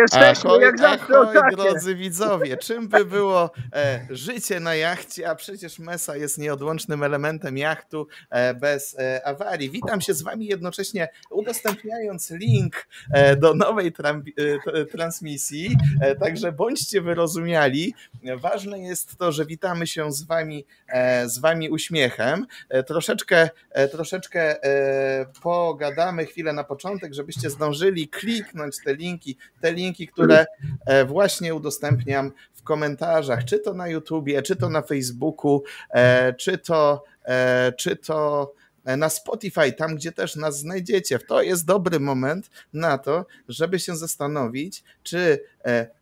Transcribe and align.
Jesteśmy 0.00 0.50
ahoj, 0.50 0.62
jak 0.62 0.78
zawsze 0.78 1.18
ahoj, 1.18 1.50
drodzy 1.50 1.94
widzowie, 1.94 2.56
czym 2.56 2.88
by 2.88 3.04
było 3.04 3.50
e, 3.72 4.06
życie 4.10 4.60
na 4.60 4.74
jachcie, 4.74 5.30
a 5.30 5.34
przecież 5.34 5.78
Mesa 5.78 6.16
jest 6.16 6.38
nieodłącznym 6.38 7.02
elementem 7.02 7.58
jachtu 7.58 8.06
e, 8.30 8.54
bez 8.54 8.98
e, 8.98 9.26
awarii. 9.26 9.70
Witam 9.70 10.00
się 10.00 10.14
z 10.14 10.22
wami 10.22 10.46
jednocześnie 10.46 11.08
udostępniając 11.30 12.30
link 12.30 12.88
e, 13.12 13.36
do 13.36 13.54
nowej 13.54 13.92
tram, 13.92 14.22
e, 14.74 14.84
transmisji, 14.84 15.76
e, 16.00 16.16
także 16.16 16.52
bądźcie 16.52 17.00
wyrozumiali. 17.00 17.94
Ważne 18.36 18.78
jest 18.78 19.16
to, 19.16 19.32
że 19.32 19.46
witamy 19.46 19.86
się 19.86 20.12
z 20.12 20.22
wami, 20.22 20.66
z 21.24 21.38
wami 21.38 21.70
uśmiechem. 21.70 22.46
Troszeczkę, 22.86 23.50
troszeczkę 23.92 24.56
pogadamy 25.42 26.26
chwilę 26.26 26.52
na 26.52 26.64
początek, 26.64 27.14
żebyście 27.14 27.50
zdążyli 27.50 28.08
kliknąć 28.08 28.76
te 28.84 28.94
linki, 28.94 29.36
te 29.60 29.72
linki, 29.72 29.85
które 29.94 30.46
e, 30.86 31.04
właśnie 31.04 31.54
udostępniam 31.54 32.32
w 32.54 32.62
komentarzach, 32.62 33.44
czy 33.44 33.58
to 33.58 33.74
na 33.74 33.88
YouTubie, 33.88 34.42
czy 34.42 34.56
to 34.56 34.68
na 34.68 34.82
Facebooku, 34.82 35.62
e, 35.90 36.32
czy 36.32 36.58
to, 36.58 37.04
e, 37.24 37.72
czy 37.72 37.96
to 37.96 38.52
na 38.84 39.08
Spotify, 39.08 39.72
tam 39.72 39.96
gdzie 39.96 40.12
też 40.12 40.36
nas 40.36 40.58
znajdziecie. 40.58 41.18
To 41.18 41.42
jest 41.42 41.66
dobry 41.66 42.00
moment 42.00 42.50
na 42.72 42.98
to, 42.98 43.26
żeby 43.48 43.78
się 43.78 43.96
zastanowić, 43.96 44.84
czy 45.02 45.40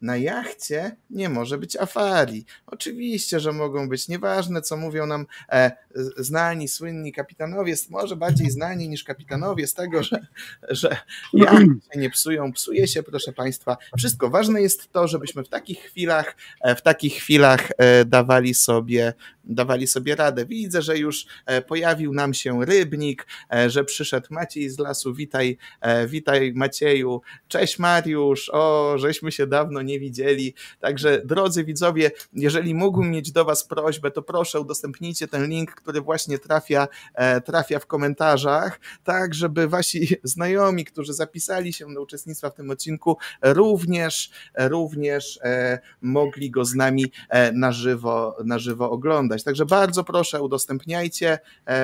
na 0.00 0.16
jachcie 0.16 0.96
nie 1.10 1.28
może 1.28 1.58
być 1.58 1.76
awarii. 1.76 2.44
Oczywiście, 2.66 3.40
że 3.40 3.52
mogą 3.52 3.88
być, 3.88 4.08
nieważne 4.08 4.62
co 4.62 4.76
mówią 4.76 5.06
nam 5.06 5.26
e, 5.48 5.72
znani, 6.16 6.68
słynni 6.68 7.12
kapitanowie, 7.12 7.74
może 7.90 8.16
bardziej 8.16 8.50
znani 8.50 8.88
niż 8.88 9.04
kapitanowie 9.04 9.66
z 9.66 9.74
tego, 9.74 10.02
że, 10.02 10.26
że 10.70 10.96
jachty 11.32 11.96
nie 11.96 12.10
psują, 12.10 12.52
psuje 12.52 12.88
się, 12.88 13.02
proszę 13.02 13.32
Państwa. 13.32 13.76
Wszystko 13.98 14.30
ważne 14.30 14.62
jest 14.62 14.92
to, 14.92 15.08
żebyśmy 15.08 15.44
w 15.44 15.48
takich 15.48 15.78
chwilach, 15.78 16.36
e, 16.60 16.74
w 16.74 16.82
takich 16.82 17.14
chwilach 17.14 17.68
e, 17.78 18.04
dawali 18.04 18.54
sobie, 18.54 19.12
dawali 19.44 19.86
sobie 19.86 20.16
radę. 20.16 20.46
Widzę, 20.46 20.82
że 20.82 20.98
już 20.98 21.26
e, 21.46 21.62
pojawił 21.62 22.14
nam 22.14 22.34
się 22.34 22.64
rybnik, 22.64 23.26
e, 23.54 23.70
że 23.70 23.84
przyszedł 23.84 24.26
Maciej 24.30 24.70
z 24.70 24.78
lasu. 24.78 25.14
Witaj, 25.14 25.58
e, 25.80 26.06
witaj 26.06 26.52
Macieju. 26.54 27.20
Cześć 27.48 27.78
Mariusz. 27.78 28.50
O, 28.52 28.94
żeśmy 28.98 29.32
się 29.32 29.46
dawno 29.54 29.82
nie 29.82 30.00
widzieli. 30.00 30.54
Także 30.80 31.22
drodzy 31.24 31.64
widzowie, 31.64 32.10
jeżeli 32.32 32.74
mógłbym 32.74 33.10
mieć 33.10 33.32
do 33.32 33.44
Was 33.44 33.64
prośbę, 33.64 34.10
to 34.10 34.22
proszę 34.22 34.60
udostępnijcie 34.60 35.28
ten 35.28 35.46
link, 35.46 35.74
który 35.74 36.00
właśnie 36.00 36.38
trafia, 36.38 36.88
e, 37.14 37.40
trafia 37.40 37.78
w 37.78 37.86
komentarzach, 37.86 38.80
tak 39.04 39.34
żeby 39.34 39.68
Wasi 39.68 40.08
znajomi, 40.34 40.84
którzy 40.84 41.12
zapisali 41.12 41.72
się 41.72 41.94
do 41.94 42.02
uczestnictwa 42.02 42.50
w 42.50 42.54
tym 42.54 42.70
odcinku, 42.70 43.16
również, 43.42 44.30
również 44.54 45.38
e, 45.42 45.78
mogli 46.02 46.50
go 46.50 46.64
z 46.64 46.74
nami 46.74 47.04
e, 47.28 47.52
na 47.52 47.72
żywo, 47.72 48.36
na 48.44 48.58
żywo 48.58 48.90
oglądać. 48.90 49.44
Także 49.44 49.66
bardzo 49.66 50.04
proszę, 50.04 50.42
udostępniajcie, 50.42 51.38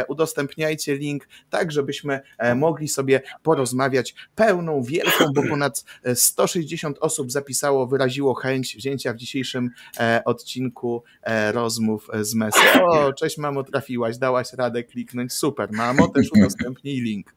udostępniajcie 0.09 0.95
link, 0.97 1.29
tak 1.51 1.73
żebyśmy 1.73 2.21
mogli 2.57 2.89
sobie 2.89 3.23
porozmawiać 3.43 4.15
pełną, 4.35 4.83
wielką, 4.83 5.25
bo 5.35 5.43
ponad 5.43 5.85
e, 6.03 6.17
160 6.17 6.99
osób 7.01 7.33
zapisało, 7.33 7.50
wyraziło 7.87 8.35
chęć 8.35 8.77
wzięcia 8.77 9.13
w 9.13 9.17
dzisiejszym 9.17 9.71
e, 10.01 10.23
odcinku 10.25 11.03
e, 11.23 11.53
rozmów 11.53 12.09
z 12.21 12.35
Messi. 12.35 12.61
O, 12.91 13.13
cześć 13.13 13.39
mamo, 13.39 13.63
trafiłaś, 13.63 14.19
dałaś 14.19 14.53
radę 14.53 14.85
kliknąć, 14.85 15.33
super, 15.33 15.69
mamo, 15.73 16.09
też 16.09 16.33
udostępnij 16.37 17.01
link. 17.01 17.35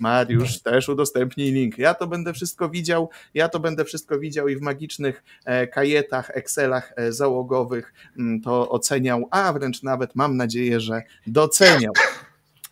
Mariusz, 0.00 0.60
też 0.60 0.88
udostępnij 0.88 1.52
link. 1.52 1.78
Ja 1.78 1.94
to 1.94 2.06
będę 2.06 2.32
wszystko 2.32 2.68
widział, 2.68 3.10
ja 3.34 3.48
to 3.48 3.60
będę 3.60 3.84
wszystko 3.84 4.18
widział 4.18 4.48
i 4.48 4.56
w 4.56 4.60
magicznych 4.60 5.22
e, 5.44 5.66
kajetach, 5.66 6.30
Excelach 6.34 6.92
e, 6.96 7.12
załogowych 7.12 7.94
mm, 8.18 8.40
to 8.40 8.70
oceniał, 8.70 9.28
a 9.30 9.52
wręcz 9.52 9.82
nawet 9.82 10.14
mam 10.14 10.36
nadzieję, 10.36 10.80
że 10.80 11.02
doceniał. 11.26 11.92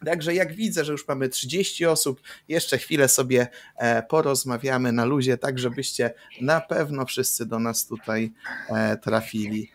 Także 0.05 0.35
jak 0.35 0.53
widzę, 0.53 0.85
że 0.85 0.93
już 0.93 1.09
mamy 1.09 1.29
30 1.29 1.87
osób, 1.87 2.21
jeszcze 2.49 2.79
chwilę 2.79 3.09
sobie 3.09 3.47
e, 3.77 4.03
porozmawiamy 4.03 4.93
na 4.93 5.05
luzie, 5.05 5.39
tak 5.39 5.59
żebyście 5.59 6.11
na 6.41 6.61
pewno 6.61 7.07
wszyscy 7.07 7.47
do 7.47 7.59
nas 7.59 7.87
tutaj 7.87 8.33
e, 8.71 8.97
trafili. 8.97 9.71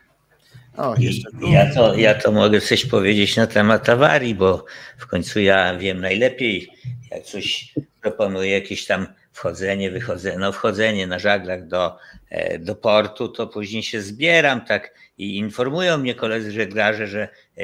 O, 0.78 0.96
jeszcze 1.00 1.32
tu. 1.32 1.52
Ja 1.52 1.74
to, 1.74 1.96
ja 1.96 2.16
to 2.16 2.32
mogę 2.32 2.62
coś 2.62 2.86
powiedzieć 2.86 3.36
na 3.36 3.48
temat 3.48 3.90
awarii, 3.90 4.36
bo 4.36 4.66
w 4.98 5.08
końcu 5.08 5.40
ja 5.40 5.78
wiem 5.78 6.02
najlepiej, 6.02 6.70
jak 7.12 7.24
coś 7.24 7.74
proponuję, 8.02 8.52
jakieś 8.52 8.86
tam 8.86 9.08
wchodzenie, 9.38 9.92
wychodzenie, 9.92 10.38
no 10.38 10.52
wchodzenie 10.52 11.08
na 11.08 11.20
żaglach 11.20 11.68
do, 11.68 11.98
e, 12.30 12.60
do 12.60 12.76
portu, 12.76 13.30
to 13.30 13.48
później 13.48 13.84
się 13.84 14.02
zbieram 14.02 14.66
tak 14.66 14.94
i 15.18 15.38
informują 15.38 15.98
mnie 15.98 16.16
koledzy 16.16 16.52
żeglarze, 16.52 17.08
że 17.08 17.22
e, 17.58 17.64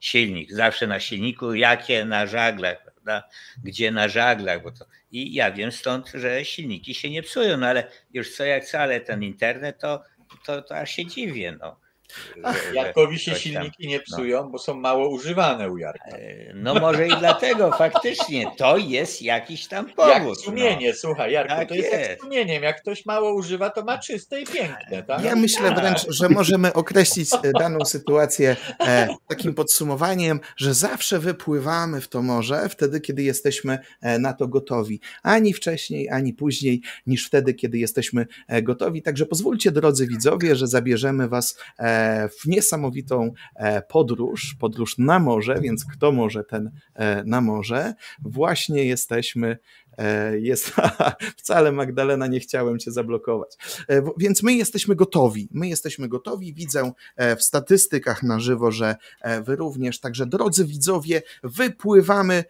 silnik, 0.00 0.52
zawsze 0.52 0.86
na 0.86 1.00
silniku, 1.00 1.54
jakie 1.54 2.04
na 2.04 2.26
żaglach, 2.26 2.82
prawda? 2.82 3.28
Gdzie 3.64 3.90
na 3.90 4.08
żaglach, 4.08 4.62
bo 4.62 4.70
to 4.70 4.84
i 5.12 5.34
ja 5.34 5.52
wiem 5.52 5.72
stąd, 5.72 6.10
że 6.14 6.44
silniki 6.44 6.94
się 6.94 7.10
nie 7.10 7.22
psują, 7.22 7.56
no 7.56 7.66
ale 7.66 7.84
już 8.12 8.36
co 8.36 8.44
jak 8.44 8.64
co, 8.64 8.78
ale 8.78 9.00
ten 9.00 9.22
internet 9.22 9.78
to, 9.78 10.02
to, 10.46 10.62
to 10.62 10.76
aż 10.76 10.90
się 10.90 11.06
dziwię, 11.06 11.56
no. 11.60 11.79
Jarkowi 12.74 13.18
się 13.18 13.34
silniki 13.34 13.88
nie 13.88 14.00
psują, 14.00 14.50
bo 14.50 14.58
są 14.58 14.74
mało 14.74 15.08
używane 15.08 15.70
u 15.70 15.78
Jarka. 15.78 16.04
E, 16.10 16.54
No 16.54 16.74
może 16.74 17.06
i 17.06 17.10
dlatego 17.18 17.70
faktycznie 17.78 18.50
to 18.56 18.76
jest 18.76 19.22
jakiś 19.22 19.66
tam 19.66 19.86
Jak 19.86 19.96
powód. 19.96 20.40
sumienie, 20.40 20.94
słuchaj, 20.94 21.32
Jarku, 21.32 21.54
Tak 21.54 21.68
to 21.68 21.74
jest, 21.74 21.92
jak 21.92 22.00
jest. 22.00 22.20
z 22.20 22.22
sumieniem. 22.24 22.62
Jak 22.62 22.80
ktoś 22.82 23.06
mało 23.06 23.34
używa, 23.34 23.70
to 23.70 23.84
ma 23.84 23.98
czyste 23.98 24.40
i 24.40 24.46
piękne, 24.46 25.02
tak? 25.02 25.24
Ja 25.24 25.36
myślę 25.36 25.74
wręcz, 25.74 26.06
że 26.08 26.28
możemy 26.28 26.72
określić 26.72 27.28
e, 27.42 27.52
daną 27.58 27.84
sytuację 27.84 28.56
e, 28.80 29.08
takim 29.28 29.54
podsumowaniem, 29.54 30.40
że 30.56 30.74
zawsze 30.74 31.18
wypływamy 31.18 32.00
w 32.00 32.08
to 32.08 32.22
morze 32.22 32.68
wtedy, 32.68 33.00
kiedy 33.00 33.22
jesteśmy 33.22 33.78
na 34.18 34.32
to 34.32 34.48
gotowi. 34.48 35.00
Ani 35.22 35.54
wcześniej, 35.54 36.08
ani 36.10 36.34
później 36.34 36.82
niż 37.06 37.26
wtedy, 37.26 37.54
kiedy 37.54 37.78
jesteśmy 37.78 38.26
gotowi. 38.62 39.02
Także 39.02 39.26
pozwólcie, 39.26 39.70
drodzy 39.70 40.06
widzowie, 40.06 40.56
że 40.56 40.66
zabierzemy 40.66 41.28
Was 41.28 41.58
w 42.40 42.46
niesamowitą 42.46 43.32
e, 43.54 43.82
podróż, 43.82 44.56
podróż 44.60 44.98
na 44.98 45.18
morze, 45.18 45.60
więc 45.60 45.84
kto 45.84 46.12
może, 46.12 46.44
ten 46.44 46.70
e, 46.94 47.24
na 47.24 47.40
morze. 47.40 47.94
Właśnie 48.22 48.84
jesteśmy 48.84 49.58
e, 49.98 50.38
jest, 50.38 50.72
wcale 51.40 51.72
Magdalena 51.72 52.26
nie 52.26 52.40
chciałem 52.40 52.78
cię 52.78 52.92
zablokować. 52.92 53.56
E, 53.88 54.02
Więc 54.18 54.42
my 54.42 54.54
jesteśmy 54.54 54.94
gotowi. 54.94 55.48
My 55.52 55.68
jesteśmy 55.68 56.08
gotowi. 56.08 56.54
Widzę 56.54 56.92
e, 57.16 57.36
w 57.36 57.42
statystykach 57.42 58.22
na 58.22 58.40
żywo, 58.40 58.70
że 58.70 58.96
e, 59.20 59.42
wy 59.42 59.56
również. 59.56 60.00
Także 60.00 60.26
drodzy 60.26 60.64
widzowie, 60.64 61.22
wypływamy 61.42 62.44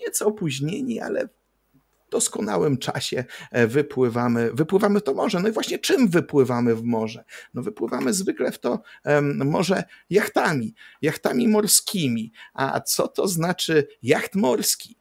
nieco 0.00 0.26
opóźnieni, 0.26 1.00
ale 1.00 1.28
doskonałym 2.10 2.78
czasie 2.78 3.24
e, 3.50 3.66
wypływamy, 3.66 4.50
wypływamy 4.52 5.00
to 5.00 5.14
morze. 5.14 5.40
No 5.40 5.48
i 5.48 5.52
właśnie 5.52 5.78
czym 5.78 6.08
wypływamy 6.08 6.74
w 6.74 6.82
morze? 6.82 7.24
No 7.54 7.62
wypływamy 7.62 8.12
zwykle 8.12 8.52
w 8.52 8.58
to 8.58 8.82
morze 9.44 9.84
jachtami, 10.10 10.74
jachtami 11.02 11.48
morskimi. 11.48 12.32
A 12.54 12.80
co 12.80 13.08
to 13.08 13.28
znaczy 13.28 13.88
jacht 14.02 14.34
morski? 14.34 14.98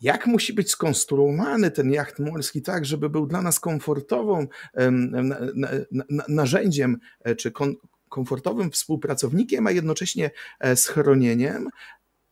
Jak 0.00 0.26
musi 0.26 0.52
być 0.52 0.70
skonstruowany 0.70 1.70
ten 1.70 1.92
jacht 1.92 2.18
morski 2.18 2.62
tak, 2.62 2.84
żeby 2.84 3.10
był 3.10 3.26
dla 3.26 3.42
nas 3.42 3.60
komfortową 3.60 4.46
em, 4.74 5.10
na, 5.10 5.22
na, 5.54 5.68
na, 6.10 6.24
narzędziem 6.28 6.98
e, 7.20 7.36
czy 7.36 7.52
komfortowym 8.08 8.70
współpracownikiem, 8.70 9.66
a 9.66 9.70
jednocześnie 9.70 10.30
e, 10.60 10.76
schronieniem 10.76 11.68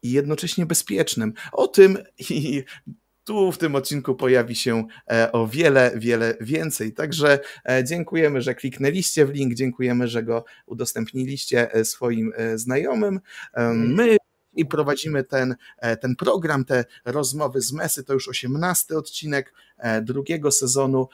i 0.03 0.11
jednocześnie 0.11 0.67
bezpiecznym. 0.67 1.33
O 1.53 1.69
tym 1.69 1.99
i 2.31 2.65
tu 3.25 3.53
w 3.53 3.59
tym 3.59 3.75
odcinku 3.75 4.15
pojawi 4.15 4.55
się 4.55 4.85
e, 5.11 5.33
o 5.33 5.47
wiele, 5.47 5.93
wiele 5.97 6.35
więcej. 6.41 6.93
Także 6.93 7.39
e, 7.69 7.85
dziękujemy, 7.85 8.43
że 8.43 8.55
kliknęliście 8.55 9.27
w 9.27 9.31
link, 9.31 9.55
dziękujemy, 9.55 10.09
że 10.09 10.23
go 10.23 10.45
udostępniliście 10.67 11.75
e, 11.75 11.85
swoim 11.85 12.33
znajomym. 12.55 13.21
My 13.75 14.17
i 14.55 14.67
prowadzimy 14.67 15.25
ten, 15.25 15.57
ten 16.01 16.17
program, 16.17 16.65
te 16.65 16.85
rozmowy 17.05 17.61
z 17.61 17.73
Mesy. 17.73 18.05
To 18.05 18.13
już 18.13 18.29
18 18.29 18.97
odcinek 18.97 19.55
drugiego 20.03 20.51
sezonu 20.51 21.09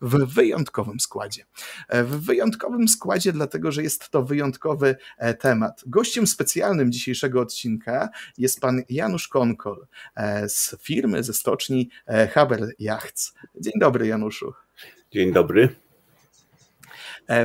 w 0.00 0.34
wyjątkowym 0.34 1.00
składzie. 1.00 1.44
E, 1.88 2.04
W 2.04 2.24
wyjątkowym 2.24 2.88
składzie, 2.88 3.32
dlatego 3.32 3.72
że 3.72 3.82
jest 3.82 4.10
to 4.10 4.22
wyjątkowy 4.22 4.96
e, 5.18 5.34
temat. 5.34 5.82
Gościem 5.86 6.26
specjalnym 6.26 6.92
dzisiejszego 6.92 7.40
odcinka 7.40 8.08
jest 8.38 8.60
pan 8.60 8.82
Janusz 8.88 9.28
Konkol 9.28 9.86
e, 10.16 10.48
z 10.48 10.76
firmy, 10.82 11.22
ze 11.22 11.32
stoczni 11.34 11.90
Haber 12.34 12.74
Yachts. 12.78 13.34
Dzień 13.60 13.72
dobry, 13.80 14.06
Januszu. 14.06 14.52
Dzień 15.12 15.32
dobry. 15.32 15.68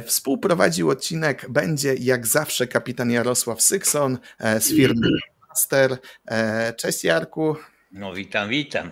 Współprowadził 0.05 0.89
odcinek 0.89 1.49
będzie 1.49 1.95
jak 1.99 2.27
zawsze 2.27 2.67
kapitan 2.67 3.11
Jarosław 3.11 3.61
Sykson 3.61 4.17
z 4.59 4.67
firmy 4.67 5.07
Master. 5.49 5.97
Cześć 6.77 7.03
Jarku. 7.03 7.55
No 7.91 8.13
witam, 8.13 8.49
witam. 8.49 8.91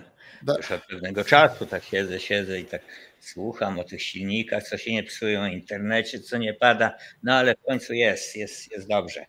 już 0.56 0.72
od 0.72 0.86
pewnego 0.86 1.24
czasu 1.24 1.66
tak 1.66 1.84
siedzę, 1.84 2.20
siedzę 2.20 2.60
i 2.60 2.64
tak 2.64 2.82
słucham 3.26 3.78
o 3.78 3.84
tych 3.84 4.02
silnikach, 4.02 4.68
co 4.68 4.78
się 4.78 4.92
nie 4.92 5.02
psują, 5.02 5.46
internecie, 5.46 6.20
co 6.20 6.38
nie 6.38 6.54
pada, 6.54 6.96
no 7.22 7.34
ale 7.34 7.54
w 7.54 7.62
końcu 7.62 7.94
jest, 7.94 8.36
jest, 8.36 8.72
jest 8.72 8.88
dobrze. 8.88 9.26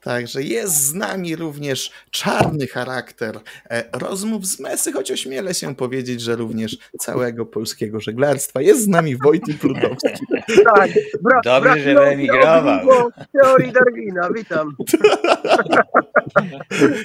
Także 0.00 0.42
jest 0.42 0.74
z 0.74 0.94
nami 0.94 1.36
również 1.36 1.92
czarny 2.10 2.66
charakter 2.66 3.40
e, 3.70 3.84
rozmów 3.92 4.46
z 4.46 4.60
Mesy, 4.60 4.92
choć 4.92 5.10
ośmielę 5.10 5.54
się 5.54 5.74
powiedzieć, 5.74 6.20
że 6.20 6.36
również 6.36 6.78
całego 6.98 7.46
polskiego 7.46 8.00
żeglarstwa. 8.00 8.60
Jest 8.60 8.82
z 8.82 8.88
nami 8.88 9.16
Wojtek 9.16 9.56
Prudowski. 9.56 10.08
Tak, 10.74 10.90
bra, 11.22 11.40
Dobrze, 11.44 11.78
że 11.78 11.94
wyemigrował. 11.94 13.10
Teorii 13.32 13.72
Darwina, 13.72 14.28
witam. 14.34 14.76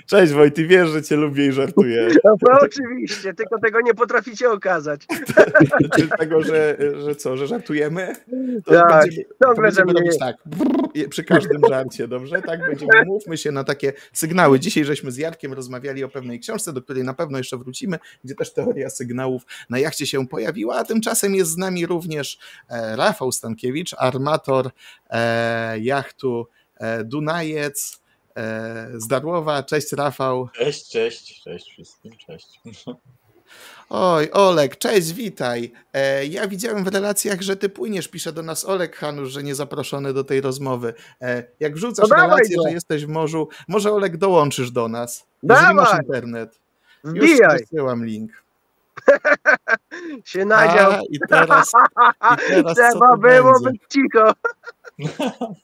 Cześć 0.10 0.34
Wojty, 0.34 0.68
wiesz, 0.68 0.90
że 0.90 1.04
cię 1.04 1.16
lubię 1.16 1.48
i 1.48 1.52
żartuję. 1.52 2.08
No, 2.24 2.36
no 2.42 2.60
oczywiście, 2.62 3.34
tylko 3.34 3.60
tego 3.60 3.82
nie 3.82 3.94
potraficie 3.94 4.50
okazać. 4.50 5.02
Czy 5.98 6.08
tego, 6.08 6.42
że, 6.42 6.78
że 7.06 7.16
co, 7.16 7.38
że 7.38 7.48
żartujemy? 7.48 8.16
To 8.66 8.74
tak, 8.74 9.02
będziemy, 9.02 9.26
ciągle 9.44 9.56
to 9.56 9.62
będziemy 9.62 9.94
robić 9.94 10.20
tak, 10.20 10.36
brrr, 10.46 11.10
przy 11.10 11.24
każdym 11.24 11.62
żarcie, 11.70 12.08
dobrze? 12.08 12.42
Tak 12.42 12.60
będziemy, 12.88 13.06
mówmy 13.06 13.38
się 13.38 13.52
na 13.52 13.64
takie 13.64 13.94
sygnały. 14.14 14.60
Dzisiaj 14.60 14.86
żeśmy 14.86 15.12
z 15.12 15.18
Jarkiem 15.18 15.54
rozmawiali 15.54 16.04
o 16.04 16.10
pewnej 16.10 16.40
książce, 16.40 16.74
do 16.74 16.82
której 16.82 17.04
na 17.04 17.14
pewno 17.14 17.38
jeszcze 17.38 17.58
wrócimy, 17.58 18.00
gdzie 18.24 18.36
też 18.36 18.54
teoria 18.54 18.90
sygnałów 18.90 19.46
na 19.70 19.80
jachcie 19.80 20.08
się 20.08 20.28
pojawiła, 20.28 20.76
a 20.76 20.84
tymczasem 20.84 21.36
jest 21.36 21.52
z 21.52 21.58
nami 21.58 21.86
również 21.86 22.38
e, 22.70 22.96
Rafał 22.96 23.32
Stankiewicz, 23.32 23.96
armator 23.98 24.72
e, 25.10 25.80
jachtu 25.80 26.48
e, 26.78 27.04
Dunajec, 27.04 28.04
z 28.94 29.08
Darłowa. 29.08 29.64
Cześć 29.64 29.92
Rafał. 29.92 30.50
Cześć, 30.56 30.90
cześć, 30.90 31.42
cześć 31.44 31.70
wszystkim, 31.72 32.12
cześć. 32.18 32.60
Oj, 33.90 34.30
Olek, 34.32 34.78
cześć, 34.78 35.14
witaj. 35.14 35.72
E, 35.94 36.26
ja 36.26 36.48
widziałem 36.48 36.84
w 36.84 36.88
relacjach, 36.88 37.42
że 37.42 37.56
ty 37.56 37.70
płyniesz, 37.70 38.08
pisze 38.08 38.34
do 38.34 38.44
nas 38.44 38.66
Olek 38.66 38.96
Hanusz, 38.96 39.32
że 39.32 39.44
nie 39.44 39.56
zaproszony 39.56 40.14
do 40.14 40.24
tej 40.24 40.42
rozmowy. 40.42 40.94
E, 41.22 41.44
jak 41.60 41.76
wrzucasz 41.76 42.10
no 42.10 42.16
relację, 42.16 42.58
że 42.66 42.72
jesteś 42.72 43.06
w 43.06 43.10
morzu, 43.10 43.50
może 43.68 43.92
Olek 43.92 44.18
dołączysz 44.18 44.72
do 44.72 44.88
nas. 44.88 45.26
Jeżeli 45.44 45.76
masz 45.76 46.00
internet. 46.00 46.60
Już 47.04 47.32
wysyłam 47.60 48.06
link. 48.06 48.32
się 50.26 50.46
nadział. 50.46 50.92
A, 50.92 51.00
i 51.10 51.20
teraz, 51.30 51.72
i 52.60 52.64
teraz 52.64 52.76
Trzeba 52.76 53.18
było 53.18 53.54
będzie? 53.54 53.70
być 53.70 53.82
cicho. 53.90 54.34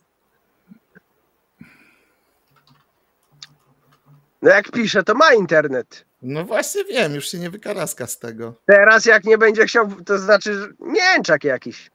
No 4.41 4.49
jak 4.49 4.71
pisze, 4.71 5.03
to 5.03 5.15
ma 5.15 5.33
internet. 5.33 6.05
No 6.21 6.45
właśnie 6.45 6.83
wiem, 6.83 7.15
już 7.15 7.29
się 7.29 7.39
nie 7.39 7.49
wykaraska 7.49 8.07
z 8.07 8.19
tego. 8.19 8.53
Teraz 8.65 9.05
jak 9.05 9.23
nie 9.23 9.37
będzie 9.37 9.65
chciał, 9.65 9.87
to 10.05 10.17
znaczy 10.17 10.73
mięczak 10.79 11.43
jakiś. 11.43 11.91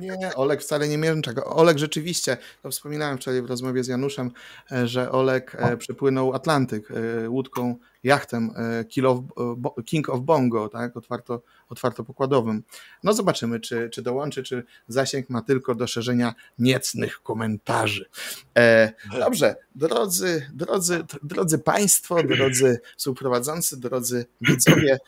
Nie, 0.00 0.34
Olek 0.34 0.60
wcale 0.60 0.88
nie 0.88 0.98
mięczak. 0.98 1.56
Olek 1.56 1.78
rzeczywiście, 1.78 2.36
to 2.62 2.70
wspominałem 2.70 3.18
wczoraj 3.18 3.42
w 3.42 3.46
rozmowie 3.46 3.84
z 3.84 3.88
Januszem, 3.88 4.30
e, 4.72 4.86
że 4.86 5.12
Olek 5.12 5.56
e, 5.58 5.76
przepłynął 5.76 6.34
Atlantyk 6.34 6.88
e, 6.90 7.28
łódką, 7.28 7.76
jachtem 8.02 8.50
King 9.86 10.08
of 10.08 10.20
Bongo, 10.20 10.68
tak, 10.68 10.96
otwarto, 10.96 11.42
otwarto 11.68 12.04
pokładowym. 12.04 12.62
No 13.04 13.12
zobaczymy, 13.12 13.60
czy, 13.60 13.90
czy 13.90 14.02
dołączy, 14.02 14.42
czy 14.42 14.64
zasięg 14.88 15.30
ma 15.30 15.42
tylko 15.42 15.74
do 15.74 15.86
szerzenia 15.86 16.34
niecnych 16.58 17.22
komentarzy. 17.22 18.08
dobrze, 19.18 19.56
drodzy, 19.74 20.50
drodzy, 20.54 21.04
drodzy 21.22 21.58
Państwo, 21.58 22.22
drodzy 22.22 22.80
współprowadzący, 22.96 23.80
drodzy 23.80 24.26
widzowie, 24.40 24.98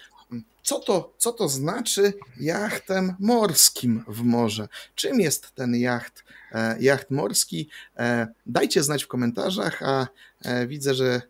co 0.65 0.81
to, 0.81 1.15
co 1.19 1.33
to 1.33 1.49
znaczy 1.49 2.13
jachtem 2.41 3.15
morskim 3.21 4.05
w 4.09 4.23
morze? 4.23 4.69
Czym 4.95 5.21
jest 5.21 5.55
ten 5.55 5.77
jacht, 5.77 6.25
e, 6.53 6.77
jacht 6.81 7.11
morski? 7.11 7.69
E, 7.97 8.27
dajcie 8.47 8.83
znać 8.83 9.05
w 9.05 9.09
komentarzach, 9.09 9.83
a 9.83 10.07
e, 10.45 10.67
widzę, 10.67 10.95
że 10.95 11.23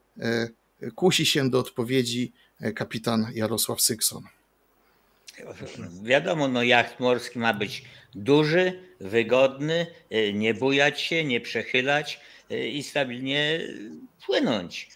kusi 0.94 1.26
się 1.26 1.50
do 1.50 1.58
odpowiedzi 1.58 2.32
kapitan 2.74 3.26
Jarosław 3.34 3.80
Sykson. 3.80 4.22
Wiadomo, 6.02 6.48
no 6.48 6.62
jacht 6.62 7.00
morski 7.00 7.38
ma 7.38 7.54
być 7.54 7.84
duży, 8.14 8.82
wygodny, 9.00 9.86
nie 10.34 10.54
bujać 10.54 11.00
się, 11.00 11.24
nie 11.24 11.40
przechylać 11.40 12.20
i 12.50 12.82
stabilnie 12.82 13.60
płynąć. 14.26 14.88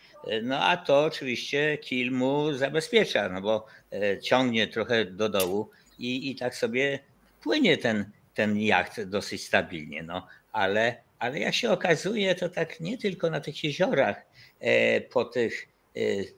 No 0.42 0.64
a 0.64 0.76
to 0.76 1.04
oczywiście 1.04 1.78
kil 1.78 2.12
mu 2.12 2.52
zabezpiecza, 2.52 3.28
no 3.28 3.40
bo 3.40 3.66
e, 3.92 4.20
ciągnie 4.20 4.68
trochę 4.68 5.04
do 5.04 5.28
dołu 5.28 5.70
i, 5.98 6.30
i 6.30 6.36
tak 6.36 6.56
sobie 6.56 6.98
płynie 7.42 7.76
ten, 7.76 8.10
ten 8.34 8.60
jacht 8.60 9.02
dosyć 9.02 9.44
stabilnie. 9.44 10.02
No 10.02 10.26
ale, 10.52 10.96
ale 11.18 11.38
jak 11.38 11.54
się 11.54 11.70
okazuje, 11.70 12.34
to 12.34 12.48
tak 12.48 12.80
nie 12.80 12.98
tylko 12.98 13.30
na 13.30 13.40
tych 13.40 13.64
jeziorach 13.64 14.16
e, 14.60 15.00
po 15.00 15.24
tych 15.24 15.62
e, 15.62 15.66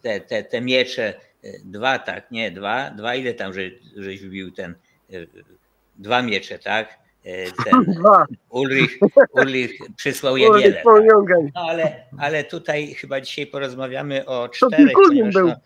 te, 0.02 0.20
te, 0.20 0.44
te 0.44 0.60
miecze, 0.60 1.14
dwa 1.64 1.98
tak, 1.98 2.30
nie, 2.30 2.50
dwa, 2.50 2.90
dwa 2.90 3.14
ile 3.14 3.34
tam 3.34 3.54
że, 3.54 3.60
żeś 3.96 4.20
wbił 4.20 4.50
ten, 4.50 4.74
dwa 5.98 6.22
miecze, 6.22 6.58
tak? 6.58 6.98
E, 7.24 7.52
ten 7.64 8.02
Ulrich, 8.50 8.98
Ulrich 9.32 9.78
przysłał 9.96 10.36
Jagiellę. 10.36 10.72
Tak. 10.72 10.84
No 11.54 11.60
ale, 11.60 12.04
ale 12.18 12.44
tutaj 12.44 12.94
chyba 12.94 13.20
dzisiaj 13.20 13.46
porozmawiamy 13.46 14.26
o 14.26 14.48
czterech, 14.48 14.92
ponieważ 14.92 15.34
no, 15.34 15.56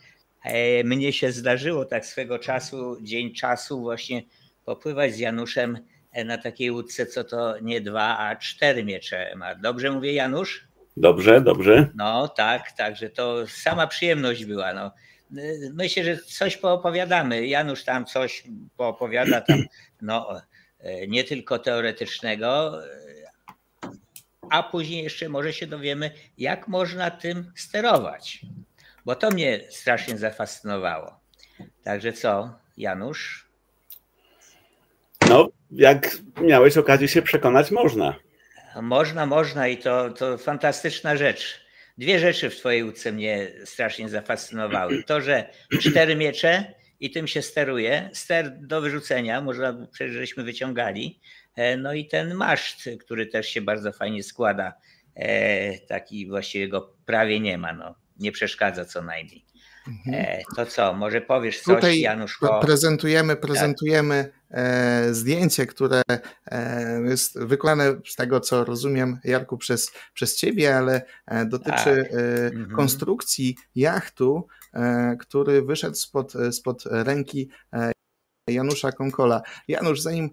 e, 0.44 0.85
mnie 0.85 1.12
się 1.12 1.32
zdarzyło 1.32 1.85
tak 1.85 2.06
swego 2.06 2.38
czasu, 2.38 2.96
dzień 3.02 3.35
czasu 3.35 3.81
właśnie 3.81 4.23
popływać 4.64 5.14
z 5.14 5.19
Januszem 5.19 5.79
e, 6.13 6.24
na 6.24 6.39
takiej 6.39 6.70
łódce, 6.70 7.06
co 7.06 7.24
to 7.24 7.60
nie 7.60 7.81
dwa, 7.81 8.19
a 8.19 8.36
cztery 8.36 8.84
miecze 8.84 9.32
ma. 9.36 9.55
Dobrze 9.55 9.91
mówię 9.91 10.13
Janusz? 10.13 10.69
Dobrze, 10.96 11.41
dobrze. 11.41 11.91
No 11.94 12.29
tak, 12.29 12.72
także 12.72 13.10
to 13.10 13.46
sama 13.46 13.86
przyjemność 13.86 14.44
była. 14.44 14.72
No. 14.72 14.91
Myślę, 15.72 16.05
że 16.05 16.19
coś 16.19 16.56
poopowiadamy. 16.56 17.46
Janusz 17.46 17.84
tam 17.84 18.05
coś 18.05 18.44
poopowiada 18.77 19.41
tam, 19.41 19.58
no 20.03 20.41
E, 20.84 21.06
nie 21.06 21.24
tylko 21.24 21.58
teoretycznego, 21.58 22.79
a 24.51 24.63
później 24.63 25.05
jeszcze 25.05 25.29
może 25.29 25.53
się 25.53 25.67
dowiemy, 25.67 26.10
jak 26.39 26.69
można 26.69 27.10
tym 27.10 27.53
sterować. 27.56 28.41
Bo 29.05 29.15
to 29.15 29.31
mnie 29.31 29.60
strasznie 29.70 30.19
zafascynowało. 30.19 31.20
Także 31.84 32.13
co, 32.13 32.58
Janusz? 32.77 33.48
No, 35.29 35.48
jak 35.70 36.17
miałeś 36.41 36.77
okazję 36.77 37.08
się 37.08 37.22
przekonać, 37.22 37.70
można. 37.70 38.15
Można, 38.83 39.27
można 39.27 39.69
i 39.69 39.77
to, 39.77 40.11
to 40.11 40.39
fantastyczna 40.39 41.17
rzecz. 41.17 41.61
Dwie 41.99 42.19
rzeczy 42.19 42.51
w 42.51 42.57
Twojej 42.57 42.85
łódce 42.85 43.13
mnie 43.13 43.49
strasznie 43.65 44.09
zafascynowały. 44.09 45.03
To, 45.05 45.21
że 45.21 45.51
cztery 45.81 46.17
miecze 46.17 46.75
i 47.01 47.11
tym 47.11 47.27
się 47.27 47.43
steruje. 47.43 48.11
Ster 48.13 48.59
do 48.61 48.81
wyrzucenia, 48.81 49.41
można, 49.41 49.87
przecież 49.93 50.15
żeśmy 50.15 50.43
wyciągali. 50.43 51.21
E, 51.57 51.77
no 51.77 51.93
i 51.93 52.07
ten 52.07 52.35
maszt, 52.35 52.89
który 53.01 53.27
też 53.27 53.49
się 53.49 53.61
bardzo 53.61 53.93
fajnie 53.93 54.23
składa. 54.23 54.75
E, 55.15 55.79
taki 55.79 56.27
właściwie 56.27 56.69
go 56.69 56.95
prawie 57.07 57.41
nie 57.41 57.59
ma, 57.59 57.73
no. 57.73 57.95
nie 58.17 58.33
przeszkadza 58.33 58.85
co 58.85 59.03
najmniej. 59.03 59.45
Mhm. 59.88 60.14
E, 60.14 60.43
to 60.56 60.67
co, 60.67 60.94
może 60.94 61.20
powiesz 61.20 61.60
coś, 61.60 61.74
Tutaj 61.74 62.00
Januszko? 62.00 62.60
Prezentujemy, 62.60 63.36
prezentujemy 63.36 64.32
tak. 64.50 65.14
zdjęcie, 65.14 65.67
które 65.67 66.03
jest 67.05 67.41
wykonane 67.41 68.00
z 68.06 68.17
tego, 68.17 68.41
co 68.41 68.64
rozumiem, 68.64 69.19
Jarku, 69.24 69.58
przez, 69.58 69.93
przez 70.14 70.36
ciebie, 70.36 70.76
ale 70.76 71.03
dotyczy 71.46 72.05
tak. 72.10 72.12
Mhm. 72.55 72.76
konstrukcji 72.76 73.56
jachtu 73.74 74.48
E, 74.74 75.17
który 75.17 75.62
wyszedł 75.62 75.96
spod, 75.96 76.36
e, 76.36 76.53
spod 76.53 76.84
ręki 76.86 77.48
e, 77.72 77.93
Janusza 78.51 78.93
Konkola. 78.93 79.43
Janusz, 79.69 80.01
zanim 80.01 80.31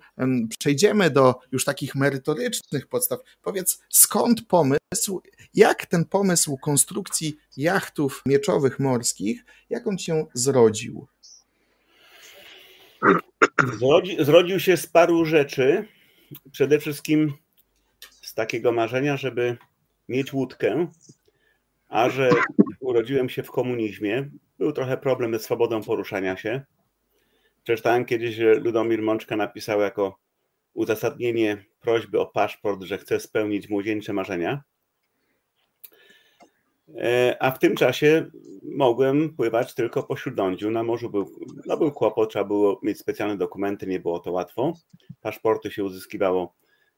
przejdziemy 0.60 1.10
do 1.10 1.36
już 1.52 1.66
takich 1.66 1.96
merytorycznych 1.96 2.88
podstaw, 2.88 3.20
powiedz 3.42 3.82
skąd 3.90 4.48
pomysł, 4.48 5.22
jak 5.54 5.86
ten 5.86 6.06
pomysł 6.06 6.58
konstrukcji 6.58 7.38
jachtów 7.58 8.22
mieczowych 8.26 8.80
morskich, 8.80 9.46
jak 9.70 9.88
on 9.88 9.98
się 9.98 10.26
zrodził? 10.34 11.08
Zrodzi, 13.80 14.18
zrodził 14.20 14.60
się 14.60 14.78
z 14.78 14.88
paru 14.88 15.26
rzeczy. 15.26 15.88
Przede 16.52 16.80
wszystkim 16.80 17.34
z 18.22 18.34
takiego 18.34 18.72
marzenia, 18.72 19.18
żeby 19.18 19.58
mieć 20.10 20.34
łódkę, 20.34 20.88
a 21.90 22.10
że 22.10 22.30
urodziłem 22.80 23.30
się 23.30 23.44
w 23.44 23.52
komunizmie, 23.52 24.30
był 24.60 24.72
trochę 24.72 24.98
problem 24.98 25.34
ze 25.34 25.40
swobodą 25.40 25.84
poruszania 25.84 26.38
się. 26.38 26.62
Przeczytałem 27.64 28.06
kiedyś, 28.06 28.36
że 28.36 28.56
Ludomir 28.56 29.02
Mączka 29.02 29.36
napisał 29.36 29.82
jako 29.82 30.20
uzasadnienie 30.74 31.66
prośby 31.80 32.20
o 32.20 32.26
paszport, 32.26 32.82
że 32.82 32.98
chce 32.98 33.20
spełnić 33.20 33.70
młodzieńcze 33.70 34.14
marzenia. 34.14 34.64
E, 36.98 37.38
A 37.40 37.52
w 37.52 37.60
tym 37.60 37.76
czasie 37.76 38.26
mogłem 38.64 39.36
pływać 39.36 39.74
tylko 39.74 40.04
po 40.04 40.16
śródlądziu. 40.16 40.72
Na 40.72 40.84
morzu 40.84 41.10
był, 41.10 41.32
no 41.66 41.78
był 41.78 41.92
kłopot, 41.92 42.30
trzeba 42.30 42.46
było 42.46 42.80
mieć 42.84 43.00
specjalne 43.00 43.38
dokumenty, 43.38 43.88
nie 43.88 44.00
było 44.00 44.20
to 44.20 44.32
łatwo. 44.32 44.74
Paszporty 45.22 45.72
się 45.72 45.84
uzyskiwało 45.84 46.56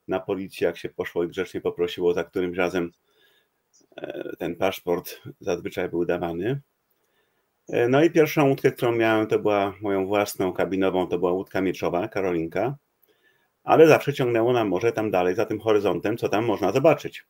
na 0.08 0.20
policji, 0.20 0.64
jak 0.64 0.78
się 0.78 0.88
poszło 0.88 1.24
i 1.24 1.28
grzecznie 1.28 1.60
poprosiło, 1.60 2.14
za 2.14 2.24
którymś 2.24 2.58
razem 2.58 2.90
e, 3.96 4.36
ten 4.38 4.56
paszport 4.56 5.20
zazwyczaj 5.40 5.88
był 5.88 6.04
dawany. 6.04 6.60
E, 7.68 7.88
No 7.88 8.04
i 8.04 8.10
pierwszą 8.10 8.48
łódkę, 8.48 8.72
którą 8.72 8.92
miałem, 8.92 9.26
to 9.26 9.38
była 9.38 9.74
moją 9.80 10.06
własną 10.06 10.52
kabinową, 10.52 11.06
to 11.06 11.18
była 11.18 11.32
łódka 11.32 11.60
mieczowa, 11.60 12.08
Karolinka, 12.08 12.76
ale 13.64 13.88
zawsze 13.88 14.12
ciągnęło 14.12 14.52
na 14.52 14.64
morze 14.64 14.92
tam 14.92 15.10
dalej, 15.10 15.34
za 15.34 15.46
tym 15.46 15.60
horyzontem, 15.60 16.16
co 16.16 16.28
tam 16.28 16.44
można 16.44 16.72
zobaczyć. 16.72 17.24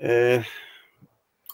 E, 0.00 0.42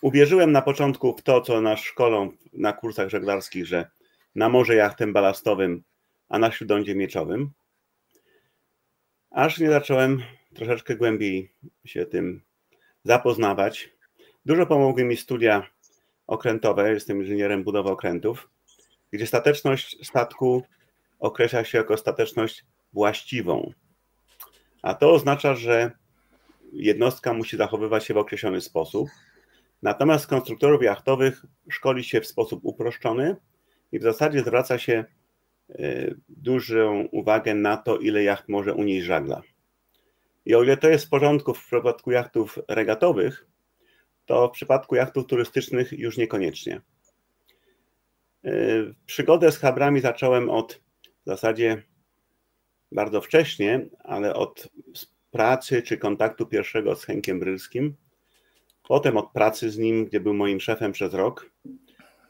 Uwierzyłem 0.04 0.52
na 0.52 0.62
początku 0.62 1.16
w 1.16 1.23
to, 1.23 1.40
co 1.40 1.61
nas 1.61 1.81
szkolą 1.81 2.31
na 2.52 2.73
kursach 2.73 3.09
żeglarskich, 3.09 3.66
że 3.66 3.90
na 4.35 4.49
morze 4.49 4.75
jachtem 4.75 5.12
balastowym, 5.12 5.83
a 6.28 6.38
na 6.38 6.50
śródlądzie 6.50 6.95
mieczowym. 6.95 7.50
Aż 9.31 9.59
nie 9.59 9.71
zacząłem 9.71 10.23
troszeczkę 10.54 10.97
głębiej 10.97 11.52
się 11.85 12.07
tym 12.07 12.43
zapoznawać. 13.04 13.90
Dużo 14.47 14.66
pomogły 14.66 15.04
mi 15.04 15.16
studia 15.16 15.66
okrętowe, 16.26 16.93
jestem 16.93 17.23
inżynierem 17.23 17.64
budowy 17.64 17.90
okrętów, 17.90 18.49
gdzie 19.11 19.26
stateczność 19.26 20.07
statku 20.07 20.62
określa 21.19 21.64
się 21.64 21.78
jako 21.78 21.97
stateczność 21.97 22.64
właściwą. 22.93 23.73
A 24.83 24.95
to 24.95 25.12
oznacza, 25.12 25.54
że 25.54 25.90
jednostka 26.73 27.33
musi 27.33 27.57
zachowywać 27.57 28.04
się 28.04 28.14
w 28.14 28.19
określony 28.19 28.61
sposób. 28.61 29.09
Natomiast 29.83 30.26
konstruktorów 30.26 30.83
jachtowych 30.83 31.45
szkoli 31.71 32.04
się 32.04 32.21
w 32.21 32.26
sposób 32.26 32.61
uproszczony 32.62 33.37
i 33.93 33.99
w 33.99 34.02
zasadzie 34.02 34.40
zwraca 34.40 34.78
się 34.78 35.04
e, 35.71 36.14
dużą 36.28 37.09
uwagę 37.12 37.54
na 37.54 37.76
to, 37.76 37.99
ile 37.99 38.23
jacht 38.23 38.49
może 38.49 38.75
unieść 38.75 39.07
żagla. 39.07 39.43
I 40.47 40.54
o 40.54 40.62
ile 40.62 40.76
to 40.76 40.88
jest 40.88 41.07
w 41.07 41.09
porządku 41.09 41.54
w 41.54 41.66
przypadku 41.66 42.11
jachtów 42.11 42.59
regatowych, 42.69 43.47
to 44.26 44.49
w 44.49 44.52
przypadku 44.52 44.95
jachtów 44.95 45.26
turystycznych 45.26 45.93
już 45.93 46.16
niekoniecznie. 46.16 46.81
E, 48.45 48.50
Przygodę 49.07 49.52
z 49.52 49.59
habrami 49.59 50.00
zacząłem 50.00 50.50
od 50.50 50.85
w 51.25 51.26
zasadzie 51.26 51.83
bardzo 52.93 53.21
wcześnie, 53.21 53.87
ale 53.99 54.35
od 54.35 54.69
pracy 55.31 55.83
czy 55.83 55.99
kontaktu 55.99 56.47
pierwszego 56.47 56.97
z 56.97 57.04
Henkiem 57.04 57.40
Brylskim. 57.40 57.95
Potem 58.88 59.16
od 59.16 59.33
pracy 59.33 59.71
z 59.71 59.78
nim, 59.78 60.04
gdzie 60.04 60.21
był 60.21 60.35
moim 60.35 60.61
szefem 60.61 60.93
przez 60.93 61.14
rok. 61.14 61.50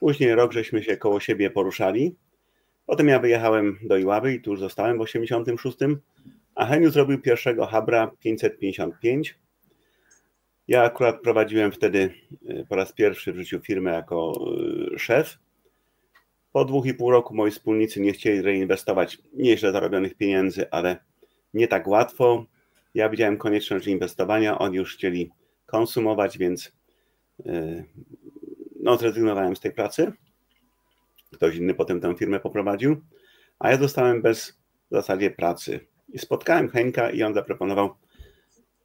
Później 0.00 0.34
rok 0.34 0.52
żeśmy 0.52 0.82
się 0.82 0.96
koło 0.96 1.20
siebie 1.20 1.50
poruszali. 1.50 2.16
Potem 2.86 3.08
ja 3.08 3.18
wyjechałem 3.18 3.78
do 3.82 3.96
Iławy 3.96 4.34
i 4.34 4.40
tu 4.40 4.50
już 4.50 4.60
zostałem 4.60 4.98
w 4.98 5.00
86, 5.00 5.76
a 6.54 6.66
Heniu 6.66 6.90
zrobił 6.90 7.20
pierwszego 7.20 7.66
Habra 7.66 8.10
555. 8.20 9.38
Ja 10.68 10.82
akurat 10.82 11.20
prowadziłem 11.20 11.72
wtedy 11.72 12.14
y, 12.50 12.66
po 12.68 12.76
raz 12.76 12.92
pierwszy 12.92 13.32
w 13.32 13.36
życiu 13.36 13.60
firmę 13.60 13.90
jako 13.90 14.32
y, 14.94 14.98
szef. 14.98 15.38
Po 16.52 16.64
dwóch 16.64 16.86
i 16.86 16.94
pół 16.94 17.10
roku 17.10 17.34
moi 17.34 17.50
wspólnicy 17.50 18.00
nie 18.00 18.12
chcieli 18.12 18.42
reinwestować 18.42 19.18
nieźle 19.32 19.72
zarobionych 19.72 20.14
pieniędzy, 20.14 20.70
ale 20.70 20.96
nie 21.54 21.68
tak 21.68 21.86
łatwo. 21.86 22.46
Ja 22.94 23.08
widziałem 23.08 23.36
konieczność 23.36 23.86
inwestowania, 23.86 24.58
oni 24.58 24.76
już 24.76 24.94
chcieli 24.94 25.30
konsumować, 25.66 26.38
więc 26.38 26.72
y, 27.46 27.84
no, 28.80 28.96
zrezygnowałem 28.96 29.56
z 29.56 29.60
tej 29.60 29.72
pracy. 29.72 30.12
Ktoś 31.32 31.56
inny 31.56 31.74
potem 31.74 32.00
tę 32.00 32.14
firmę 32.14 32.40
poprowadził, 32.40 32.96
a 33.58 33.70
ja 33.70 33.76
zostałem 33.76 34.22
bez 34.22 34.58
w 34.90 34.94
zasadzie 34.94 35.30
pracy. 35.30 35.80
I 36.12 36.18
spotkałem 36.18 36.68
Henka 36.68 37.10
i 37.10 37.22
on 37.22 37.34
zaproponował, 37.34 37.94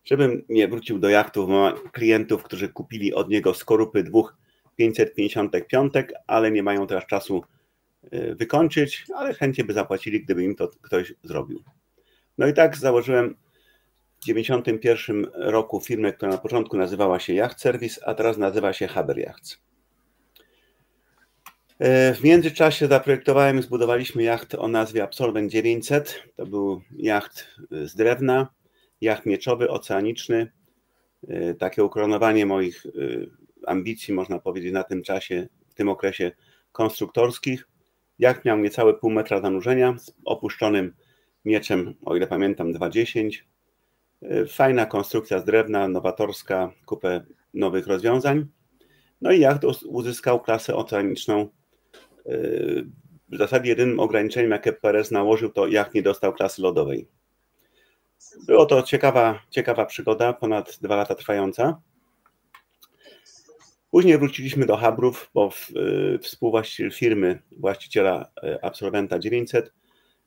żebym 0.09 0.45
nie 0.49 0.67
wrócił 0.67 0.99
do 0.99 1.09
jachtów. 1.09 1.49
Ma 1.49 1.73
klientów, 1.91 2.43
którzy 2.43 2.69
kupili 2.69 3.13
od 3.13 3.29
niego 3.29 3.53
skorupy 3.53 4.03
dwóch 4.03 4.37
555, 4.75 5.93
ale 6.27 6.51
nie 6.51 6.63
mają 6.63 6.87
teraz 6.87 7.05
czasu 7.05 7.43
y, 8.13 8.35
wykończyć, 8.35 9.05
ale 9.15 9.33
chętnie 9.33 9.63
by 9.63 9.73
zapłacili, 9.73 10.23
gdyby 10.23 10.43
im 10.43 10.55
to 10.55 10.69
ktoś 10.81 11.13
zrobił. 11.23 11.63
No 12.37 12.47
i 12.47 12.53
tak 12.53 12.77
założyłem 12.77 13.35
w 14.19 14.25
1991 14.25 15.27
roku 15.33 15.81
firmę, 15.81 16.13
która 16.13 16.31
na 16.31 16.37
początku 16.37 16.77
nazywała 16.77 17.19
się 17.19 17.33
Yacht 17.33 17.61
Service, 17.61 18.07
a 18.07 18.13
teraz 18.13 18.37
nazywa 18.37 18.73
się 18.73 18.87
Haber 18.87 19.17
Yachts. 19.17 19.57
E, 21.79 22.13
W 22.13 22.23
międzyczasie 22.23 22.87
zaprojektowałem 22.87 23.59
i 23.59 23.63
zbudowaliśmy 23.63 24.23
jacht 24.23 24.55
o 24.55 24.67
nazwie 24.67 25.03
Absolvent 25.03 25.51
900. 25.51 26.23
To 26.35 26.45
był 26.45 26.81
jacht 26.91 27.47
z 27.71 27.95
drewna, 27.95 28.47
jacht 29.01 29.25
mieczowy, 29.25 29.69
oceaniczny. 29.69 30.51
E, 31.27 31.53
Takie 31.53 31.83
ukoronowanie 31.83 32.45
moich 32.45 32.85
e, 32.85 32.89
ambicji, 33.67 34.13
można 34.13 34.39
powiedzieć, 34.39 34.73
na 34.73 34.83
tym 34.83 35.03
czasie, 35.03 35.47
w 35.69 35.73
tym 35.73 35.89
okresie 35.89 36.31
konstruktorskich. 36.71 37.67
Jacht 38.19 38.45
miał 38.45 38.57
niecałe 38.57 38.93
pół 38.93 39.09
metra 39.09 39.41
zanurzenia 39.41 39.95
z 39.97 40.13
opuszczonym 40.25 40.93
mieczem, 41.45 41.95
o 42.05 42.15
ile 42.15 42.27
pamiętam, 42.27 42.73
2,10. 42.73 43.37
E, 44.21 44.45
Fajna 44.45 44.85
konstrukcja 44.85 45.39
z 45.39 45.45
drewna, 45.45 45.87
nowatorska, 45.87 46.71
kupę 46.85 47.25
nowych 47.53 47.87
rozwiązań. 47.87 48.45
No 49.21 49.31
i 49.31 49.39
jacht 49.39 49.63
uzyskał 49.85 50.41
klasę 50.41 50.75
oceaniczną 50.75 51.49
w 53.29 53.37
zasadzie 53.37 53.69
jedynym 53.69 53.99
ograniczeniem, 53.99 54.51
jakie 54.51 54.73
PRS 54.73 55.11
nałożył, 55.11 55.49
to 55.49 55.67
jacht 55.67 55.93
nie 55.93 56.03
dostał 56.03 56.33
klasy 56.33 56.61
lodowej. 56.61 57.07
Było 58.47 58.65
to 58.65 58.83
ciekawa, 58.83 59.39
ciekawa 59.49 59.85
przygoda, 59.85 60.33
ponad 60.33 60.79
dwa 60.81 60.95
lata 60.95 61.15
trwająca. 61.15 61.81
Później 63.91 64.17
wróciliśmy 64.17 64.65
do 64.65 64.77
Habrów, 64.77 65.29
bo 65.33 65.49
y, 66.15 66.19
współwłaściciel 66.19 66.91
firmy, 66.91 67.41
właściciela 67.51 68.31
y, 68.43 68.61
Absolwenta 68.61 69.19
900, 69.19 69.73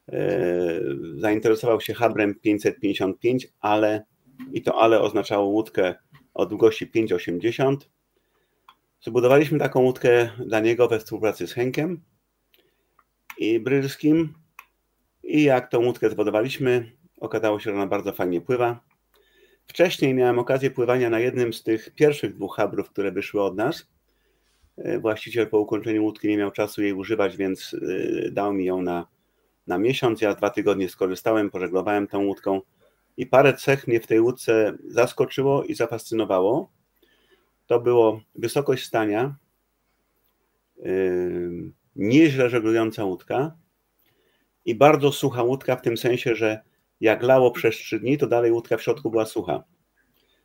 y, 0.09 0.15
zainteresował 1.17 1.81
się 1.81 1.95
Habrem 1.95 2.35
555, 2.35 3.49
ale 3.61 4.05
i 4.53 4.63
to 4.63 4.81
ale 4.81 5.01
oznaczało 5.01 5.47
łódkę 5.47 5.95
o 6.35 6.47
długości 6.47 6.87
5,80 6.87 7.77
Zbudowaliśmy 9.05 9.59
taką 9.59 9.81
łódkę 9.81 10.31
dla 10.47 10.61
niego 10.61 10.89
we 10.89 10.99
współpracy 10.99 11.47
z 11.47 11.53
Henkiem 11.53 12.01
i 13.39 13.61
Brylskim. 13.61 14.35
I 15.23 15.43
jak 15.43 15.71
tą 15.71 15.85
łódkę 15.85 16.11
zbudowaliśmy, 16.11 16.93
okazało 17.23 17.61
się, 17.61 17.71
że 17.71 17.77
ona 17.77 17.87
bardzo 17.87 18.13
fajnie 18.13 18.41
pływa. 18.41 18.81
Wcześniej 19.67 20.15
miałem 20.15 20.39
okazję 20.39 20.71
pływania 20.71 21.11
na 21.11 21.21
jednym 21.21 21.53
z 21.53 21.63
tych 21.63 21.95
pierwszych 21.95 22.35
dwóch 22.35 22.57
habrów, 22.57 22.91
które 22.91 23.13
wyszły 23.13 23.43
od 23.43 23.57
nas. 23.57 23.87
E, 24.77 24.99
Właściciel 24.99 25.47
po 25.47 25.59
ukończeniu 25.59 26.05
łódki 26.05 26.29
nie 26.29 26.37
miał 26.37 26.51
czasu 26.51 26.83
jej 26.83 26.93
używać, 26.93 27.37
więc 27.37 27.77
e, 28.27 28.31
dał 28.31 28.53
mi 28.53 28.65
ją 28.65 28.83
na, 28.83 29.07
na 29.67 29.79
miesiąc. 29.79 30.21
Ja 30.21 30.35
dwa 30.35 30.51
tygodnie 30.51 30.89
skorzystałem, 30.89 31.51
pożeglowałem 31.51 32.07
tą 32.07 32.25
łódką 32.25 32.61
i 33.17 33.27
parę 33.27 33.55
cech 33.55 33.89
mnie 33.89 34.01
w 34.01 34.07
tej 34.07 34.21
łódce 34.21 34.73
zaskoczyło 34.89 35.65
i 35.65 35.75
zafascynowało 35.75 36.71
to 37.67 37.81
było 37.81 38.21
wysokość 38.35 38.87
stania, 38.87 39.37
yy, 40.77 41.73
nieźle 41.97 42.51
żeglująca 42.51 43.05
łódka 43.05 43.57
i 44.65 44.75
bardzo 44.75 45.13
sucha 45.13 45.43
łódka 45.43 45.77
w 45.77 45.83
tym 45.83 45.97
sensie, 45.97 46.35
że 46.35 46.61
jak 47.03 47.23
lało 47.23 47.51
przez 47.51 47.75
trzy 47.75 48.01
dni, 48.01 48.19
to 48.19 48.27
dalej 48.27 48.53
łódka 48.53 48.77
w 48.77 48.83
środku 48.83 49.11
była 49.11 49.27
sucha. 49.27 49.65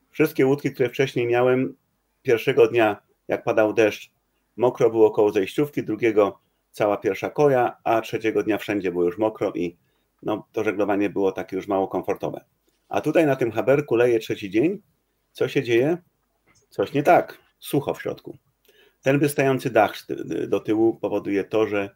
Wszystkie 0.09 0.45
łódki, 0.45 0.71
które 0.71 0.89
wcześniej 0.89 1.27
miałem, 1.27 1.75
pierwszego 2.21 2.67
dnia, 2.67 3.01
jak 3.27 3.43
padał 3.43 3.73
deszcz, 3.73 4.11
mokro 4.55 4.89
było 4.89 5.11
koło 5.11 5.31
zejściówki, 5.31 5.83
drugiego 5.83 6.39
cała 6.71 6.97
pierwsza 6.97 7.29
koja, 7.29 7.77
a 7.83 8.01
trzeciego 8.01 8.43
dnia 8.43 8.57
wszędzie 8.57 8.91
było 8.91 9.03
już 9.03 9.17
mokro 9.17 9.51
i 9.55 9.77
no, 10.23 10.47
to 10.51 10.63
żeglowanie 10.63 11.09
było 11.09 11.31
takie 11.31 11.55
już 11.55 11.67
mało 11.67 11.87
komfortowe. 11.87 12.45
A 12.89 13.01
tutaj 13.01 13.25
na 13.25 13.35
tym 13.35 13.51
haberku 13.51 13.95
leje 13.95 14.19
trzeci 14.19 14.49
dzień. 14.49 14.81
Co 15.31 15.47
się 15.47 15.63
dzieje? 15.63 15.97
Coś 16.69 16.93
nie 16.93 17.03
tak, 17.03 17.39
sucho 17.59 17.93
w 17.93 18.01
środku. 18.01 18.37
Ten 19.01 19.19
wystający 19.19 19.69
dach 19.69 19.93
do 20.47 20.59
tyłu 20.59 20.95
powoduje 20.95 21.43
to, 21.43 21.67
że 21.67 21.89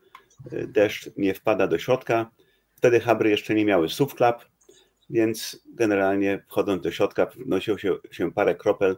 y, 0.54 0.68
deszcz 0.68 1.10
nie 1.18 1.34
wpada 1.34 1.68
do 1.68 1.80
środka. 1.80 2.32
Wtedy 2.76 3.00
habry 3.00 3.30
jeszcze 3.30 3.56
nie 3.56 3.66
miały 3.66 3.90
subklap, 3.90 4.51
więc 5.12 5.62
generalnie 5.74 6.44
wchodząc 6.48 6.84
do 6.84 6.92
środka 6.92 7.26
wnosiło 7.26 7.78
się, 7.78 7.96
się 8.12 8.32
parę 8.32 8.56
kropel 8.56 8.98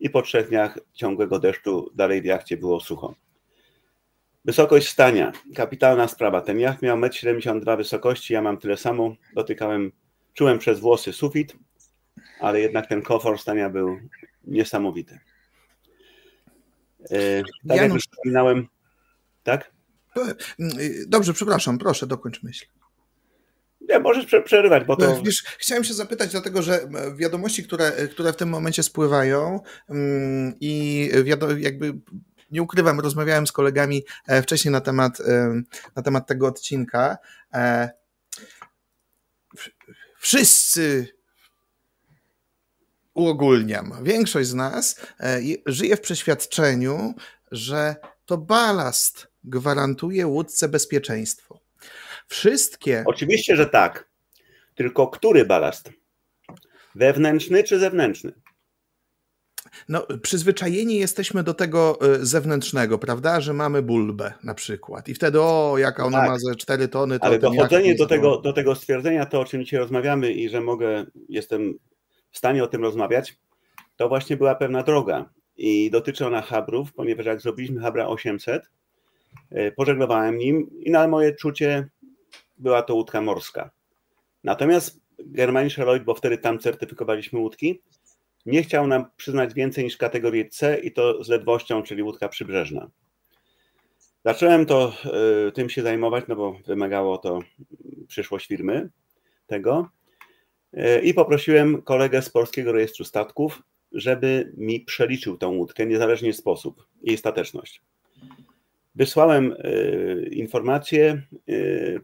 i 0.00 0.10
po 0.10 0.22
trzech 0.22 0.48
dniach 0.48 0.78
ciągłego 0.92 1.38
deszczu 1.38 1.90
dalej 1.94 2.22
w 2.22 2.24
jachcie 2.24 2.56
było 2.56 2.80
sucho. 2.80 3.14
Wysokość 4.44 4.88
stania. 4.88 5.32
Kapitalna 5.54 6.08
sprawa. 6.08 6.40
Ten 6.40 6.58
jacht 6.60 6.82
miał 6.82 6.98
1,72 6.98 7.70
m 7.70 7.76
wysokości, 7.76 8.34
ja 8.34 8.42
mam 8.42 8.58
tyle 8.58 8.76
samo. 8.76 9.14
Dotykałem, 9.34 9.92
czułem 10.34 10.58
przez 10.58 10.80
włosy 10.80 11.12
sufit, 11.12 11.56
ale 12.40 12.60
jednak 12.60 12.86
ten 12.86 13.02
komfort 13.02 13.40
stania 13.40 13.70
był 13.70 13.98
niesamowity. 14.44 15.18
E, 17.10 17.42
Tak 17.42 17.46
jak 17.64 17.76
Janusz- 17.76 17.94
już 17.94 18.02
wspominałem, 18.02 18.66
tak? 19.42 19.72
Dobrze, 21.06 21.32
przepraszam, 21.32 21.78
proszę, 21.78 22.06
dokończ 22.06 22.42
myśl. 22.42 22.66
Ja 23.88 24.00
możesz 24.00 24.26
prze- 24.26 24.42
przerywać, 24.42 24.84
bo 24.84 24.96
to... 24.96 25.22
Wiesz, 25.22 25.44
chciałem 25.58 25.84
się 25.84 25.94
zapytać, 25.94 26.30
dlatego 26.30 26.62
że 26.62 26.82
e, 26.82 27.14
wiadomości, 27.16 27.64
które, 27.64 27.92
które 28.10 28.32
w 28.32 28.36
tym 28.36 28.48
momencie 28.48 28.82
spływają 28.82 29.60
mm, 29.90 30.54
i 30.60 31.10
wiado, 31.24 31.56
jakby 31.56 31.94
nie 32.50 32.62
ukrywam, 32.62 33.00
rozmawiałem 33.00 33.46
z 33.46 33.52
kolegami 33.52 34.04
e, 34.26 34.42
wcześniej 34.42 34.72
na 34.72 34.80
temat, 34.80 35.20
e, 35.20 35.62
na 35.96 36.02
temat 36.02 36.26
tego 36.26 36.46
odcinka. 36.46 37.18
E, 37.54 37.90
Wszyscy 40.18 41.08
uogólniam, 43.14 43.92
większość 44.02 44.48
z 44.48 44.54
nas 44.54 45.00
e, 45.20 45.42
je- 45.42 45.56
żyje 45.66 45.96
w 45.96 46.00
przeświadczeniu, 46.00 47.14
że 47.52 47.96
to 48.26 48.38
balast 48.38 49.28
gwarantuje 49.44 50.26
łódce 50.26 50.68
bezpieczeństwo. 50.68 51.60
Wszystkie 52.28 53.04
Oczywiście, 53.06 53.56
że 53.56 53.66
tak. 53.66 54.08
Tylko 54.74 55.08
który 55.08 55.44
balast? 55.44 55.92
Wewnętrzny 56.94 57.64
czy 57.64 57.78
zewnętrzny? 57.78 58.32
No, 59.88 60.06
przyzwyczajeni 60.22 60.96
jesteśmy 60.96 61.42
do 61.42 61.54
tego 61.54 61.98
y, 62.14 62.26
zewnętrznego, 62.26 62.98
prawda? 62.98 63.40
Że 63.40 63.52
mamy 63.52 63.82
bulbę 63.82 64.32
na 64.44 64.54
przykład. 64.54 65.08
I 65.08 65.14
wtedy, 65.14 65.40
o, 65.40 65.78
jaka 65.78 66.04
ona 66.04 66.18
Tak. 66.18 66.28
ma 66.28 66.38
ze 66.38 66.56
4 66.56 66.88
tony, 66.88 67.18
to 67.18 67.24
Ale 67.24 67.38
dochodzenie 67.38 67.94
do 67.94 68.02
jest 68.02 68.08
tego, 68.08 68.38
do 68.38 68.52
tego 68.52 68.74
stwierdzenia, 68.74 69.26
to 69.26 69.40
o 69.40 69.44
czym 69.44 69.64
dzisiaj 69.64 69.80
rozmawiamy 69.80 70.32
i 70.32 70.48
że 70.48 70.60
mogę, 70.60 71.06
jestem 71.28 71.74
w 72.30 72.38
stanie 72.38 72.64
o 72.64 72.66
tym 72.66 72.82
rozmawiać, 72.82 73.36
to 73.96 74.08
właśnie 74.08 74.36
była 74.36 74.54
pewna 74.54 74.82
droga. 74.82 75.30
I 75.56 75.90
dotyczy 75.90 76.26
ona 76.26 76.42
habrów, 76.42 76.92
ponieważ 76.92 77.26
jak 77.26 77.40
zrobiliśmy 77.40 77.80
habra 77.80 78.06
800, 78.06 78.70
e, 79.50 79.72
pożeglowałem 79.72 80.38
nim 80.38 80.70
i 80.80 80.90
na 80.90 81.08
moje 81.08 81.34
czucie 81.34 81.88
była 82.58 82.82
to 82.82 82.94
łódka 82.94 83.20
morska. 83.20 83.70
Natomiast 84.44 85.00
Germanischer 85.18 85.86
Lloyd, 85.86 86.04
bo 86.04 86.14
wtedy 86.14 86.38
tam 86.38 86.58
certyfikowaliśmy 86.58 87.38
łódki, 87.38 87.82
nie 88.46 88.62
chciał 88.62 88.86
nam 88.86 89.04
przyznać 89.16 89.54
więcej 89.54 89.84
niż 89.84 89.96
kategorię 89.96 90.48
C 90.48 90.78
i 90.78 90.92
to 90.92 91.24
z 91.24 91.28
ledwością, 91.28 91.82
czyli 91.82 92.02
łódka 92.02 92.28
przybrzeżna. 92.28 92.90
Zacząłem 94.24 94.66
to 94.66 94.92
y, 95.48 95.52
tym 95.52 95.70
się 95.70 95.82
zajmować, 95.82 96.24
no 96.28 96.36
bo 96.36 96.52
wymagało 96.66 97.18
to 97.18 97.40
przyszłość 98.08 98.46
firmy 98.46 98.90
tego. 99.46 99.88
Y, 100.74 101.00
I 101.00 101.14
poprosiłem 101.14 101.82
kolegę 101.82 102.22
z 102.22 102.30
Polskiego 102.30 102.72
Rejestru 102.72 103.04
Statków, 103.04 103.62
żeby 103.92 104.52
mi 104.56 104.80
przeliczył 104.80 105.38
tą 105.38 105.50
łódkę, 105.50 105.86
niezależnie 105.86 106.32
sposób, 106.32 106.86
jej 107.02 107.16
stateczność. 107.16 107.82
Wysłałem 108.98 109.52
y, 109.52 110.28
informację. 110.32 111.22
y, 111.48 112.00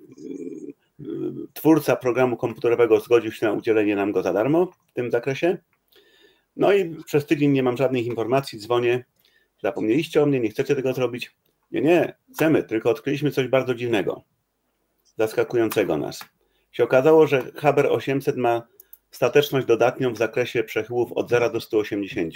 Twórca 1.53 1.97
programu 1.97 2.37
komputerowego 2.37 3.01
zgodził 3.01 3.33
się 3.33 3.47
na 3.47 3.53
udzielenie 3.53 3.97
nam 3.97 4.13
go 4.13 4.23
za 4.23 4.33
darmo 4.33 4.67
w 4.67 4.93
tym 4.93 5.11
zakresie. 5.11 5.59
No 6.57 6.73
i 6.73 6.97
przez 7.05 7.27
tydzień 7.27 7.51
nie 7.51 7.63
mam 7.63 7.77
żadnych 7.77 8.07
informacji, 8.07 8.59
dzwonię. 8.59 9.05
Zapomnieliście 9.63 10.23
o 10.23 10.27
mnie, 10.27 10.41
nie 10.41 10.51
chcecie 10.51 10.75
tego 10.75 10.93
zrobić. 10.93 11.37
Nie, 11.71 11.81
nie, 11.81 12.15
chcemy, 12.35 12.63
tylko 12.63 12.91
odkryliśmy 12.91 13.31
coś 13.31 13.49
bardzo 13.49 13.75
dziwnego, 13.75 14.23
zaskakującego 15.17 15.97
nas. 15.97 16.25
Się 16.73 16.85
okazało, 16.85 17.27
że 17.27 17.53
Haber 17.57 17.87
800 17.87 18.37
ma 18.37 18.63
stateczność 19.11 19.67
dodatnią 19.67 20.13
w 20.13 20.19
zakresie 20.19 20.65
przechyłów 20.65 21.13
od 21.13 21.31
0 21.31 21.51
do 21.51 21.61
180. 21.61 22.35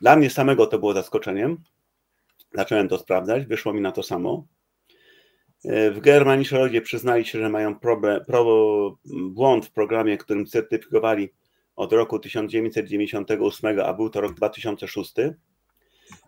Dla 0.00 0.16
mnie 0.16 0.30
samego 0.30 0.66
to 0.66 0.78
było 0.78 0.94
zaskoczeniem. 0.94 1.62
Zacząłem 2.54 2.88
to 2.88 2.98
sprawdzać, 2.98 3.46
wyszło 3.46 3.72
mi 3.72 3.80
na 3.80 3.92
to 3.92 4.02
samo. 4.02 4.46
W 5.64 5.98
Germanische 6.00 6.80
przyznali 6.80 7.24
się, 7.24 7.38
że 7.38 7.48
mają 7.48 7.78
problem, 7.78 8.24
pro, 8.24 8.98
błąd 9.30 9.66
w 9.66 9.72
programie, 9.72 10.18
którym 10.18 10.46
certyfikowali 10.46 11.28
od 11.76 11.92
roku 11.92 12.18
1998, 12.18 13.80
a 13.80 13.94
był 13.94 14.10
to 14.10 14.20
rok 14.20 14.34
2006 14.34 15.14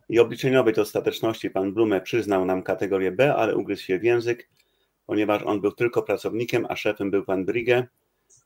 i 0.08 0.18
obliczeniowej 0.18 0.74
to 0.74 0.84
stateczności 0.84 1.50
pan 1.50 1.74
Blume 1.74 2.00
przyznał 2.00 2.44
nam 2.44 2.62
kategorię 2.62 3.12
B, 3.12 3.34
ale 3.34 3.56
ugryzł 3.56 3.82
się 3.82 3.98
w 3.98 4.04
język, 4.04 4.50
ponieważ 5.06 5.42
on 5.42 5.60
był 5.60 5.72
tylko 5.72 6.02
pracownikiem, 6.02 6.66
a 6.68 6.76
szefem 6.76 7.10
był 7.10 7.24
pan 7.24 7.44
Brigge. 7.44 7.86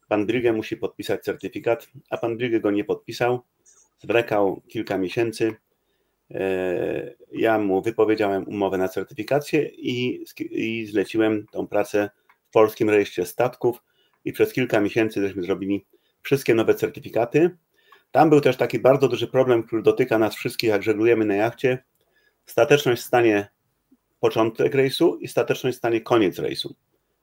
Pan 0.07 0.25
Brigge 0.25 0.53
musi 0.53 0.77
podpisać 0.77 1.23
certyfikat, 1.23 1.87
a 2.09 2.17
pan 2.17 2.37
Brigge 2.37 2.59
go 2.59 2.71
nie 2.71 2.83
podpisał. 2.83 3.41
Zwlekał 3.99 4.61
kilka 4.67 4.97
miesięcy. 4.97 5.55
E, 6.31 7.15
Ja 7.31 7.59
mu 7.59 7.81
wypowiedziałem 7.81 8.47
umowę 8.47 8.77
na 8.77 8.87
certyfikację 8.87 9.69
i, 9.77 10.25
i 10.39 10.85
zleciłem 10.85 11.45
tą 11.51 11.67
pracę 11.67 12.09
w 12.47 12.51
Polskim 12.51 12.89
Rejestrze 12.89 13.25
Statków 13.25 13.83
i 14.25 14.33
przez 14.33 14.53
kilka 14.53 14.79
miesięcy 14.79 15.21
żeśmy 15.21 15.43
zrobili 15.43 15.85
wszystkie 16.21 16.55
nowe 16.55 16.75
certyfikaty. 16.75 17.57
Tam 18.11 18.29
był 18.29 18.41
też 18.41 18.57
taki 18.57 18.79
bardzo 18.79 19.07
duży 19.07 19.27
problem, 19.27 19.63
który 19.63 19.81
dotyka 19.81 20.17
nas 20.17 20.35
wszystkich, 20.35 20.69
jak 20.69 20.83
żeglujemy 20.83 21.25
na 21.25 21.35
jachcie. 21.35 21.83
Stateczność 22.45 23.01
stanie 23.01 23.47
początek 24.19 24.75
rejsu 24.75 25.17
i 25.17 25.27
stateczność 25.27 25.77
stanie 25.77 26.01
koniec 26.01 26.39
rejsu. 26.39 26.75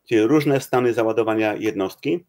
Czyli 0.08 0.20
różne 0.20 0.60
stany 0.60 0.92
załadowania 0.92 1.54
jednostki. 1.54 2.24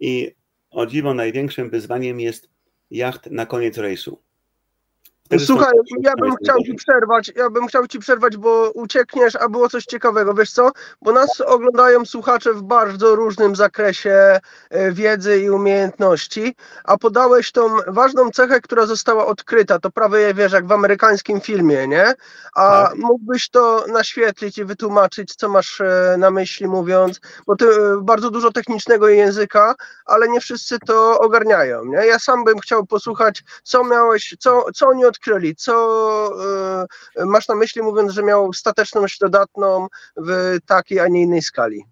I 0.00 0.30
o 0.70 0.86
dziwo 0.86 1.14
największym 1.14 1.70
wyzwaniem 1.70 2.20
jest 2.20 2.50
jacht 2.90 3.30
na 3.30 3.46
koniec 3.46 3.78
rejsu. 3.78 4.22
Słuchaj, 5.38 5.72
ja 6.02 6.14
bym 6.16 6.36
chciał 6.36 6.56
ci 6.66 6.74
przerwać, 6.74 7.32
ja 7.36 7.50
bym 7.50 7.66
chciał 7.66 7.86
ci 7.86 7.98
przerwać, 7.98 8.36
bo 8.36 8.70
uciekniesz, 8.70 9.36
a 9.36 9.48
było 9.48 9.68
coś 9.68 9.84
ciekawego, 9.84 10.34
wiesz 10.34 10.52
co? 10.52 10.70
Bo 11.02 11.12
nas 11.12 11.40
oglądają 11.40 12.04
słuchacze 12.04 12.52
w 12.52 12.62
bardzo 12.62 13.14
różnym 13.14 13.56
zakresie 13.56 14.40
e, 14.70 14.92
wiedzy 14.92 15.40
i 15.40 15.50
umiejętności, 15.50 16.56
a 16.84 16.98
podałeś 16.98 17.52
tą 17.52 17.76
ważną 17.86 18.30
cechę, 18.30 18.60
która 18.60 18.86
została 18.86 19.26
odkryta, 19.26 19.78
to 19.78 19.90
prawie 19.90 20.34
wiesz, 20.34 20.52
jak 20.52 20.66
w 20.66 20.72
amerykańskim 20.72 21.40
filmie, 21.40 21.88
nie? 21.88 22.14
A 22.54 22.86
Tak. 22.88 22.94
mógłbyś 22.96 23.48
to 23.50 23.84
naświetlić 23.88 24.58
i 24.58 24.64
wytłumaczyć, 24.64 25.34
co 25.34 25.48
masz 25.48 25.80
e, 25.80 26.16
na 26.18 26.30
myśli 26.30 26.66
mówiąc, 26.66 27.20
bo 27.46 27.56
ty 27.56 27.66
e, 27.66 28.00
bardzo 28.02 28.30
dużo 28.30 28.52
technicznego 28.52 29.08
języka, 29.08 29.74
ale 30.06 30.28
nie 30.28 30.40
wszyscy 30.40 30.78
to 30.86 31.18
ogarniają, 31.18 31.84
nie? 31.84 32.06
Ja 32.06 32.18
sam 32.18 32.44
bym 32.44 32.58
chciał 32.58 32.86
posłuchać, 32.86 33.44
co 33.62 33.84
miałeś, 33.84 34.36
co, 34.38 34.64
co 34.74 34.88
oni 34.88 35.04
odkryli, 35.04 35.19
co 35.56 35.74
e, 37.16 37.24
masz 37.26 37.48
na 37.48 37.54
myśli, 37.54 37.82
mówiąc, 37.82 38.12
że 38.12 38.22
miał 38.22 38.52
stateczność 38.52 39.18
dodatną 39.18 39.86
w 40.16 40.56
takiej, 40.66 41.00
a 41.00 41.08
nie 41.08 41.22
innej 41.22 41.42
skali. 41.42 41.84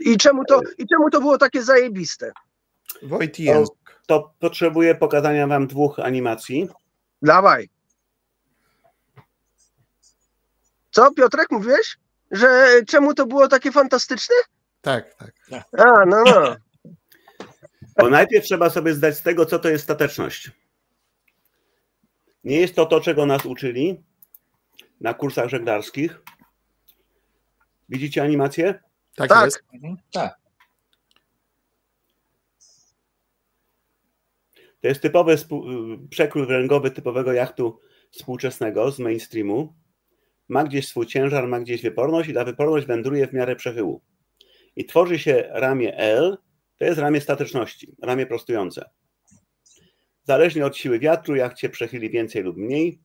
I 0.00 0.16
czemu 0.16 0.44
to, 0.44 0.60
i 0.78 0.86
czemu 0.86 1.10
to 1.10 1.20
było 1.20 1.38
takie 1.38 1.62
zajebiste? 1.62 2.32
Wojt. 3.02 3.36
To 4.06 4.34
potrzebuję 4.38 4.94
pokazania 4.94 5.46
Wam 5.46 5.66
dwóch 5.66 5.98
animacji. 5.98 6.68
Dawaj. 7.22 7.68
Co, 10.90 11.12
Piotrek, 11.12 11.50
mówiłeś? 11.50 11.98
Że 12.30 12.68
czemu 12.86 13.14
to 13.14 13.26
było 13.26 13.48
takie 13.48 13.72
fantastyczne? 13.72 14.36
Tak, 14.80 15.14
tak. 15.14 15.32
A, 15.78 16.04
no, 16.06 16.24
no. 16.24 16.56
Bo 17.98 18.10
najpierw 18.10 18.44
trzeba 18.44 18.70
sobie 18.70 18.94
zdać 18.94 19.16
z 19.16 19.22
tego, 19.22 19.46
co 19.46 19.58
to 19.58 19.68
jest 19.68 19.84
stateczność. 19.84 20.50
Nie 22.46 22.60
jest 22.60 22.74
to 22.74 22.86
to, 22.86 23.00
czego 23.00 23.26
nas 23.26 23.46
uczyli 23.46 24.04
na 25.00 25.14
kursach 25.14 25.48
żeglarskich. 25.48 26.22
Widzicie 27.88 28.22
animację? 28.22 28.80
Tak, 29.16 29.28
Tak. 29.28 29.44
jest. 29.44 29.62
Mhm, 29.74 29.96
Tak. 30.12 30.38
To 34.80 34.88
jest 34.88 35.02
typowy 35.02 35.36
przekrój 36.10 36.46
wręgowy 36.46 36.90
typowego 36.90 37.32
jachtu 37.32 37.80
współczesnego 38.10 38.90
z 38.90 38.98
mainstreamu. 38.98 39.74
Ma 40.48 40.64
gdzieś 40.64 40.88
swój 40.88 41.06
ciężar, 41.06 41.48
ma 41.48 41.60
gdzieś 41.60 41.82
wyporność 41.82 42.28
i 42.28 42.34
ta 42.34 42.44
wyporność 42.44 42.86
wędruje 42.86 43.26
w 43.26 43.32
miarę 43.32 43.56
przechyłu. 43.56 44.02
I 44.76 44.84
tworzy 44.84 45.18
się 45.18 45.48
ramię 45.52 45.96
L, 45.96 46.38
to 46.78 46.84
jest 46.84 46.98
ramię 46.98 47.20
stateczności, 47.20 47.96
ramię 48.02 48.26
prostujące. 48.26 48.90
Zależnie 50.26 50.66
od 50.66 50.76
siły 50.76 50.98
wiatru, 50.98 51.36
jak 51.36 51.54
cię 51.54 51.68
przechyli 51.68 52.10
więcej 52.10 52.42
lub 52.42 52.56
mniej. 52.56 53.00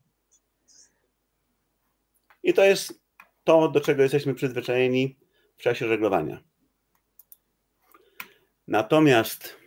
I 2.42 2.54
to 2.54 2.64
jest 2.64 3.00
to, 3.44 3.68
do 3.68 3.80
czego 3.80 4.02
jesteśmy 4.02 4.34
przyzwyczajeni 4.34 5.16
w 5.56 5.62
czasie 5.62 5.88
żeglowania. 5.88 6.42
Natomiast 8.68 9.62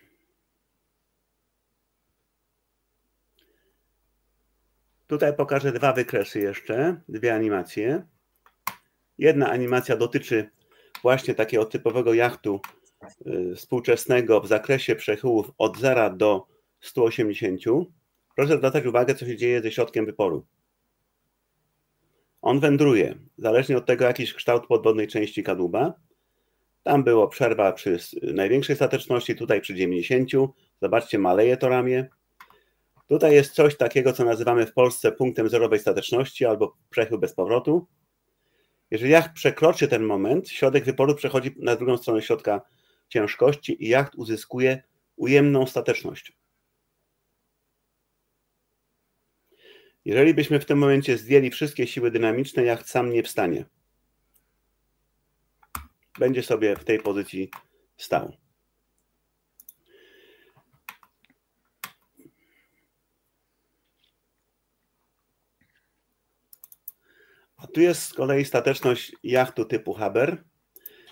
Tutaj 5.07 5.35
pokażę 5.35 5.71
dwa 5.71 5.93
wykresy 5.93 6.39
jeszcze, 6.39 7.01
dwie 7.09 7.35
animacje. 7.35 8.07
Jedna 9.17 9.49
animacja 9.49 9.97
dotyczy 9.97 10.49
właśnie 11.01 11.35
takiego 11.35 11.65
typowego 11.65 12.13
jachtu 12.13 12.61
y, 13.27 13.55
współczesnego 13.55 14.41
w 14.41 14.47
zakresie 14.47 14.95
przechyłów 14.95 15.51
od 15.57 15.77
0 15.77 16.09
do 16.09 16.54
180. 16.87 17.61
Proszę 18.35 18.57
zwracać 18.57 18.85
uwagę, 18.85 19.15
co 19.15 19.25
się 19.25 19.37
dzieje 19.37 19.61
ze 19.61 19.71
środkiem 19.71 20.05
wyporu. 20.05 20.45
On 22.41 22.59
wędruje, 22.59 23.15
zależnie 23.37 23.77
od 23.77 23.85
tego, 23.85 24.05
jakiś 24.05 24.33
kształt 24.33 24.67
podwodnej 24.67 25.07
części 25.07 25.43
kadłuba. 25.43 25.93
Tam 26.83 27.03
było 27.03 27.27
przerwa 27.27 27.71
przy 27.71 27.97
największej 28.33 28.75
stateczności, 28.75 29.35
tutaj 29.35 29.61
przy 29.61 29.75
90. 29.75 30.29
Zobaczcie, 30.81 31.19
maleje 31.19 31.57
to 31.57 31.69
ramię. 31.69 32.09
Tutaj 33.07 33.33
jest 33.33 33.53
coś 33.53 33.77
takiego, 33.77 34.13
co 34.13 34.25
nazywamy 34.25 34.65
w 34.65 34.73
Polsce 34.73 35.11
punktem 35.11 35.49
zerowej 35.49 35.79
stateczności 35.79 36.45
albo 36.45 36.77
przechył 36.89 37.19
bez 37.19 37.33
powrotu. 37.33 37.87
Jeżeli 38.91 39.11
jacht 39.11 39.33
przekroczy 39.33 39.87
ten 39.87 40.03
moment, 40.03 40.49
środek 40.49 40.85
wyporu 40.85 41.15
przechodzi 41.15 41.55
na 41.59 41.75
drugą 41.75 41.97
stronę 41.97 42.21
środka 42.21 42.61
ciężkości 43.09 43.83
i 43.85 43.87
jacht 43.87 44.15
uzyskuje 44.15 44.83
ujemną 45.15 45.67
stateczność. 45.67 46.33
Jeżeli 50.05 50.33
byśmy 50.33 50.59
w 50.59 50.65
tym 50.65 50.77
momencie 50.77 51.17
zdjęli 51.17 51.51
wszystkie 51.51 51.87
siły 51.87 52.11
dynamiczne, 52.11 52.63
jacht 52.63 52.89
sam 52.89 53.09
nie 53.09 53.23
wstanie. 53.23 53.65
Będzie 56.19 56.43
sobie 56.43 56.75
w 56.75 56.83
tej 56.83 56.99
pozycji 56.99 57.49
stał. 57.97 58.37
A 67.57 67.67
tu 67.67 67.81
jest 67.81 68.03
z 68.03 68.13
kolei 68.13 68.45
stateczność 68.45 69.11
jachtu 69.23 69.65
typu 69.65 69.93
Haber. 69.93 70.43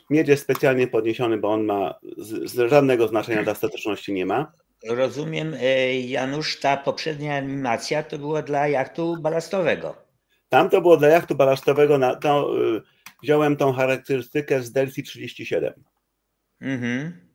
Miedź 0.10 0.28
jest 0.28 0.44
specjalnie 0.44 0.88
podniesiony, 0.88 1.38
bo 1.38 1.54
on 1.54 1.66
ma 1.66 2.00
z, 2.18 2.52
z 2.52 2.70
żadnego 2.70 3.08
znaczenia 3.08 3.44
dla 3.44 3.56
stateczności 3.56 4.14
nie 4.14 4.26
ma. 4.26 4.63
Rozumiem, 4.90 5.54
e, 5.54 6.00
Janusz, 6.00 6.60
ta 6.60 6.78
poprzednia 6.78 7.38
animacja 7.38 8.04
to 8.04 8.18
była 8.18 8.42
dla 8.42 8.68
jachtu 8.68 9.18
balastowego. 9.22 9.96
Tam 10.50 10.70
to 10.70 10.82
było 10.82 10.98
dla 10.98 11.08
jachtu 11.08 11.36
balastowego, 11.36 11.98
na, 11.98 12.16
to, 12.16 12.58
y, 12.76 12.82
wziąłem 13.24 13.58
tą 13.58 13.74
charakterystykę 13.74 14.62
z 14.62 14.72
Delphi 14.72 15.04
37. 15.04 15.74
Mhm. 16.62 17.30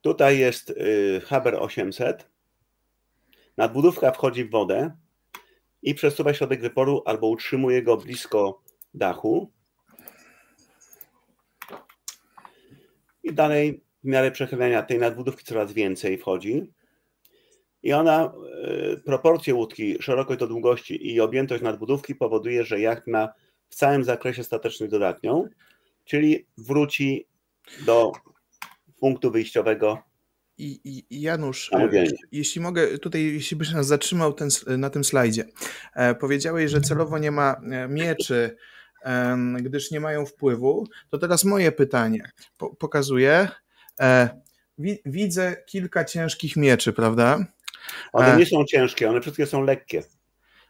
Tutaj 0.00 0.38
jest 0.38 0.70
y, 0.70 1.20
Haber 1.26 1.54
800. 1.54 2.30
Nadbudówka 3.56 4.12
wchodzi 4.12 4.44
w 4.44 4.50
wodę 4.50 4.96
i 5.82 5.94
przesuwa 5.94 6.34
środek 6.34 6.60
wyporu 6.60 7.02
albo 7.06 7.28
utrzymuje 7.28 7.82
go 7.82 7.96
blisko 7.96 8.62
dachu. 8.94 9.52
I 13.22 13.32
dalej 13.34 13.85
w 14.06 14.08
miarę 14.08 14.30
przechylenia 14.30 14.82
tej 14.82 14.98
nadbudówki 14.98 15.44
coraz 15.44 15.72
więcej 15.72 16.18
wchodzi. 16.18 16.72
I 17.82 17.92
ona, 17.92 18.32
y, 18.94 19.00
proporcje 19.04 19.54
łódki, 19.54 19.96
szerokość 20.00 20.40
do 20.40 20.46
długości 20.46 21.12
i 21.12 21.20
objętość 21.20 21.62
nadbudówki 21.62 22.14
powoduje, 22.14 22.64
że 22.64 22.80
jacht 22.80 23.06
ma 23.06 23.28
w 23.68 23.74
całym 23.74 24.04
zakresie 24.04 24.44
stateczność 24.44 24.90
dodatnią, 24.90 25.48
czyli 26.04 26.46
wróci 26.58 27.26
do 27.86 28.12
punktu 29.00 29.30
wyjściowego 29.30 29.98
I, 30.58 31.04
i 31.10 31.20
Janusz, 31.20 31.72
e, 31.72 31.88
jeśli 32.32 32.60
mogę, 32.60 32.98
tutaj, 32.98 33.24
jeśli 33.24 33.56
byś 33.56 33.72
nas 33.72 33.86
zatrzymał 33.86 34.32
ten, 34.32 34.48
na 34.78 34.90
tym 34.90 35.04
slajdzie. 35.04 35.44
E, 35.94 36.14
powiedziałeś, 36.14 36.70
że 36.70 36.80
celowo 36.80 37.18
nie 37.18 37.30
ma 37.30 37.60
e, 37.70 37.88
mieczy, 37.88 38.56
em, 39.02 39.56
gdyż 39.62 39.90
nie 39.90 40.00
mają 40.00 40.26
wpływu. 40.26 40.86
To 41.10 41.18
teraz 41.18 41.44
moje 41.44 41.72
pytanie. 41.72 42.30
Po, 42.58 42.76
pokazuję. 42.76 43.48
E, 44.00 44.28
wi, 44.78 44.98
widzę 45.06 45.56
kilka 45.66 46.04
ciężkich 46.04 46.56
mieczy, 46.56 46.92
prawda? 46.92 47.38
One 48.12 48.32
A. 48.32 48.36
nie 48.36 48.46
są 48.46 48.64
ciężkie, 48.64 49.10
one 49.10 49.20
wszystkie 49.20 49.46
są 49.46 49.62
lekkie. 49.62 50.02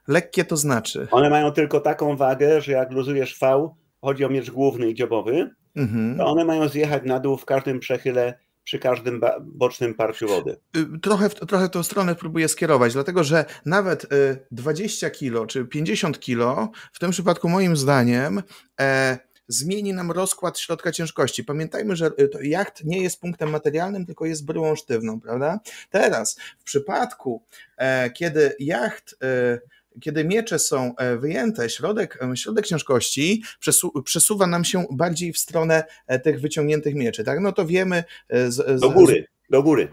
Lekkie 0.09 0.45
to 0.45 0.57
znaczy. 0.57 1.09
One 1.11 1.31
mają 1.31 1.53
tylko 1.53 1.81
taką 1.81 2.17
wagę, 2.17 2.61
że 2.61 2.73
jak 2.73 2.91
luzujesz 2.93 3.39
V, 3.41 3.69
chodzi 4.01 4.25
o 4.25 4.29
miecz 4.29 4.51
główny 4.51 4.91
i 4.91 4.95
dziobowy, 4.95 5.51
Mhm. 5.77 6.19
to 6.19 6.27
one 6.27 6.45
mają 6.45 6.69
zjechać 6.69 7.03
na 7.07 7.21
dół 7.21 7.37
w 7.37 7.45
każdym 7.45 7.81
przechyle, 7.81 8.39
przy 8.65 8.79
każdym 8.79 9.21
bocznym 9.43 9.95
parciu 9.95 10.29
wody. 10.29 10.57
Y, 10.77 11.01
Trochę, 11.01 11.29
trochę 11.31 11.69
tą 11.69 11.83
stronę 11.83 12.15
próbuję 12.15 12.49
skierować, 12.49 12.93
dlatego 12.93 13.25
że 13.25 13.45
nawet 13.67 14.05
y, 14.05 14.47
20 14.51 15.11
kilo 15.11 15.47
czy 15.47 15.65
50 15.65 16.21
kilo, 16.21 16.71
w 16.93 16.99
tym 16.99 17.11
przypadku 17.11 17.49
moim 17.49 17.77
zdaniem, 17.77 18.43
e, 18.81 19.19
zmieni 19.49 19.93
nam 19.93 20.11
rozkład 20.11 20.59
środka 20.59 20.93
ciężkości. 20.93 21.45
Pamiętajmy, 21.45 21.97
że 21.97 22.07
y, 22.07 22.47
jacht 22.47 22.85
nie 22.85 23.03
jest 23.03 23.21
punktem 23.21 23.51
materialnym, 23.51 24.07
tylko 24.07 24.27
jest 24.27 24.45
bryłą 24.45 24.77
sztywną, 24.77 25.21
prawda? 25.21 25.61
Teraz, 25.91 26.37
w 26.59 26.65
przypadku, 26.65 27.43
e, 27.77 28.11
kiedy 28.11 28.57
jacht, 28.59 29.17
e, 29.23 29.59
kiedy 30.01 30.25
miecze 30.25 30.59
są 30.59 30.97
e, 30.97 31.17
wyjęte, 31.17 31.71
środek, 31.71 32.19
środek 32.35 32.67
ciężkości 32.67 33.43
przesu, 33.61 34.03
przesuwa 34.03 34.47
nam 34.47 34.65
się 34.65 34.85
bardziej 34.91 35.33
w 35.33 35.39
stronę 35.39 35.85
tych 36.23 36.41
wyciągniętych 36.41 36.95
mieczy, 36.95 37.25
tak? 37.25 37.41
No 37.41 37.53
to 37.53 37.67
wiemy 37.67 38.05
z, 38.31 38.55
z, 38.55 38.81
Do 38.81 38.91
góry, 38.91 39.27
do 39.51 39.63
góry. 39.63 39.89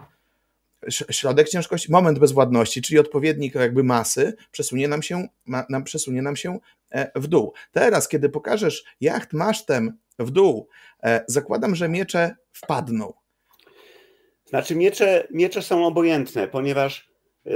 Środek 0.89 1.49
ciężkości, 1.49 1.91
moment 1.91 2.19
bezwładności, 2.19 2.81
czyli 2.81 2.99
odpowiednik 2.99 3.55
jakby 3.55 3.83
masy, 3.83 4.33
przesunie 4.51 4.87
nam 4.87 5.01
się, 5.01 5.27
ma, 5.45 5.65
nam, 5.69 5.83
przesunie 5.83 6.21
nam 6.21 6.35
się 6.35 6.59
e, 6.89 7.19
w 7.19 7.27
dół. 7.27 7.53
Teraz, 7.71 8.07
kiedy 8.07 8.29
pokażesz 8.29 8.83
jacht 9.01 9.33
masztem 9.33 9.97
w 10.19 10.31
dół, 10.31 10.67
e, 11.03 11.25
zakładam, 11.27 11.75
że 11.75 11.89
miecze 11.89 12.35
wpadną. 12.51 13.13
Znaczy 14.53 14.75
miecze, 14.75 15.27
miecze 15.31 15.61
są 15.61 15.85
obojętne, 15.85 16.47
ponieważ 16.47 17.09
yy, 17.45 17.53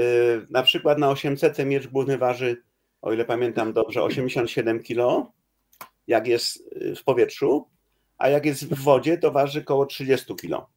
na 0.49 0.63
przykład 0.63 0.97
na 0.97 1.09
800 1.09 1.65
miecz 1.65 1.87
główny 1.87 2.17
waży, 2.17 2.63
o 3.01 3.13
ile 3.13 3.25
pamiętam 3.25 3.73
dobrze, 3.73 4.03
87 4.03 4.83
kg, 4.83 5.31
jak 6.07 6.27
jest 6.27 6.73
yy, 6.81 6.95
w 6.95 7.03
powietrzu, 7.03 7.67
a 8.17 8.29
jak 8.29 8.45
jest 8.45 8.65
w 8.65 8.83
wodzie, 8.83 9.17
to 9.17 9.31
waży 9.31 9.59
około 9.59 9.85
30 9.85 10.35
kg. 10.35 10.67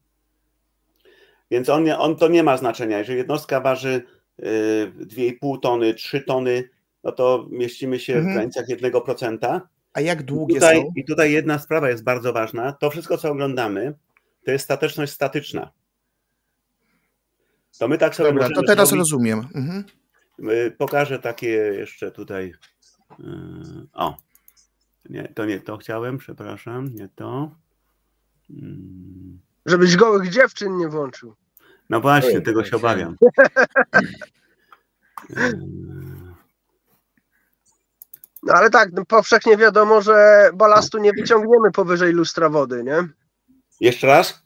Więc 1.50 1.68
on, 1.68 1.90
on 1.98 2.16
to 2.16 2.28
nie 2.28 2.42
ma 2.42 2.56
znaczenia. 2.56 2.98
Jeżeli 2.98 3.18
jednostka 3.18 3.60
waży 3.60 4.02
yy, 4.38 4.46
2,5 5.06 5.60
tony, 5.60 5.94
3 5.94 6.20
tony, 6.20 6.68
no 7.04 7.12
to 7.12 7.46
mieścimy 7.50 7.98
się 7.98 8.12
Mhm. 8.14 8.30
w 8.32 8.34
granicach 8.34 8.68
1%. 8.68 9.60
A 9.92 10.00
jak 10.00 10.20
I 10.20 10.24
długie 10.24 10.54
tutaj, 10.54 10.76
są? 10.76 10.92
I 10.96 11.04
tutaj 11.04 11.32
jedna 11.32 11.58
sprawa 11.58 11.88
jest 11.90 12.04
bardzo 12.04 12.32
ważna. 12.32 12.72
To 12.72 12.90
wszystko, 12.90 13.18
co 13.18 13.30
oglądamy, 13.30 13.94
to 14.44 14.50
jest 14.50 14.64
stateczność 14.64 15.12
statyczna. 15.12 15.70
To 17.78 17.88
my 17.88 17.98
tak 17.98 18.14
sobie 18.14 18.28
Dobra, 18.32 18.48
to 18.54 18.62
teraz 18.62 18.88
zrobić, 18.88 19.00
rozumiem. 19.00 19.38
Mhm. 19.54 19.84
y, 20.50 20.70
Pokażę 20.78 21.18
takie 21.18 21.48
jeszcze 21.48 22.10
tutaj. 22.10 22.52
y, 23.20 23.24
O, 23.92 24.16
nie, 25.10 25.28
to 25.34 25.44
nie 25.46 25.60
to 25.60 25.76
chciałem, 25.76 26.18
przepraszam, 26.18 26.94
nie 26.94 27.08
to. 27.14 27.50
Mm, 28.50 29.40
Żebyś 29.66 29.96
gołych 29.96 30.30
dziewczyn 30.30 30.76
nie 30.76 30.88
włączył. 30.88 31.34
No 31.90 32.00
właśnie, 32.00 32.36
Oj, 32.36 32.42
tego 32.42 32.64
się 32.64 32.76
obawiam. 32.76 33.16
No 38.42 38.52
ale 38.54 38.70
tak, 38.70 38.92
no, 38.92 39.04
powszechnie 39.04 39.56
wiadomo, 39.56 40.02
że 40.02 40.50
balastu 40.54 40.98
nie 40.98 41.12
wyciągniemy 41.12 41.70
powyżej 41.72 42.12
lustra 42.12 42.48
wody, 42.48 42.84
nie? 42.84 43.08
Jeszcze 43.80 44.06
raz? 44.06 44.42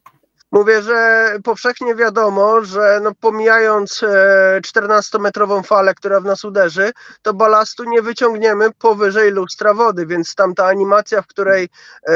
Mówię, 0.55 0.83
że 0.83 1.31
powszechnie 1.45 1.95
wiadomo, 1.95 2.65
że 2.65 3.01
no 3.03 3.13
pomijając 3.21 4.03
e, 4.03 4.61
14-metrową 4.67 5.63
falę, 5.67 5.95
która 5.95 6.21
w 6.21 6.25
nas 6.25 6.45
uderzy, 6.45 6.93
to 7.23 7.35
balastu 7.35 7.85
nie 7.85 8.03
wyciągniemy 8.03 8.71
powyżej 8.79 9.31
lustra 9.31 9.75
wody, 9.75 10.07
więc 10.07 10.35
tamta 10.35 10.67
animacja, 10.67 11.23
w 11.23 11.27
której 11.27 11.69
e, 12.09 12.13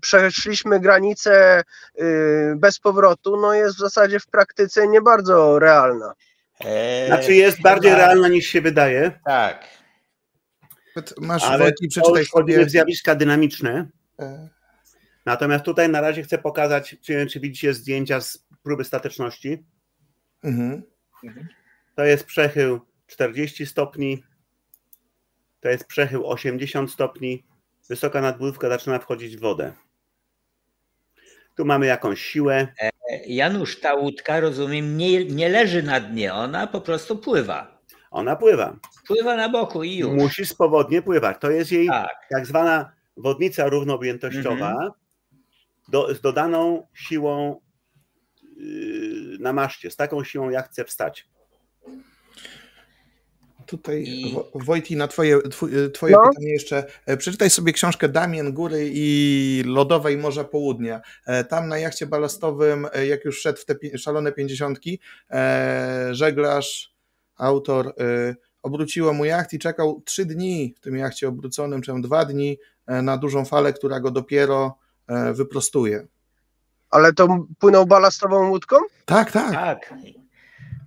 przeszliśmy 0.00 0.80
granicę 0.80 1.58
e, 1.60 2.04
bez 2.56 2.78
powrotu, 2.78 3.36
no 3.40 3.54
jest 3.54 3.76
w 3.76 3.80
zasadzie 3.80 4.20
w 4.20 4.26
praktyce 4.26 4.88
nie 4.88 5.00
bardzo 5.00 5.58
realna. 5.58 6.12
E, 6.64 7.06
Znaczy 7.06 7.34
jest 7.34 7.62
bardziej 7.62 7.90
chyba- 7.90 8.02
realna 8.06 8.28
niż 8.28 8.46
się 8.46 8.60
wydaje, 8.60 9.12
Tak. 9.24 9.64
Masz 11.20 11.44
ale 11.44 11.58
Wojtki, 11.58 11.88
to 11.88 11.90
przeczytaj 11.90 12.20
już 12.20 12.28
wchodzimy 12.28 12.58
sobie. 12.58 12.70
zjawiska 12.70 13.14
dynamiczne. 13.14 13.86
e, 14.20 14.48
Natomiast 15.26 15.64
tutaj 15.64 15.88
na 15.88 16.00
razie 16.00 16.22
chcę 16.22 16.38
pokazać, 16.38 16.96
czy, 17.02 17.26
czy 17.26 17.40
widzicie 17.40 17.74
zdjęcia 17.74 18.20
z 18.20 18.46
próby 18.62 18.84
stateczności. 18.84 19.64
Mhm. 20.44 20.82
To 21.94 22.04
jest 22.04 22.24
przechył 22.24 22.80
40 23.06 23.66
stopni, 23.66 24.22
to 25.60 25.68
jest 25.68 25.86
przechył 25.86 26.26
80 26.26 26.90
stopni. 26.92 27.44
Wysoka 27.88 28.20
nadbudówka 28.20 28.68
zaczyna 28.68 28.98
wchodzić 28.98 29.36
w 29.36 29.40
wodę. 29.40 29.72
Tu 31.56 31.64
mamy 31.64 31.86
jakąś 31.86 32.20
siłę. 32.20 32.68
E, 32.80 32.90
Janusz, 33.26 33.80
ta 33.80 33.94
łódka, 33.94 34.40
rozumiem, 34.40 34.96
nie, 34.96 35.24
nie 35.24 35.48
leży 35.48 35.82
na 35.82 36.00
dnie, 36.00 36.34
ona 36.34 36.66
po 36.66 36.80
prostu 36.80 37.18
pływa. 37.18 37.80
Ona 38.10 38.36
pływa. 38.36 38.76
Pływa 39.06 39.36
na 39.36 39.48
boku 39.48 39.82
i 39.82 39.96
już. 39.96 40.10
Musi 40.10 40.46
swobodnie 40.46 41.02
pływać. 41.02 41.36
To 41.40 41.50
jest 41.50 41.72
jej 41.72 41.86
Tak. 41.86 42.26
tak 42.30 42.46
zwana 42.46 42.92
wodnica 43.16 43.68
równoobjętościowa 43.68 44.94
do, 45.88 46.14
z 46.14 46.20
dodaną 46.20 46.86
siłą 46.94 47.60
yy, 48.56 49.38
na 49.40 49.52
maszcie. 49.52 49.90
Z 49.90 49.96
taką 49.96 50.24
siłą 50.24 50.50
ja 50.50 50.62
chcę 50.62 50.84
wstać. 50.84 51.28
Tutaj 53.66 54.02
I- 54.02 54.32
Wo- 54.34 54.50
Wojti, 54.54 54.96
na 54.96 55.08
twoje, 55.08 55.38
twoje 55.94 56.12
No. 56.14 56.28
pytanie 56.28 56.52
jeszcze. 56.52 56.84
e, 57.06 57.16
Przeczytaj 57.16 57.50
sobie 57.50 57.72
książkę 57.72 58.08
Damien 58.08 58.52
Góry 58.52 58.90
i 58.92 59.62
Lodowe 59.66 60.12
i 60.12 60.16
Morza 60.16 60.44
Południa. 60.44 61.00
E, 61.26 61.44
Tam 61.44 61.68
na 61.68 61.78
jachcie 61.78 62.06
balastowym, 62.06 62.86
e, 62.92 63.06
jak 63.06 63.24
już 63.24 63.40
szedł 63.40 63.58
w 63.58 63.64
te 63.64 63.74
szalone 63.98 64.32
pięćdziesiątki, 64.32 65.00
żeglarz, 66.10 66.94
autor 67.36 67.94
obróciło 68.62 69.12
mu 69.12 69.24
jacht 69.24 69.52
i 69.52 69.58
czekał 69.58 70.02
trzy 70.04 70.24
dni 70.26 70.74
w 70.76 70.80
tym 70.80 70.96
jachcie 70.96 71.28
obróconym, 71.28 71.82
czy 71.82 71.92
dwa 72.00 72.24
dni 72.24 72.58
na 73.02 73.16
dużą 73.18 73.44
falę, 73.44 73.72
która 73.72 74.00
go 74.00 74.10
dopiero 74.10 74.78
wyprostuje. 75.34 76.06
Ale 76.90 77.12
to 77.12 77.46
płynął 77.58 77.86
balastową 77.86 78.48
łódką? 78.50 78.76
Tak, 79.04 79.32
tak. 79.32 79.52
Tak. 79.52 79.94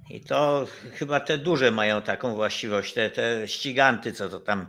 I 0.09 0.21
to 0.21 0.67
chyba 0.93 1.19
te 1.19 1.37
duże 1.37 1.71
mają 1.71 2.01
taką 2.01 2.35
właściwość, 2.35 2.93
te, 2.93 3.09
te 3.09 3.47
ściganty, 3.47 4.13
co 4.13 4.29
to 4.29 4.39
tam 4.39 4.65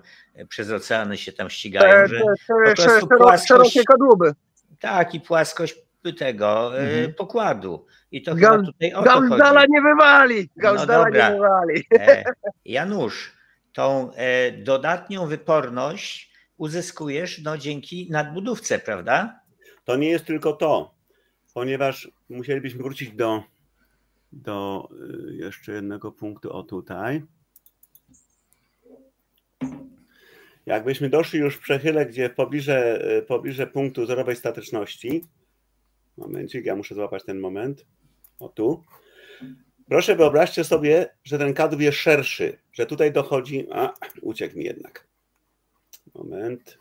przez 0.48 0.70
oceany 0.70 1.16
się 1.18 1.32
tam 1.32 1.46
Te, 1.46 1.54
ścigają, 1.54 2.02
te, 2.02 2.08
że 2.08 2.20
te, 2.20 2.24
prostu 2.82 3.06
szero- 3.06 3.18
płaskość- 3.18 3.46
szerokie 3.48 3.84
kadłuby. 3.84 4.34
tak 4.80 5.14
i 5.14 5.20
płaskość 5.20 5.74
tego 6.18 6.78
e, 6.78 6.82
Mhm. 6.82 7.14
pokładu. 7.14 7.86
I 8.12 8.22
to 8.22 8.34
Gał- 8.34 8.50
chyba 8.56 8.66
tutaj 8.72 8.94
o 8.94 9.02
chodzi. 9.60 9.72
nie 9.72 9.82
wywali! 9.82 10.50
Gauzdala 10.56 11.04
dobra. 11.04 11.28
nie 11.28 11.34
wywali. 11.34 11.84
E, 11.98 12.24
Janusz, 12.64 13.32
tą 13.72 14.12
e, 14.14 14.52
dodatnią 14.52 15.26
wyporność 15.26 16.30
uzyskujesz 16.56 17.42
no, 17.42 17.58
dzięki 17.58 18.08
nadbudówce, 18.10 18.78
prawda? 18.78 19.39
To 19.90 19.96
nie 19.96 20.08
jest 20.08 20.24
tylko 20.24 20.52
to, 20.52 20.94
ponieważ 21.54 22.10
musielibyśmy 22.28 22.82
wrócić 22.82 23.12
do, 23.12 23.42
do 24.32 24.88
y, 25.30 25.34
jeszcze 25.34 25.72
jednego 25.72 26.12
punktu, 26.12 26.52
o 26.52 26.62
tutaj. 26.62 27.22
Jakbyśmy 30.66 31.08
doszli 31.08 31.38
już 31.38 31.56
w 31.56 31.60
przechyle, 31.60 32.06
gdzie 32.06 32.30
pobliże, 32.30 33.08
y, 33.18 33.22
pobliże 33.22 33.66
punktu 33.66 34.06
zerowej 34.06 34.36
statyczności, 34.36 35.24
momencik, 36.16 36.64
ja 36.64 36.76
muszę 36.76 36.94
złapać 36.94 37.24
ten 37.24 37.40
moment, 37.40 37.86
o 38.38 38.48
tu. 38.48 38.84
Proszę 39.88 40.16
wyobraźcie 40.16 40.64
sobie, 40.64 41.08
że 41.24 41.38
ten 41.38 41.54
kadłub 41.54 41.80
jest 41.80 41.98
szerszy, 41.98 42.58
że 42.72 42.86
tutaj 42.86 43.12
dochodzi, 43.12 43.66
a 43.72 43.94
uciekł 44.22 44.58
mi 44.58 44.64
jednak. 44.64 45.08
Moment. 46.14 46.79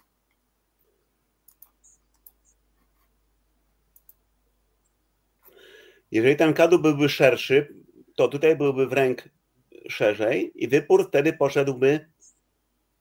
Jeżeli 6.11 6.35
ten 6.35 6.53
kadłub 6.53 6.81
byłby 6.81 7.09
szerszy, 7.09 7.75
to 8.15 8.27
tutaj 8.27 8.55
byłby 8.55 8.87
wręg 8.87 9.29
szerzej 9.89 10.51
i 10.55 10.67
wypór 10.67 11.07
wtedy 11.07 11.33
poszedłby 11.33 12.09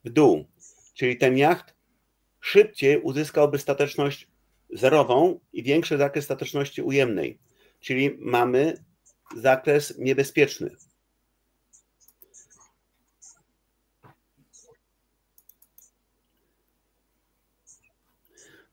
w 0.03 0.09
dół. 0.09 0.45
Czyli 0.93 1.17
ten 1.17 1.37
jacht 1.37 1.75
szybciej 2.41 3.01
uzyskałby 3.01 3.59
stateczność 3.59 4.27
zerową 4.69 5.39
i 5.53 5.63
większy 5.63 5.97
zakres 5.97 6.25
stateczności 6.25 6.81
ujemnej. 6.81 7.39
Czyli 7.79 8.17
mamy 8.19 8.73
zakres 9.35 9.97
niebezpieczny. 9.97 10.75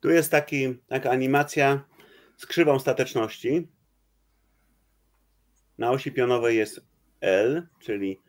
Tu 0.01 0.11
jest 0.11 0.31
taki, 0.31 0.75
taka 0.87 1.11
animacja 1.11 1.85
z 2.37 2.47
krzywą 2.47 2.79
stateczności. 2.79 3.69
Na 5.79 5.91
osi 5.91 6.13
pionowej 6.13 6.57
jest 6.57 6.81
L, 7.21 7.67
czyli 7.81 8.21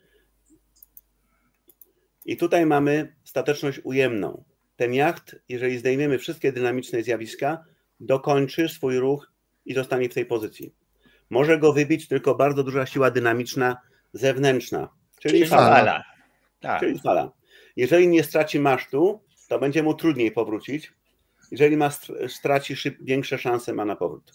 i 2.26 2.38
tutaj 2.38 2.66
mamy 2.66 3.16
stateczność 3.24 3.82
ujemną. 3.84 4.44
Ten 4.76 4.94
jacht, 4.94 5.36
jeżeli 5.50 5.78
zdejmiemy 5.78 6.18
wszystkie 6.18 6.52
dynamiczne 6.52 7.04
zjawiska, 7.04 7.64
dokończy 8.00 8.70
swój 8.70 9.00
ruch 9.00 9.32
i 9.66 9.74
zostanie 9.74 10.10
w 10.10 10.14
tej 10.14 10.26
pozycji. 10.26 10.74
Może 11.30 11.58
go 11.60 11.74
wybić 11.74 12.08
tylko 12.08 12.36
bardzo 12.36 12.64
duża 12.64 12.86
siła 12.86 13.12
dynamiczna 13.12 13.78
zewnętrzna, 14.14 14.90
czyli, 15.20 15.34
Czyli 15.34 15.50
fala. 15.50 15.76
fala. 15.76 16.04
Tak. 16.60 16.80
Czyli 16.80 17.00
fala. 17.00 17.32
Jeżeli 17.76 18.08
nie 18.08 18.24
straci 18.24 18.60
masztu, 18.60 19.24
to 19.50 19.60
będzie 19.60 19.84
mu 19.84 19.94
trudniej 19.94 20.32
powrócić. 20.32 20.94
Jeżeli 21.52 21.78
ma 21.78 21.90
str- 21.90 22.30
straci 22.30 22.76
szyb, 22.76 22.98
większe 23.02 23.38
szanse 23.38 23.74
ma 23.74 23.86
na 23.86 23.96
powrót. 23.96 24.32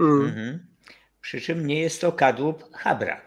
Mm. 0.00 0.20
Mhm. 0.20 0.66
Przy 1.24 1.40
czym 1.40 1.66
nie 1.66 1.80
jest 1.80 2.00
to 2.00 2.12
kadłub 2.12 2.72
Habra. 2.72 3.20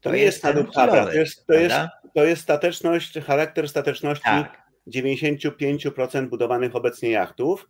To, 0.00 0.12
nie 0.12 0.18
jest 0.18 0.42
ten 0.42 0.54
kadłub 0.54 0.74
Habra, 0.74 1.06
to 1.06 1.12
jest, 1.12 1.46
to, 1.46 1.54
jest, 1.54 1.74
to 2.14 2.24
jest 2.24 2.42
stateczność, 2.42 3.18
charakter 3.18 3.68
stateczności 3.68 4.24
Tak. 4.24 4.62
95% 4.88 6.28
budowanych 6.28 6.76
obecnie 6.76 7.10
jachtów, 7.10 7.68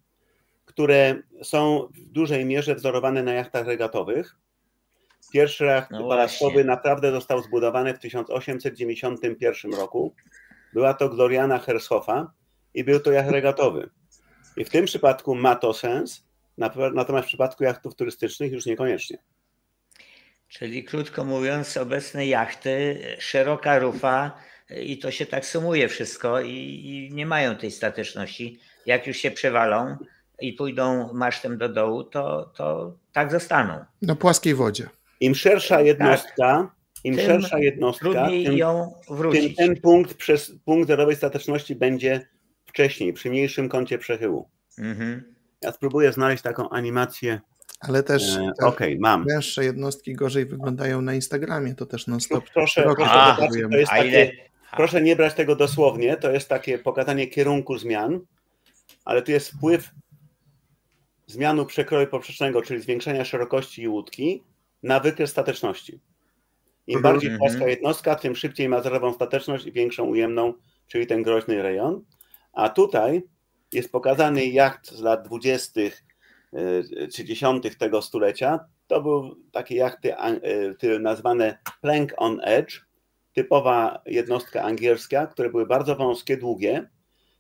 które 0.65 1.23
są 1.43 1.89
w 1.95 2.01
dużej 2.01 2.45
mierze 2.45 2.75
wzorowane 2.75 3.23
na 3.23 3.33
jachtach 3.33 3.67
regatowych. 3.67 4.37
Pierwszy 5.33 5.65
jacht 5.65 5.91
No 5.91 6.09
balastowy 6.09 6.65
naprawdę 6.65 7.13
został 7.13 7.43
zbudowany 7.43 7.95
w 7.95 7.99
1891 7.99 9.73
roku. 9.73 10.15
Była 10.73 10.95
to 10.95 11.09
Gloriana 11.09 11.59
Hershoffa 11.59 12.33
i 12.75 12.85
był 12.85 13.01
to 13.01 13.13
jacht 13.13 13.31
regatowy. 13.31 13.91
I 14.57 14.65
w 14.65 14.71
tym 14.71 14.85
przypadku 14.85 15.35
ma 15.35 15.57
to 15.57 15.75
sens, 15.75 16.30
natomiast 16.95 17.25
w 17.25 17.29
przypadku 17.29 17.65
jachtów 17.65 17.95
turystycznych 17.95 18.53
już 18.53 18.67
niekoniecznie. 18.67 19.19
Czyli 20.49 20.85
krótko 20.85 21.25
mówiąc, 21.25 21.77
obecne 21.77 22.27
jachty, 22.27 23.03
szeroka 23.19 23.79
rufa 23.79 24.37
i 24.83 24.99
to 24.99 25.11
się 25.11 25.27
tak 25.27 25.47
sumuje 25.47 25.89
wszystko 25.89 26.41
i, 26.41 26.51
i 26.51 27.15
nie 27.15 27.27
mają 27.27 27.57
tej 27.57 27.71
stateczności. 27.71 28.61
Jak 28.87 29.07
już 29.07 29.17
się 29.17 29.31
przewalą 29.31 29.97
i 30.41 30.53
pójdą 30.53 31.13
masztem 31.13 31.59
do 31.59 31.69
dołu, 31.69 32.05
to, 32.05 32.53
to 32.57 32.97
tak 33.13 33.31
zostaną. 33.31 33.85
Na 34.03 34.17
płaskiej 34.17 34.55
wodzie. 34.55 34.89
Im 35.21 35.35
szersza 35.35 35.81
jednostka, 35.81 36.75
im 37.05 37.17
Tym 37.17 37.27
szersza 37.27 37.59
jednostka, 37.59 38.05
Trudniej 38.05 38.45
tym 38.45 38.57
ją 38.59 38.93
tym 39.07 39.17
wrócić. 39.17 39.57
ten 39.57 39.81
punkt 39.81 40.15
przez 40.15 40.53
punkt 40.65 40.89
zerowej 40.89 41.17
stateczności 41.17 41.75
będzie 41.75 42.29
wcześniej, 42.67 43.13
przy 43.13 43.31
mniejszym 43.31 43.69
kącie 43.69 43.99
przechyłu. 43.99 44.49
Mhm. 44.79 45.35
Ja 45.62 45.73
spróbuję 45.73 46.12
znaleźć 46.12 46.42
taką 46.42 46.68
animację. 46.70 47.40
Ale 47.81 48.03
też 48.03 48.37
E, 48.37 48.51
te 48.61 48.66
Okej, 48.66 48.99
mam. 48.99 49.25
węższe 49.25 49.64
jednostki 49.64 50.14
gorzej 50.14 50.46
wyglądają 50.46 51.01
na 51.03 51.14
Instagramie. 51.14 51.75
To 51.75 51.87
też 51.87 52.07
non 52.07 52.20
stop. 52.20 52.44
Proszę, 52.55 52.83
proszę, 52.83 53.11
A, 53.11 53.37
zobaczyć, 53.37 53.62
to 53.70 53.77
jest 53.77 53.90
takie, 53.92 54.33
proszę 54.77 55.03
nie 55.03 55.16
brać 55.16 55.35
tego 55.35 55.57
dosłownie, 55.57 56.16
to 56.16 56.31
jest 56.31 56.49
takie 56.49 56.79
pokazanie 56.79 57.27
kierunku 57.27 57.79
zmian, 57.79 58.20
ale 59.05 59.23
tu 59.23 59.31
jest 59.33 59.51
wpływ 59.51 59.90
zmianu 61.27 61.66
przekroju 61.66 62.07
poprzecznego, 62.07 62.62
czyli 62.62 62.81
zwiększenia 62.83 63.25
szerokości 63.25 63.88
łódki 63.88 64.42
na 64.83 65.01
wykres 65.01 65.31
stateczności. 65.31 66.01
Im 66.87 66.96
Mhm. 66.99 67.14
bardziej 67.14 67.31
Mhm. 67.31 67.38
płaska 67.51 67.68
jednostka, 67.70 68.14
tym 68.14 68.37
szybciej 68.37 68.68
ma 68.68 68.83
zerową 68.83 69.12
stateczność 69.12 69.66
i 69.66 69.73
większą 69.73 70.05
ujemną, 70.05 70.55
czyli 70.88 71.07
ten 71.07 71.23
groźny 71.23 71.62
rejon. 71.62 72.05
A 72.53 72.68
tutaj 72.68 73.23
jest 73.73 73.93
pokazany 73.93 74.47
jacht 74.47 74.91
z 74.91 75.01
lat 75.01 75.23
20. 75.27 75.81
y, 75.81 77.09
czy 77.15 77.25
10. 77.25 77.77
tego 77.79 78.03
stulecia. 78.03 78.61
To 78.87 79.03
były 79.03 79.31
takie 79.53 79.75
jachty 79.77 80.15
ty- 80.79 80.99
nazwane 80.99 81.59
plank 81.83 82.13
on 82.17 82.41
edge, 82.45 82.81
typowa 83.33 84.03
jednostka 84.07 84.63
angielska, 84.63 85.27
które 85.27 85.51
były 85.51 85.67
bardzo 85.67 85.97
wąskie, 85.97 86.37
długie, 86.37 86.89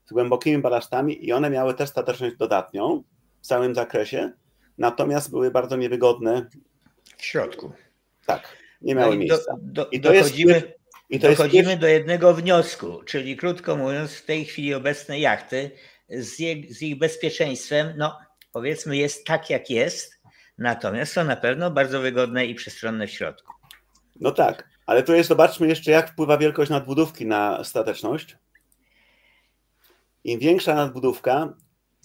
z 0.06 0.12
głębokimi 0.12 0.58
balastami 0.62 1.26
i 1.26 1.32
one 1.32 1.50
miały 1.50 1.74
też 1.74 1.88
stateczność 1.88 2.36
dodatnią 2.36 3.02
w 3.42 3.46
całym 3.46 3.74
zakresie, 3.74 4.32
natomiast 4.78 5.30
były 5.30 5.50
bardzo 5.50 5.76
niewygodne. 5.76 6.46
W 7.16 7.24
środku. 7.24 7.72
Tak, 8.26 8.56
nie 8.82 8.94
No 8.94 9.00
miały 9.00 9.14
i 9.14 9.18
do, 9.18 9.34
miejsca. 9.34 9.54
do, 9.62 9.86
I 9.88 10.00
to 10.00 10.12
jest 10.12 10.28
dochodzimy, 10.28 10.54
wpływ- 10.54 10.72
I 11.10 11.14
jest 11.14 11.26
dochodzimy 11.26 11.62
wpływ, 11.64 11.80
do 11.80 11.86
jednego 11.86 12.34
wniosku, 12.34 13.02
czyli 13.04 13.36
krótko 13.36 13.76
mówiąc, 13.76 14.12
w 14.14 14.24
tej 14.26 14.44
chwili 14.44 14.74
obecne 14.74 15.20
jachty 15.20 15.70
z, 16.10 16.38
je, 16.38 16.74
z 16.74 16.82
ich 16.82 16.98
bezpieczeństwem, 16.98 17.94
no 17.96 18.18
powiedzmy, 18.52 18.96
jest 18.96 19.26
tak 19.26 19.50
jak 19.50 19.70
jest, 19.70 20.20
natomiast 20.58 21.12
są 21.12 21.24
na 21.24 21.36
pewno 21.36 21.70
bardzo 21.70 22.00
wygodne 22.00 22.46
i 22.46 22.54
przestronne 22.54 23.06
w 23.06 23.10
środku. 23.10 23.52
no 24.20 24.30
tak, 24.30 24.68
ale 24.86 25.02
tu 25.02 25.14
jest, 25.14 25.28
zobaczmy 25.28 25.68
jeszcze, 25.68 25.90
jak 25.90 26.10
wpływa 26.10 26.38
wielkość 26.38 26.70
nadbudówki 26.70 27.26
na 27.26 27.64
stateczność. 27.64 28.36
Im 30.24 30.40
większa 30.40 30.74
nadbudówka, 30.74 31.54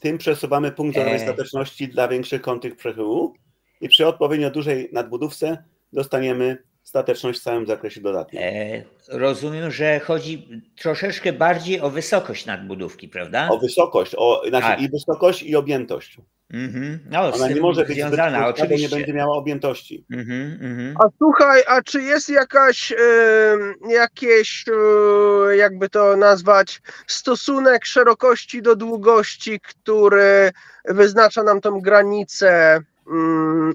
tym 0.02 0.18
przesuwamy 0.18 0.72
punkt 0.72 0.96
zerowej 0.96 1.20
Eee. 1.20 1.28
stateczności 1.28 1.88
dla 1.88 2.08
większych 2.08 2.42
kątów 2.42 2.76
przechyłu 2.76 3.34
i 3.82 3.90
przy 3.90 4.08
odpowiednio 4.08 4.50
dużej 4.50 4.90
nadbudówce 4.94 5.64
dostaniemy 5.94 6.64
stateczność 6.96 7.40
w 7.40 7.44
całym 7.44 7.68
zakresie 7.68 8.02
dodatnim. 8.02 8.42
E, 8.44 8.84
rozumiem, 9.10 9.72
że 9.72 10.00
chodzi 10.00 10.64
troszeczkę 10.82 11.34
bardziej 11.34 11.82
o 11.82 11.90
wysokość 11.90 12.46
nadbudówki, 12.46 13.08
prawda? 13.10 13.50
O 13.52 13.58
wysokość, 13.58 14.16
o, 14.18 14.44
znaczy 14.50 14.68
Tak. 14.68 14.82
i 14.82 14.90
wysokość 14.90 15.44
i 15.44 15.56
objętość. 15.56 16.18
Mhm. 16.54 17.00
No, 17.12 17.34
Ona 17.34 17.48
nie 17.48 17.62
może 17.62 17.86
być 17.86 17.96
związana, 17.96 18.40
bo 18.40 18.44
nie 18.46 18.50
oczywiście. 18.50 18.96
będzie 18.96 19.14
miała 19.14 19.36
objętości. 19.38 20.06
Mhm, 20.12 20.60
mhm. 20.62 20.96
A 21.00 21.10
słuchaj, 21.18 21.62
a 21.68 21.82
czy 21.82 22.02
jest 22.02 22.30
jakaś, 22.30 22.92
em, 22.92 23.74
jakieś, 23.90 24.66
e, 24.68 25.56
jakby 25.56 25.90
to 25.90 26.18
nazwać, 26.18 26.82
stosunek 27.08 27.86
szerokości 27.86 28.62
do 28.62 28.76
długości, 28.76 29.60
który 29.60 30.52
wyznacza 30.86 31.44
nam 31.44 31.62
tą 31.62 31.82
granicę 31.82 32.80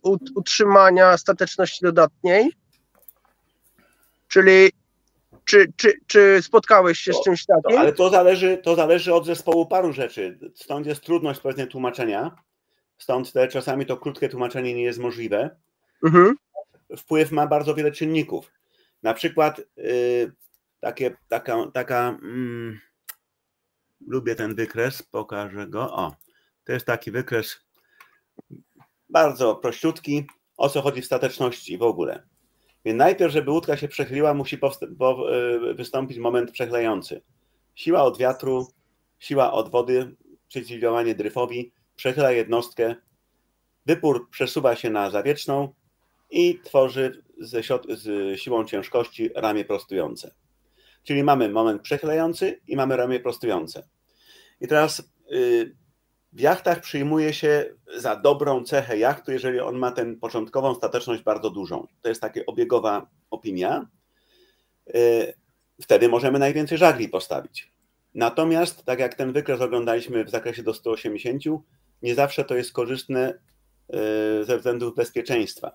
ut- 0.02 0.30
utrzymania 0.34 1.16
stateczności 1.16 1.78
dodatniej? 1.84 2.50
Czyli 4.30 4.70
czy, 5.44 5.72
czy, 5.76 5.92
czy 6.06 6.42
spotkałeś 6.42 6.98
się 6.98 7.12
z 7.12 7.22
czymś 7.24 7.46
To, 7.46 7.54
takim? 7.62 7.78
ale 7.78 7.92
to 7.92 8.10
zależy, 8.10 8.58
to 8.58 8.74
zależy 8.74 9.14
od 9.14 9.26
zespołu 9.26 9.66
paru 9.66 9.92
rzeczy. 9.92 10.38
Stąd 10.54 10.86
jest 10.86 11.00
trudność 11.00 11.40
pewnie 11.40 11.66
tłumaczenia. 11.66 12.36
Stąd 12.98 13.32
te 13.32 13.48
czasami 13.48 13.86
to 13.86 13.96
krótkie 13.96 14.28
tłumaczenie 14.28 14.74
nie 14.74 14.82
jest 14.82 14.98
możliwe. 14.98 15.56
Mhm. 16.04 16.36
Wpływ 16.96 17.30
ma 17.30 17.46
bardzo 17.46 17.74
wiele 17.74 17.92
czynników. 17.92 18.52
Na 19.02 19.14
przykład 19.14 19.58
y, 19.78 20.32
takie, 20.80 21.16
taka, 21.28 21.56
taka 21.72 22.08
mm, 22.22 22.80
lubię 24.06 24.34
ten 24.34 24.54
wykres, 24.54 25.02
pokażę 25.02 25.66
go. 25.66 25.92
O, 25.92 26.14
to 26.64 26.72
jest 26.72 26.86
taki 26.86 27.10
wykres 27.10 27.60
bardzo 29.08 29.54
prościutki. 29.54 30.26
O 30.56 30.68
co 30.68 30.82
chodzi 30.82 31.02
w 31.02 31.06
stateczności 31.06 31.78
w 31.78 31.82
ogóle? 31.82 32.29
Więc 32.84 32.98
najpierw, 32.98 33.32
żeby 33.32 33.50
łódka 33.50 33.76
się 33.76 33.88
przechyliła, 33.88 34.34
musi 34.34 34.56
y, 34.56 35.74
wystąpić 35.74 36.18
moment 36.18 36.50
przechylający. 36.50 37.22
Siła 37.74 38.02
od 38.02 38.18
wiatru, 38.18 38.68
siła 39.18 39.52
od 39.52 39.70
wody, 39.70 40.16
przeciwdziałanie 40.48 41.14
dryfowi, 41.14 41.72
przechyla 41.96 42.32
jednostkę, 42.32 42.94
wypór 43.86 44.30
przesuwa 44.30 44.76
się 44.76 44.90
na 44.90 45.10
zawieczną 45.10 45.74
i 46.30 46.60
tworzy 46.64 47.24
ze 47.38 47.62
z 47.88 48.40
siłą 48.40 48.64
ciężkości 48.64 49.30
ramię 49.34 49.64
prostujące. 49.64 50.34
Czyli 51.02 51.22
mamy 51.22 51.48
moment 51.48 51.82
przechylający 51.82 52.60
i 52.66 52.76
mamy 52.76 52.96
ramię 52.96 53.20
prostujące. 53.20 53.88
I 54.60 54.68
teraz 54.68 55.12
y, 55.32 55.76
w 56.32 56.40
jachtach 56.40 56.80
przyjmuje 56.80 57.32
się 57.32 57.74
za 57.96 58.16
dobrą 58.16 58.64
cechę 58.64 58.98
jachtu, 58.98 59.32
jeżeli 59.32 59.60
on 59.60 59.78
ma 59.78 59.92
tę 59.92 60.14
początkową 60.16 60.74
stateczność 60.74 61.22
bardzo 61.22 61.50
dużą. 61.50 61.86
To 62.02 62.08
jest 62.08 62.20
taka 62.20 62.40
obiegowa 62.46 63.06
opinia. 63.30 63.86
Y, 64.94 65.40
Wtedy 65.80 66.08
możemy 66.08 66.38
najwięcej 66.38 66.78
żagli 66.78 67.08
postawić. 67.08 67.72
Natomiast, 68.14 68.84
tak 68.84 68.98
jak 68.98 69.14
ten 69.14 69.32
wykres 69.32 69.60
oglądaliśmy 69.60 70.24
w 70.24 70.30
zakresie 70.30 70.62
do 70.62 70.74
180, 70.74 71.42
nie 72.02 72.14
zawsze 72.14 72.44
to 72.44 72.54
jest 72.54 72.72
korzystne 72.72 73.34
y, 74.40 74.44
ze 74.44 74.56
względów 74.56 74.94
bezpieczeństwa. 74.94 75.72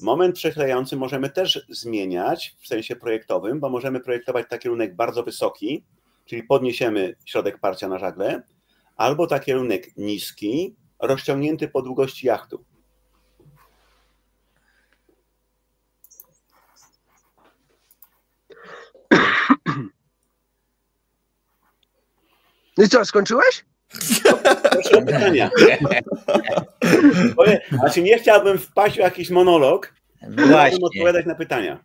Moment 0.00 0.34
przechylający 0.34 0.96
możemy 0.96 1.30
też 1.30 1.66
zmieniać 1.68 2.56
w 2.60 2.66
sensie 2.66 2.96
projektowym, 2.96 3.60
bo 3.60 3.68
możemy 3.68 4.00
projektować 4.00 4.46
taki 4.48 4.62
kierunek 4.62 4.96
bardzo 4.96 5.22
wysoki, 5.22 5.84
czyli 6.24 6.42
podniesiemy 6.42 7.14
środek 7.24 7.58
parcia 7.58 7.88
na 7.88 7.98
żagle, 7.98 8.42
albo 8.96 9.26
taki 9.26 9.46
kierunek 9.46 9.96
niski, 9.96 10.76
rozciągnięty 11.00 11.68
po 11.68 11.82
długości 11.82 12.26
jachtu. 12.26 12.64
No 22.78 22.84
I 22.84 22.88
co, 22.88 23.04
skończyłeś? 23.04 23.64
Proszę 24.72 24.98
o 24.98 25.02
pytania. 25.02 25.50
Znaczy 27.78 28.02
nie 28.02 28.18
chciałbym 28.18 28.58
wpaść 28.58 28.96
w 28.96 28.98
jakiś 28.98 29.30
monolog, 29.30 29.94
No 30.28 30.46
właśnie. 30.46 30.78
odpowiadać 30.86 31.26
na 31.26 31.34
pytania. 31.34 31.78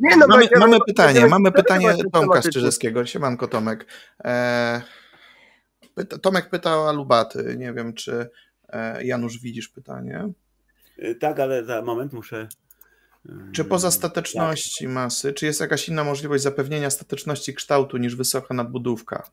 Nie, 0.00 0.16
no, 0.16 0.26
Mamy, 0.26 0.40
będziemy- 0.40 0.60
mamy 0.60 0.78
pytanie, 0.86 1.26
mamy 1.26 1.52
pytanie. 1.52 1.88
Tomka 2.12 2.42
Strzyżewskiego. 2.42 3.06
Siemanko 3.06 3.48
Tomek. 3.48 3.86
E, 4.24 4.82
pyta, 6.00 6.18
Tomek 6.18 6.50
pytał 6.50 6.82
o 6.86 6.92
Lubaty. 6.92 7.54
Nie 7.58 7.72
wiem, 7.72 7.94
czy 7.94 8.30
e, 8.68 9.04
Janusz 9.04 9.38
widzisz 9.38 9.68
pytanie. 9.68 10.28
Y, 10.98 11.14
Tak, 11.14 11.40
ale 11.40 11.64
za 11.64 11.82
moment 11.82 12.12
muszę. 12.12 12.48
y, 13.26 13.30
Czy 13.52 13.64
poza 13.64 13.90
stateczności 13.90 14.88
masy, 14.88 15.32
czy 15.32 15.46
jest 15.46 15.60
jakaś 15.60 15.88
inna 15.88 16.04
możliwość 16.04 16.42
zapewnienia 16.42 16.90
stateczności 16.90 17.54
kształtu 17.54 17.96
niż 17.96 18.16
wysoka 18.16 18.54
nadbudówka? 18.54 19.30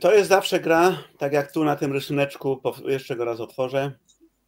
To 0.00 0.14
jest 0.14 0.28
zawsze 0.28 0.60
gra, 0.60 0.98
tak 1.18 1.32
jak 1.32 1.52
tu 1.52 1.64
na 1.64 1.76
tym 1.76 1.92
rysuneczku, 1.92 2.62
jeszcze 2.84 3.16
go 3.16 3.24
raz 3.24 3.40
otworzę. 3.40 3.92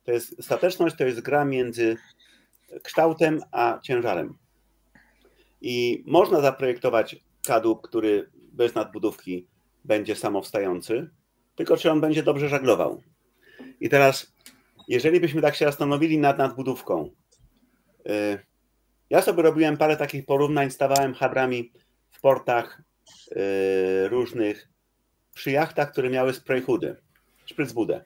To 0.04 0.12
jest 0.12 0.44
stateczność, 0.44 0.96
to 0.96 1.04
jest 1.04 1.20
gra 1.20 1.44
między 1.44 1.96
kształtem 2.82 3.40
a 3.52 3.78
ciężarem. 3.82 4.38
I 5.60 6.04
można 6.06 6.40
zaprojektować 6.40 7.16
kadłub, 7.46 7.82
który 7.82 8.30
bez 8.52 8.74
nadbudówki 8.74 9.46
będzie 9.84 10.16
samowstający, 10.16 11.10
tylko 11.54 11.76
czy 11.76 11.90
on 11.90 12.00
będzie 12.00 12.22
dobrze 12.22 12.48
żaglował. 12.48 13.02
I 13.80 13.88
teraz, 13.88 14.32
jeżeli 14.88 15.20
byśmy 15.20 15.42
tak 15.42 15.54
się 15.54 15.64
zastanowili 15.64 16.18
nad 16.18 16.38
nadbudówką, 16.38 17.10
y, 18.08 18.38
ja 19.10 19.22
sobie 19.22 19.42
robiłem 19.42 19.76
parę 19.76 19.96
takich 19.96 20.26
porównań, 20.26 20.70
stawałem 20.70 21.14
habrami 21.14 21.72
w 22.10 22.20
portach 22.20 22.82
y, 23.32 24.08
różnych 24.08 24.68
przy 25.34 25.50
jachtach, 25.50 25.92
które 25.92 26.10
miały 26.10 26.32
spray 26.32 26.62
hoody, 26.62 26.96
szprycbudę. 27.44 28.04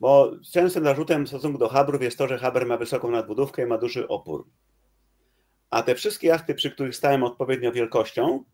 Bo 0.00 0.32
częstym 0.52 0.84
zarzutem 0.84 1.24
w 1.24 1.28
stosunku 1.28 1.58
do 1.58 1.68
habrów 1.68 2.02
jest 2.02 2.18
to, 2.18 2.28
że 2.28 2.38
haber 2.38 2.66
ma 2.66 2.76
wysoką 2.76 3.10
nadbudówkę 3.10 3.62
i 3.62 3.66
ma 3.66 3.78
duży 3.78 4.08
opór. 4.08 4.46
A 5.70 5.82
te 5.82 5.94
wszystkie 5.94 6.28
jachty, 6.28 6.54
przy 6.54 6.70
których 6.70 6.96
stałem 6.96 7.24
odpowiednio 7.24 7.72
wielkością, 7.72 8.44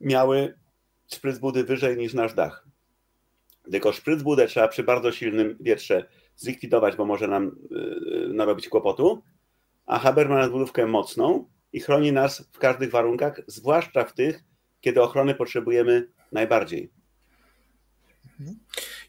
miały 0.00 0.58
szprycbudy 1.06 1.64
wyżej 1.64 1.96
niż 1.96 2.14
nasz 2.14 2.34
dach. 2.34 2.66
Tylko 3.70 3.92
szprycbudę 3.92 4.46
trzeba 4.46 4.68
przy 4.68 4.82
bardzo 4.82 5.12
silnym 5.12 5.56
wietrze 5.60 6.08
zlikwidować, 6.36 6.96
bo 6.96 7.04
może 7.04 7.28
nam 7.28 7.56
yy, 7.70 8.28
narobić 8.32 8.68
kłopotu, 8.68 9.22
a 9.86 9.98
haber 9.98 10.28
ma 10.28 10.38
nadbudówkę 10.38 10.86
mocną 10.86 11.48
i 11.72 11.80
chroni 11.80 12.12
nas 12.12 12.48
w 12.52 12.58
każdych 12.58 12.90
warunkach, 12.90 13.40
zwłaszcza 13.46 14.04
w 14.04 14.12
tych, 14.12 14.44
kiedy 14.80 15.02
ochrony 15.02 15.34
potrzebujemy 15.34 16.08
najbardziej. 16.32 16.90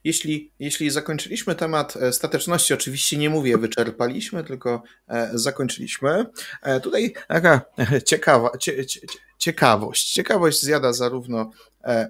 Jeśli, 0.08 0.52
jeśli 0.60 0.90
zakończyliśmy 0.90 1.56
temat 1.56 1.96
e, 1.96 2.14
stateczności, 2.14 2.74
oczywiście 2.74 3.18
nie 3.18 3.30
mówię 3.30 3.58
wyczerpaliśmy, 3.58 4.44
tylko 4.44 4.84
e, 5.08 5.30
zakończyliśmy. 5.34 6.26
E, 6.62 6.80
Tutaj 6.80 7.14
taka 7.28 7.62
ciekawa, 8.06 8.58
cie, 8.58 8.86
cie, 8.86 9.00
cie- 9.02 9.08
ciekawość. 9.38 10.14
Ciekawość 10.14 10.62
zjada 10.62 10.94
zarówno 10.94 11.52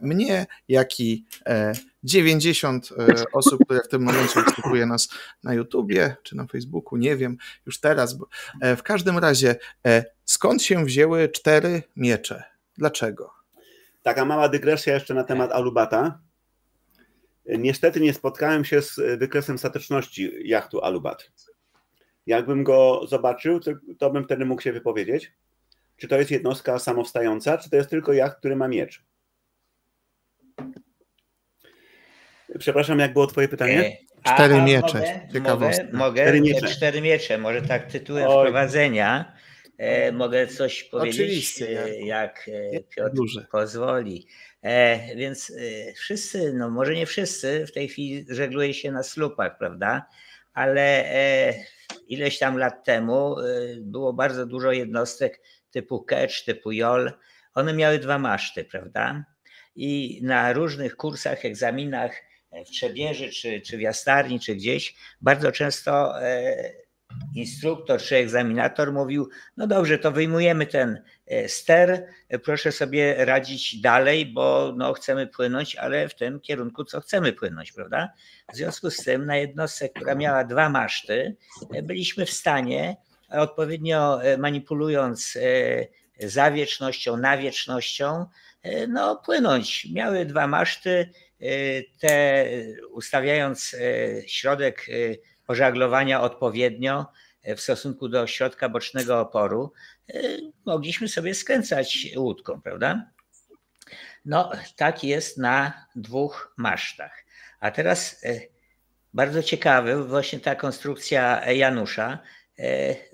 mnie, 0.01 0.45
jak 0.67 0.99
i 0.99 1.25
e, 1.45 1.73
90 2.03 2.89
e, 2.91 3.23
osób, 3.33 3.65
które 3.65 3.79
w 3.83 3.87
tym 3.87 4.01
momencie 4.01 4.43
wysłuchuje 4.43 4.85
nas 4.85 5.09
na 5.43 5.53
YouTubie 5.53 6.15
czy 6.23 6.35
na 6.35 6.47
Facebooku, 6.47 6.97
nie 6.97 7.15
wiem 7.15 7.37
już 7.65 7.79
teraz. 7.79 8.17
W 8.77 8.83
każdym 8.83 9.17
razie, 9.17 9.55
skąd 10.25 10.63
się 10.63 10.85
wzięły 10.85 11.29
cztery 11.29 11.83
miecze? 11.95 12.43
Dlaczego? 12.77 13.31
Taka 14.03 14.25
mała 14.25 14.49
dygresja 14.49 14.93
jeszcze 14.93 15.13
na 15.13 15.23
temat 15.23 15.51
Alubata. 15.51 16.26
Niestety 17.47 17.99
nie 17.99 18.13
spotkałem 18.13 18.65
się 18.65 18.81
z 18.81 19.19
wykresem 19.19 19.57
stateczności 19.57 20.31
jachtu 20.49 20.81
Alubat. 20.81 21.31
Jakbym 22.25 22.63
go 22.63 23.01
zobaczył, 23.07 23.59
to, 23.59 23.71
to 23.99 24.09
bym 24.09 24.23
wtedy 24.25 24.45
mógł 24.45 24.61
się 24.61 24.73
wypowiedzieć. 24.73 25.31
Czy 25.97 26.07
to 26.07 26.17
jest 26.17 26.31
jednostka 26.31 26.79
samowstająca, 26.79 27.57
czy 27.57 27.69
to 27.69 27.75
jest 27.75 27.89
tylko 27.89 28.13
jacht, 28.13 28.37
który 28.37 28.55
ma 28.55 28.67
miecz? 28.67 29.03
Przepraszam, 32.59 32.99
jak 32.99 33.13
było 33.13 33.27
Twoje 33.27 33.47
pytanie? 33.47 33.97
E, 34.23 34.33
Cztery 34.33 34.61
miecze, 34.61 34.99
Mogę, 34.99 35.29
ciekawostka. 35.33 35.83
mogę, 35.83 35.97
mogę 35.97 36.21
Cztery 36.21 36.37
te 36.37 36.43
miecze. 36.43 36.67
cztery 36.67 37.01
miecze, 37.01 37.37
może 37.37 37.61
tak 37.61 37.91
tytułem 37.91 38.27
Oj. 38.27 38.45
wprowadzenia. 38.45 39.33
E, 39.77 40.11
mogę 40.11 40.47
coś 40.47 40.83
powiedzieć, 40.83 41.21
Oczywiście, 41.21 41.83
e, 41.83 42.01
jak 42.01 42.49
e, 42.73 42.79
Piotr 42.79 43.15
Duże. 43.15 43.47
pozwoli. 43.51 44.27
Więc 45.15 45.53
wszyscy, 45.95 46.53
no 46.53 46.69
może 46.69 46.95
nie 46.95 47.05
wszyscy, 47.05 47.65
w 47.67 47.71
tej 47.71 47.87
chwili 47.87 48.25
żegluje 48.29 48.73
się 48.73 48.91
na 48.91 49.03
slupach, 49.03 49.57
prawda? 49.57 50.05
Ale 50.53 51.05
ileś 52.07 52.39
tam 52.39 52.57
lat 52.57 52.85
temu 52.85 53.35
było 53.77 54.13
bardzo 54.13 54.45
dużo 54.45 54.71
jednostek 54.71 55.41
typu 55.71 56.03
Ketch, 56.03 56.43
typu 56.45 56.71
Jol. 56.71 57.11
One 57.53 57.73
miały 57.73 57.99
dwa 57.99 58.19
maszty, 58.19 58.63
prawda? 58.63 59.25
I 59.75 60.19
na 60.23 60.53
różnych 60.53 60.95
kursach, 60.95 61.45
egzaminach 61.45 62.11
w 62.67 62.69
Trzebieży, 62.69 63.29
czy, 63.29 63.61
czy 63.61 63.77
w 63.77 63.81
Jastarni, 63.81 64.39
czy 64.39 64.55
gdzieś, 64.55 64.95
bardzo 65.21 65.51
często 65.51 66.13
instruktor 67.35 68.01
czy 68.01 68.15
egzaminator 68.15 68.93
mówił, 68.93 69.29
no 69.57 69.67
dobrze, 69.67 69.97
to 69.97 70.11
wyjmujemy 70.11 70.65
ten 70.65 71.03
e, 71.27 71.49
ster, 71.49 72.07
proszę 72.43 72.71
sobie 72.71 73.25
radzić 73.25 73.81
dalej, 73.81 74.25
bo 74.25 74.73
no, 74.77 74.93
chcemy 74.93 75.27
płynąć, 75.27 75.75
ale 75.75 76.09
w 76.09 76.15
tym 76.15 76.39
kierunku, 76.39 76.83
co 76.83 77.01
chcemy 77.01 77.33
płynąć, 77.33 77.71
prawda? 77.71 78.09
W 78.53 78.55
związku 78.55 78.91
z 78.91 78.97
tym 78.97 79.25
na 79.25 79.37
jednostce, 79.37 79.89
która 79.89 80.15
miała 80.15 80.43
dwa 80.43 80.69
maszty, 80.69 81.35
e, 81.73 81.83
byliśmy 81.83 82.25
w 82.25 82.31
stanie 82.31 82.97
odpowiednio 83.29 84.23
e, 84.23 84.37
manipulując 84.37 85.37
zawiecznością, 86.19 87.17
nawiecznością, 87.17 88.25
no 88.87 89.15
płynąć. 89.25 89.87
Miały 89.93 90.25
dwa 90.25 90.47
maszty, 90.47 91.09
te 91.99 92.45
ustawiając 92.91 93.75
środek 94.27 94.85
pożaglowania 95.47 96.21
odpowiednio 96.21 97.05
e, 97.43 97.55
w 97.55 97.61
stosunku 97.61 98.09
do 98.09 98.27
środka 98.27 98.69
bocznego 98.69 99.19
oporu, 99.19 99.73
e, 100.09 100.13
mogliśmy 100.65 101.07
sobie 101.07 101.35
skręcać 101.35 102.07
łódką, 102.15 102.61
prawda? 102.61 103.11
No, 104.25 104.51
tak 104.75 105.03
jest 105.03 105.37
na 105.37 105.85
dwóch 105.95 106.53
masztach. 106.57 107.25
A 107.59 107.71
teraz 107.71 108.23
e, 108.23 108.39
bardzo 109.13 109.43
ciekawe, 109.43 110.03
właśnie 110.03 110.39
ta 110.39 110.55
konstrukcja 110.55 111.51
Janusza. 111.51 112.19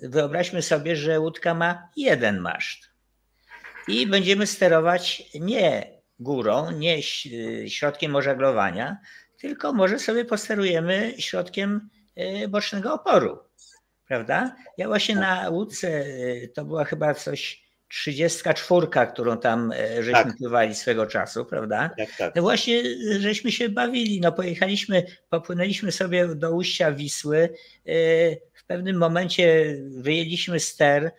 Wyobraźmy 0.02 0.62
sobie, 0.62 0.96
że 0.96 1.20
łódka 1.20 1.54
ma 1.54 1.90
jeden 1.96 2.40
maszt 2.40 2.94
i 3.88 4.08
będziemy 4.08 4.48
sterować 4.48 5.24
nie 5.34 5.94
górą, 6.20 6.72
nie 6.72 7.04
środkiem 7.68 8.16
ożaglowania, 8.16 8.98
tylko 9.38 9.74
może 9.74 10.00
sobie 10.00 10.26
posterujemy 10.26 11.14
środkiem 11.18 11.90
bocznego 12.50 12.94
oporu. 12.94 13.40
Prawda? 14.08 14.56
Ja 14.78 14.88
właśnie 14.88 15.16
na 15.16 15.50
łódce, 15.50 15.88
e, 15.88 16.48
to 16.48 16.66
była 16.66 16.86
chyba 16.86 17.14
coś 17.14 17.64
34, 17.88 18.88
którą 19.14 19.38
tam 19.38 19.72
e, 19.72 20.04
żeśmy 20.04 20.24
tak. 20.24 20.38
pływali 20.38 20.76
swego 20.76 21.08
czasu, 21.08 21.46
prawda? 21.46 21.90
Tak, 21.98 22.10
tak. 22.18 22.36
No 22.36 22.42
właśnie, 22.42 22.84
żeśmy 23.20 23.52
się 23.52 23.70
bawili. 23.70 24.22
No 24.22 24.32
pojechaliśmy, 24.32 25.04
popłynęliśmy 25.30 25.92
sobie 25.92 26.28
do 26.36 26.52
ujścia 26.52 26.92
Wisły. 26.92 27.50
W 28.54 28.66
pewnym 28.68 28.98
momencie 28.98 29.76
wyjęliśmy 29.90 30.60
ster, 30.60 31.12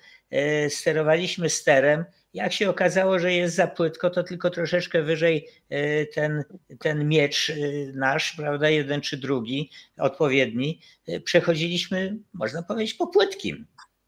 sterowaliśmy 0.69 1.51
sterem 1.51 2.05
jak 2.35 2.53
się 2.53 2.70
okazało, 2.70 3.18
że 3.18 3.32
jest 3.32 3.55
za 3.55 3.66
płytko, 3.66 4.11
to 4.11 4.22
tylko 4.22 4.51
troszeczkę 4.51 5.03
wyżej 5.03 5.49
e, 5.70 6.07
ten, 6.07 6.45
ten 6.78 7.09
miecz 7.09 7.51
e, 7.51 7.55
nasz, 7.93 8.32
prawda, 8.32 8.70
jeden 8.70 9.01
czy 9.01 9.16
drugi, 9.16 9.70
odpowiedni, 9.99 10.80
e, 11.09 11.20
przechodziliśmy, 11.20 12.18
można 12.32 12.62
powiedzieć, 12.62 12.95
po 12.95 13.07
płytkim, 13.07 13.66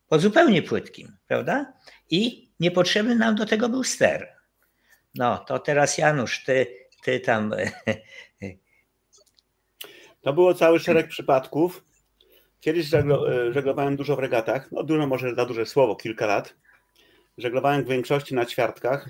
po 0.09 0.19
zupełnie 0.19 0.63
płytkim, 0.63 1.17
prawda? 1.29 1.73
I 2.11 2.51
niepotrzebny 2.61 3.17
nam 3.17 3.35
do 3.35 3.47
tego 3.47 3.69
był 3.69 3.85
ster. 3.85 4.29
No, 5.15 5.39
to 5.39 5.59
teraz 5.59 5.99
Janusz, 5.99 6.45
ty, 6.45 6.67
ty 7.03 7.21
tam. 7.21 7.55
To 10.21 10.33
było 10.33 10.55
cały 10.55 10.81
szereg 10.81 11.09
przypadków. 11.09 11.85
Kiedyś 12.61 12.87
żeglowałem 13.51 13.97
dużo 13.97 14.17
w 14.17 14.19
regatach, 14.19 14.73
no 14.73 14.83
dużo 14.83 15.07
może 15.07 15.35
za 15.35 15.47
duże 15.47 15.67
słowo, 15.67 15.97
kilka 15.97 16.27
lat 16.27 16.55
Żeglowałem 17.39 17.85
w 17.85 17.89
większości 17.89 18.35
na 18.35 18.47
ćwiartkach 18.47 19.09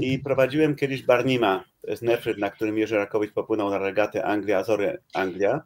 i 0.00 0.18
prowadziłem 0.18 0.76
kiedyś 0.76 1.02
Barnima, 1.02 1.64
to 1.82 1.90
jest 1.90 2.02
Nefryd, 2.02 2.38
na 2.38 2.50
którym 2.50 2.78
Jerzy 2.78 2.96
Rakowicz 2.96 3.32
popłynął 3.32 3.70
na 3.70 3.78
regatę 3.78 4.24
Anglia, 4.24 4.58
Azory, 4.58 4.98
Anglia. 5.14 5.60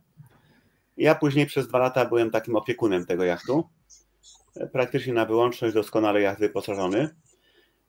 Ja 0.96 1.14
później 1.14 1.46
przez 1.46 1.68
dwa 1.68 1.78
lata 1.78 2.04
byłem 2.04 2.30
takim 2.30 2.56
opiekunem 2.56 3.06
tego 3.06 3.24
jachtu. 3.24 3.68
Praktycznie 4.72 5.12
na 5.12 5.24
wyłączność, 5.24 5.74
doskonale 5.74 6.20
jacht 6.20 6.40
wyposażony. 6.40 7.08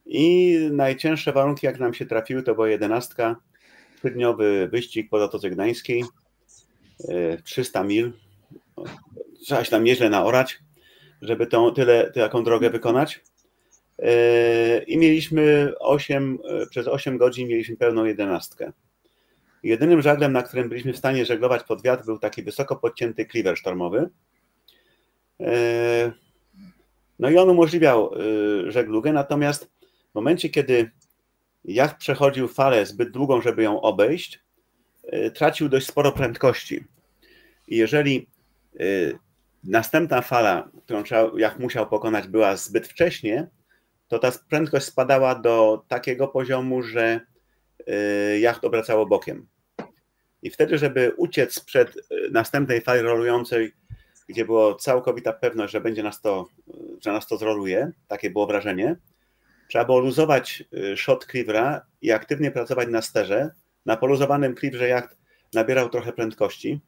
I 0.06 0.58
najcięższe 0.72 1.32
warunki, 1.32 1.66
jak 1.66 1.80
nam 1.80 1.94
się 1.94 2.06
trafiły, 2.06 2.44
to 2.44 2.56
była 2.56 2.70
jedenastka, 2.70 3.36
trzydniowy 4.00 4.68
wyścig 4.72 5.10
po 5.10 5.20
Zatoce 5.20 5.50
Gdańskiej, 5.50 6.04
300 7.44 7.82
e, 7.82 7.84
mil. 7.84 8.14
Trzeba 9.46 9.64
się 9.64 9.72
tam 9.72 9.84
nieźle 9.84 10.10
naorać, 10.10 10.60
żeby 11.22 11.48
tą, 11.48 11.74
tyle, 11.74 12.12
taką 12.12 12.44
drogę 12.44 12.70
wykonać. 12.70 13.22
E, 14.00 14.84
i 14.84 14.98
mieliśmy 14.98 15.74
8, 15.80 16.40
e, 16.46 16.68
przez 16.68 16.88
8 16.88 17.18
godzin 17.18 17.48
mieliśmy 17.48 17.78
pełną 17.78 18.06
jedenastkę. 18.06 18.72
Jedynym 19.64 20.02
żaglem, 20.02 20.34
na 20.34 20.44
którym 20.44 20.70
byliśmy 20.70 20.94
w 20.94 20.98
stanie 20.98 21.26
żeglować 21.26 21.64
pod 21.64 21.82
wiatr, 21.82 22.06
był 22.06 22.20
taki 22.20 22.44
wysoko 22.44 22.76
podcięty 22.76 23.26
kliwer 23.26 23.58
sztormowy. 23.58 24.10
E, 25.40 26.12
no 27.20 27.30
i 27.30 27.38
on 27.38 27.50
umożliwiał 27.50 28.12
żeglugę, 28.68 29.14
natomiast 29.14 29.72
w 30.12 30.16
momencie, 30.16 30.50
kiedy 30.50 30.92
jacht 31.66 31.98
przechodził 31.98 32.48
falę 32.48 32.86
zbyt 32.86 33.12
długą, 33.12 33.42
żeby 33.42 33.64
ją 33.64 33.82
obejść, 33.82 34.44
tracił 35.34 35.70
dość 35.70 35.88
sporo 35.88 36.12
prędkości. 36.12 36.84
I 37.68 37.78
jeżeli 37.78 38.28
następna 39.64 40.22
fala, 40.22 40.70
którą 40.86 41.04
jacht 41.38 41.60
musiał 41.60 41.90
pokonać, 41.90 42.28
była 42.28 42.56
zbyt 42.56 42.88
wcześnie, 42.88 43.48
to 44.14 44.20
ta 44.20 44.32
prędkość 44.50 44.86
spadała 44.86 45.36
do 45.36 45.86
takiego 45.88 46.28
poziomu, 46.28 46.84
że 46.84 47.20
y, 47.90 48.40
jacht 48.40 48.66
obracało 48.66 49.06
bokiem. 49.06 49.48
I 50.42 50.50
wtedy, 50.50 50.78
żeby 50.78 51.14
uciec 51.18 51.60
przed 51.60 51.96
y, 51.98 52.02
następnej 52.32 52.82
fali 52.82 53.02
rolującej, 53.02 53.74
gdzie 54.28 54.46
była 54.46 54.76
całkowita 54.76 55.34
pewność, 55.34 55.74
że 55.74 55.82
będzie 55.82 56.04
nas 56.04 56.22
to, 56.22 56.48
że 57.06 57.12
nas 57.12 57.28
to 57.28 57.38
zroluje, 57.38 57.92
takie 58.08 58.30
było 58.30 58.48
wrażenie, 58.48 58.96
trzeba 59.70 59.86
było 59.86 60.00
luzować 60.00 60.64
y, 60.74 60.98
shot 60.98 61.26
cleavera 61.26 61.86
i 62.02 62.12
aktywnie 62.12 62.52
pracować 62.52 62.90
na 62.90 63.02
sterze. 63.02 63.52
Na 63.86 63.98
poluzowanym 63.98 64.56
cleaverze 64.56 64.88
jacht 64.88 65.18
nabierał 65.54 65.90
trochę 65.90 66.14
prędkości, 66.14 66.82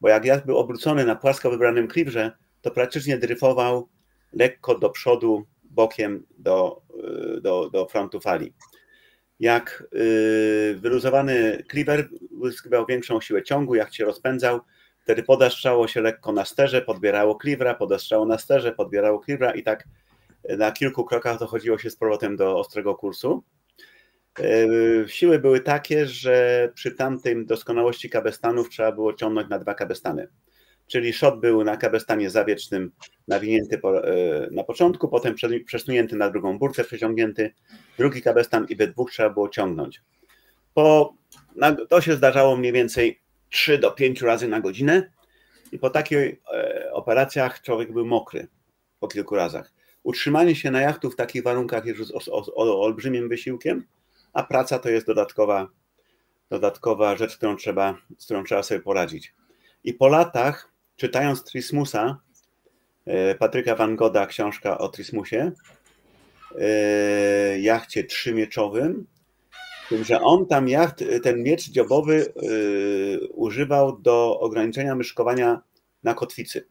bo 0.00 0.08
jak 0.08 0.24
jacht 0.24 0.46
był 0.46 0.58
obrócony 0.58 1.04
na 1.04 1.16
płasko 1.16 1.50
wybranym 1.50 1.88
cleaverze, 1.88 2.32
to 2.60 2.70
praktycznie 2.70 3.18
dryfował 3.18 3.88
lekko 4.32 4.78
do 4.78 4.90
przodu 4.90 5.46
bokiem 5.72 6.26
do, 6.38 6.82
do, 7.40 7.70
do 7.70 7.86
frontu 7.86 8.20
fali. 8.20 8.54
Jak 9.40 9.84
y, 9.94 10.76
wyluzowany 10.80 11.64
cleaver 11.70 12.08
uzyskiwał 12.30 12.86
większą 12.86 13.20
siłę 13.20 13.42
ciągu, 13.42 13.74
jak 13.74 13.94
się 13.94 14.04
rozpędzał, 14.04 14.60
wtedy 15.02 15.22
podaszczało 15.22 15.88
się 15.88 16.00
lekko 16.00 16.32
na 16.32 16.44
sterze, 16.44 16.82
podbierało 16.82 17.38
cleavera, 17.42 17.74
podaszczało 17.74 18.26
na 18.26 18.38
sterze, 18.38 18.72
podbierało 18.72 19.24
cleavera 19.24 19.54
i 19.54 19.62
tak 19.62 19.84
na 20.58 20.72
kilku 20.72 21.04
krokach 21.04 21.38
dochodziło 21.38 21.78
się 21.78 21.90
z 21.90 21.96
powrotem 21.96 22.36
do 22.36 22.58
ostrego 22.58 22.94
kursu. 22.94 23.44
Y, 24.40 25.04
siły 25.08 25.38
były 25.38 25.60
takie, 25.60 26.06
że 26.06 26.68
przy 26.74 26.90
tamtej 26.90 27.46
doskonałości 27.46 28.10
kabestanów 28.10 28.68
trzeba 28.68 28.92
było 28.92 29.14
ciągnąć 29.14 29.48
na 29.48 29.58
dwa 29.58 29.74
kabestany 29.74 30.28
czyli 30.92 31.12
shot 31.12 31.40
był 31.40 31.64
na 31.64 31.76
kabestanie 31.76 32.30
zawiecznym 32.30 32.92
nawinięty 33.28 33.78
po, 33.78 34.08
e, 34.08 34.48
na 34.50 34.64
początku, 34.64 35.08
potem 35.08 35.34
przesunięty 35.66 36.16
na 36.16 36.30
drugą 36.30 36.58
burtę, 36.58 36.84
przeciągnięty, 36.84 37.54
drugi 37.98 38.22
kabestan 38.22 38.66
i 38.68 38.76
we 38.76 38.86
dwóch 38.86 39.10
trzeba 39.10 39.30
było 39.30 39.48
ciągnąć. 39.48 40.02
Po, 40.74 41.14
to 41.88 42.00
się 42.00 42.12
zdarzało 42.12 42.56
mniej 42.56 42.72
więcej 42.72 43.20
3 43.48 43.78
do 43.78 43.90
5 43.90 44.22
razy 44.22 44.48
na 44.48 44.60
godzinę 44.60 45.12
i 45.72 45.78
po 45.78 45.90
takich 45.90 46.18
e, 46.18 46.92
operacjach 46.92 47.62
człowiek 47.62 47.92
był 47.92 48.06
mokry 48.06 48.48
po 49.00 49.08
kilku 49.08 49.36
razach. 49.36 49.72
Utrzymanie 50.02 50.54
się 50.54 50.70
na 50.70 50.80
jachtu 50.80 51.10
w 51.10 51.16
takich 51.16 51.42
warunkach 51.42 51.84
jest 51.86 52.00
o, 52.10 52.32
o, 52.32 52.54
o, 52.54 52.84
olbrzymim 52.84 53.28
wysiłkiem, 53.28 53.84
a 54.32 54.42
praca 54.42 54.78
to 54.78 54.88
jest 54.88 55.06
dodatkowa, 55.06 55.68
dodatkowa 56.50 57.16
rzecz, 57.16 57.36
którą 57.36 57.56
trzeba, 57.56 57.98
z 58.18 58.24
którą 58.24 58.44
trzeba 58.44 58.62
sobie 58.62 58.80
poradzić. 58.80 59.34
I 59.84 59.94
po 59.94 60.08
latach 60.08 60.71
czytając 60.96 61.44
Trismusa, 61.44 62.18
e, 63.06 63.34
Patryka 63.34 63.76
Van 63.76 63.96
Goda, 63.96 64.26
książka 64.26 64.78
o 64.78 64.88
Trismusie, 64.88 65.52
e, 66.58 67.58
jachcie 67.60 68.04
trzymieczowym, 68.04 69.06
tym, 69.88 70.04
że 70.04 70.20
on 70.20 70.46
tam 70.46 70.68
jacht, 70.68 71.04
ten 71.22 71.42
miecz 71.42 71.70
dziobowy 71.70 72.26
e, 72.26 73.28
używał 73.28 73.98
do 73.98 74.40
ograniczenia 74.40 74.94
myszkowania 74.94 75.60
na 76.02 76.14
kotwicy. 76.14 76.66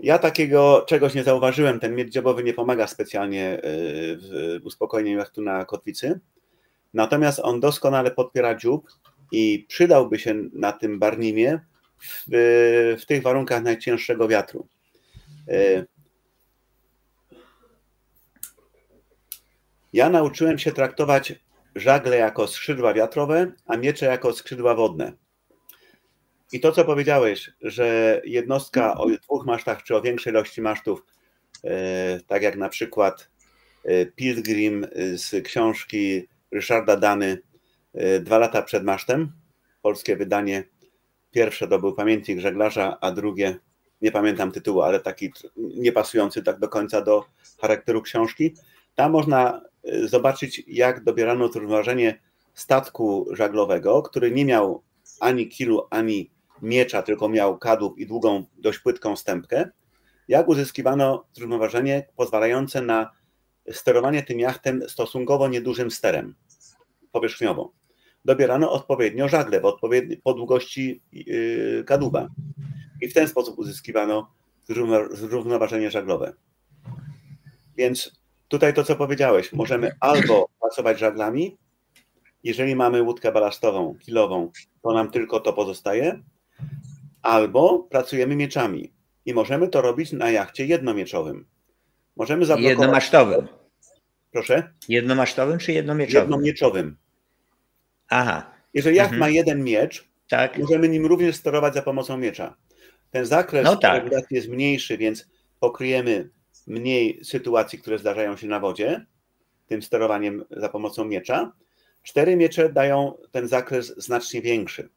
Ja 0.00 0.18
takiego 0.18 0.84
czegoś 0.88 1.14
nie 1.14 1.24
zauważyłem. 1.24 1.80
Ten 1.80 1.94
miecz 1.94 2.08
dziobowy 2.08 2.44
nie 2.44 2.54
pomaga 2.54 2.86
specjalnie 2.86 3.60
w 3.62 4.60
uspokojeniu 4.64 5.18
jachtu 5.18 5.42
na 5.42 5.64
kotwicy. 5.64 6.20
Natomiast 6.94 7.40
on 7.42 7.60
doskonale 7.60 8.10
podpiera 8.10 8.54
dziób 8.54 8.88
i 9.32 9.66
przydałby 9.68 10.18
się 10.18 10.34
na 10.52 10.72
tym 10.72 10.98
barnimie 10.98 11.60
w, 12.02 12.96
w 13.00 13.06
tych 13.06 13.22
warunkach 13.22 13.62
najcięższego 13.62 14.28
wiatru. 14.28 14.68
E, 15.48 15.84
ja 19.92 20.10
nauczyłem 20.10 20.58
się 20.58 20.72
traktować 20.72 21.34
żagle 21.74 22.16
jako 22.16 22.46
skrzydła 22.46 22.94
wiatrowe, 22.94 23.52
a 23.66 23.76
miecze 23.76 24.06
jako 24.06 24.32
skrzydła 24.32 24.74
wodne. 24.74 25.12
I 26.52 26.60
to, 26.60 26.72
co 26.72 26.84
powiedziałeś, 26.84 27.50
że 27.62 28.20
jednostka 28.24 28.98
o 28.98 29.06
dwóch 29.10 29.46
masztach 29.46 29.82
czy 29.82 29.96
o 29.96 30.02
większej 30.02 30.32
ilości 30.32 30.62
masztów, 30.62 31.04
e, 31.64 32.20
tak 32.26 32.42
jak 32.42 32.56
na 32.56 32.68
przykład 32.68 33.30
e, 33.84 34.06
Pilgrim 34.06 34.86
z 35.14 35.44
książki 35.44 36.28
Ryszarda 36.52 36.96
Dany 36.96 37.38
Dwa 38.20 38.38
lata 38.38 38.62
przed 38.62 38.84
masztem, 38.84 39.32
polskie 39.82 40.16
wydanie, 40.16 40.64
pierwsze 41.30 41.68
to 41.68 41.78
był 41.78 41.92
Pamiętnik 41.92 42.40
Żeglarza, 42.40 42.98
a 43.00 43.12
drugie, 43.12 43.58
nie 44.02 44.12
pamiętam 44.12 44.52
tytułu, 44.52 44.82
ale 44.82 45.00
taki 45.00 45.32
niepasujący 45.56 46.42
tak 46.42 46.58
do 46.58 46.68
końca 46.68 47.02
do 47.02 47.24
charakteru 47.60 48.02
książki. 48.02 48.54
Tam 48.94 49.12
można 49.12 49.62
zobaczyć, 50.04 50.62
jak 50.66 51.04
dobierano 51.04 51.48
zrównoważenie 51.48 52.20
statku 52.54 53.26
żaglowego, 53.30 54.02
który 54.02 54.30
nie 54.30 54.44
miał 54.44 54.82
ani 55.20 55.48
kilu, 55.48 55.86
ani 55.90 56.30
miecza, 56.62 57.02
tylko 57.02 57.28
miał 57.28 57.58
kadłub 57.58 57.98
i 57.98 58.06
długą, 58.06 58.44
dość 58.58 58.78
płytką 58.78 59.16
stępkę, 59.16 59.70
jak 60.28 60.48
uzyskiwano 60.48 61.24
zrównoważenie 61.32 62.06
pozwalające 62.16 62.82
na 62.82 63.10
sterowanie 63.70 64.22
tym 64.22 64.40
jachtem 64.40 64.88
stosunkowo 64.88 65.48
niedużym 65.48 65.90
sterem 65.90 66.34
powierzchniową. 67.12 67.79
Dobierano 68.24 68.72
odpowiednio 68.72 69.28
żagle 69.28 69.60
po 70.24 70.34
długości 70.34 71.02
yy, 71.12 71.84
kadłuba 71.86 72.28
i 73.00 73.08
w 73.08 73.14
ten 73.14 73.28
sposób 73.28 73.58
uzyskiwano 73.58 74.30
zrównoważenie 75.12 75.90
żaglowe. 75.90 76.32
Więc 77.76 78.20
tutaj 78.48 78.74
to, 78.74 78.84
co 78.84 78.96
powiedziałeś, 78.96 79.52
możemy 79.52 79.92
albo 80.00 80.48
pracować 80.60 80.98
żaglami, 80.98 81.56
jeżeli 82.44 82.76
mamy 82.76 83.02
łódkę 83.02 83.32
balastową, 83.32 83.94
kilową, 83.98 84.50
to 84.82 84.92
nam 84.92 85.10
tylko 85.10 85.40
to 85.40 85.52
pozostaje, 85.52 86.22
albo 87.22 87.78
pracujemy 87.78 88.36
mieczami. 88.36 88.92
I 89.26 89.34
możemy 89.34 89.68
to 89.68 89.82
robić 89.82 90.12
na 90.12 90.30
jachcie 90.30 90.66
jednomieczowym. 90.66 91.46
Możemy 92.16 92.46
zablokować... 92.46 92.78
Jednomasztowym. 92.78 93.48
Proszę? 94.32 94.72
Jednomasztowym 94.88 95.58
czy 95.58 95.72
jednomieczowym? 95.72 96.20
Jednomieczowym. 96.20 96.96
Aha. 98.10 98.50
Jeżeli 98.74 98.96
jacht 98.96 99.12
mhm. 99.12 99.20
ma 99.20 99.28
jeden 99.28 99.64
miecz, 99.64 100.08
tak. 100.28 100.58
możemy 100.58 100.88
nim 100.88 101.06
również 101.06 101.36
sterować 101.36 101.74
za 101.74 101.82
pomocą 101.82 102.18
miecza. 102.18 102.56
Ten 103.10 103.26
zakres 103.26 103.64
no 103.64 103.76
tak. 103.76 104.04
jest 104.30 104.48
mniejszy, 104.48 104.98
więc 104.98 105.28
pokryjemy 105.60 106.30
mniej 106.66 107.24
sytuacji, 107.24 107.78
które 107.78 107.98
zdarzają 107.98 108.36
się 108.36 108.46
na 108.46 108.60
wodzie, 108.60 109.06
tym 109.66 109.82
sterowaniem 109.82 110.44
za 110.50 110.68
pomocą 110.68 111.04
miecza. 111.04 111.52
Cztery 112.02 112.36
miecze 112.36 112.72
dają 112.72 113.12
ten 113.30 113.48
zakres 113.48 113.86
znacznie 113.96 114.42
większy. 114.42 114.88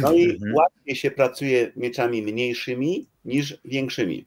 No 0.00 0.12
i 0.12 0.30
mhm. 0.30 0.54
łatwiej 0.54 0.96
się 0.96 1.10
pracuje 1.10 1.72
mieczami 1.76 2.22
mniejszymi 2.22 3.06
niż 3.24 3.58
większymi. 3.64 4.26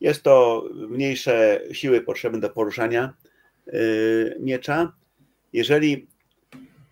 Jest 0.00 0.22
to 0.22 0.64
mniejsze 0.74 1.60
siły 1.72 2.00
potrzebne 2.00 2.40
do 2.40 2.50
poruszania 2.50 3.14
yy, 3.66 4.36
miecza. 4.40 4.92
Jeżeli 5.52 6.06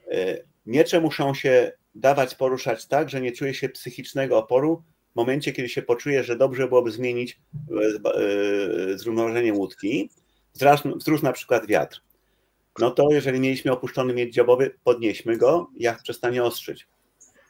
yy, 0.06 0.44
miecze 0.66 1.00
muszą 1.00 1.34
się 1.34 1.72
dawać 1.94 2.34
poruszać 2.34 2.86
tak, 2.86 3.10
że 3.10 3.20
nie 3.20 3.32
czuje 3.32 3.54
się 3.54 3.68
psychicznego 3.68 4.38
oporu 4.38 4.82
w 5.12 5.16
momencie, 5.16 5.52
kiedy 5.52 5.68
się 5.68 5.82
poczuje, 5.82 6.24
że 6.24 6.36
dobrze 6.36 6.68
byłoby 6.68 6.90
zmienić 6.90 7.40
yy, 7.70 8.98
zrównoważenie 8.98 9.52
łódki, 9.52 10.10
wzrósł 10.96 11.24
na 11.24 11.32
przykład 11.32 11.66
wiatr. 11.66 12.02
No 12.78 12.90
to 12.90 13.08
jeżeli 13.10 13.40
mieliśmy 13.40 13.72
opuszczony 13.72 14.14
miecz 14.14 14.34
dziobowy, 14.34 14.74
podnieśmy 14.84 15.36
go, 15.36 15.70
jacht 15.76 16.02
przestanie 16.02 16.44
ostrzyć. 16.44 16.88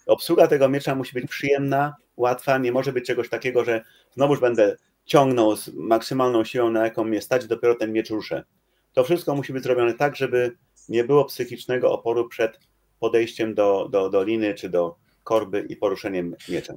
Obsługa 0.07 0.47
tego 0.47 0.69
miecza 0.69 0.95
musi 0.95 1.15
być 1.15 1.31
przyjemna, 1.31 1.95
łatwa, 2.17 2.59
nie 2.59 2.73
może 2.73 2.93
być 2.93 3.07
czegoś 3.07 3.29
takiego, 3.29 3.65
że 3.65 3.85
znowuż 4.15 4.41
będę 4.41 4.77
ciągnął 5.05 5.57
z 5.57 5.69
maksymalną 5.75 6.45
siłą, 6.45 6.71
na 6.71 6.85
jaką 6.85 7.05
mnie 7.05 7.23
stać, 7.23 7.47
dopiero 7.47 7.75
ten 7.75 7.93
miecz 7.93 8.11
ruszę. 8.11 8.45
To 8.93 9.05
wszystko 9.05 9.35
musi 9.35 9.53
być 9.53 9.63
zrobione 9.63 9.95
tak, 9.95 10.17
żeby 10.17 10.57
nie 10.91 11.05
było 11.05 11.25
psychicznego 11.25 11.93
oporu 11.93 12.29
przed 12.29 12.61
podejściem 13.01 13.55
do, 13.55 13.89
do, 13.89 14.11
do 14.11 14.23
liny 14.23 14.55
czy 14.55 14.69
do 14.69 14.97
korby 15.25 15.67
i 15.69 15.77
poruszeniem 15.77 16.37
mieczem. 16.49 16.77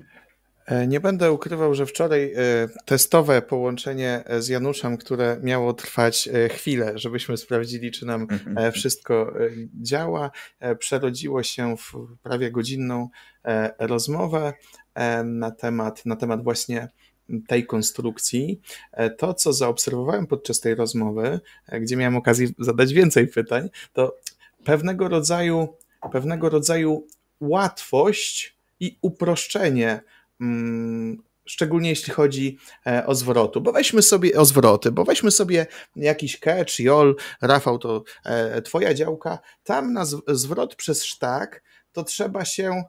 E, 0.65 0.87
nie 0.87 0.99
będę 0.99 1.31
ukrywał, 1.31 1.75
że 1.75 1.85
wczoraj 1.85 2.23
e, 2.23 2.35
testowe 2.85 3.41
połączenie 3.41 4.23
z 4.39 4.47
Januszem, 4.47 4.97
które 4.97 5.37
miało 5.43 5.73
trwać 5.73 6.27
e, 6.27 6.49
chwilę, 6.49 6.91
żebyśmy 6.95 7.37
sprawdzili, 7.37 7.91
czy 7.91 8.05
nam 8.05 8.21
mhm. 8.21 8.71
wszystko 8.71 9.33
działa, 9.81 10.31
przerodziło 10.79 11.43
się 11.43 11.77
w 11.77 11.93
prawie 12.23 12.51
godzinną 12.51 13.09
rozmowę 13.79 14.53
na 15.23 15.51
temat, 15.51 16.05
na 16.05 16.15
temat 16.15 16.43
właśnie 16.43 16.87
tej 17.47 17.65
konstrukcji. 17.65 18.61
To, 19.17 19.33
co 19.33 19.53
zaobserwowałem 19.53 20.27
podczas 20.27 20.59
tej 20.59 20.75
rozmowy, 20.75 21.39
gdzie 21.81 21.95
miałem 21.95 22.15
okazję 22.15 22.47
zadać 22.59 22.93
więcej 22.93 23.27
pytań, 23.27 23.69
to 23.93 24.17
pewnego 24.63 25.07
rodzaju, 25.07 25.67
pewnego 26.11 26.49
rodzaju 26.49 27.07
łatwość 27.39 28.57
i 28.79 28.97
uproszczenie 29.01 30.01
Mm, 30.43 31.23
szczególnie 31.45 31.89
jeśli 31.89 32.13
chodzi 32.13 32.57
e, 32.87 33.05
o 33.05 33.15
zwrotu, 33.15 33.61
bo 33.61 33.71
weźmy 33.71 34.01
sobie 34.01 34.39
o 34.39 34.45
zwroty, 34.45 34.91
bo 34.91 35.03
weźmy 35.03 35.31
sobie 35.31 35.67
jakiś 35.95 36.39
catch, 36.39 36.79
jol, 36.79 37.15
Rafał, 37.41 37.79
to 37.79 38.03
e, 38.25 38.61
twoja 38.61 38.93
działka, 38.93 39.39
tam 39.63 39.93
na 39.93 40.05
zwrot 40.27 40.75
przez 40.75 41.03
sztak 41.03 41.63
to 41.91 42.03
trzeba 42.03 42.45
się 42.45 42.83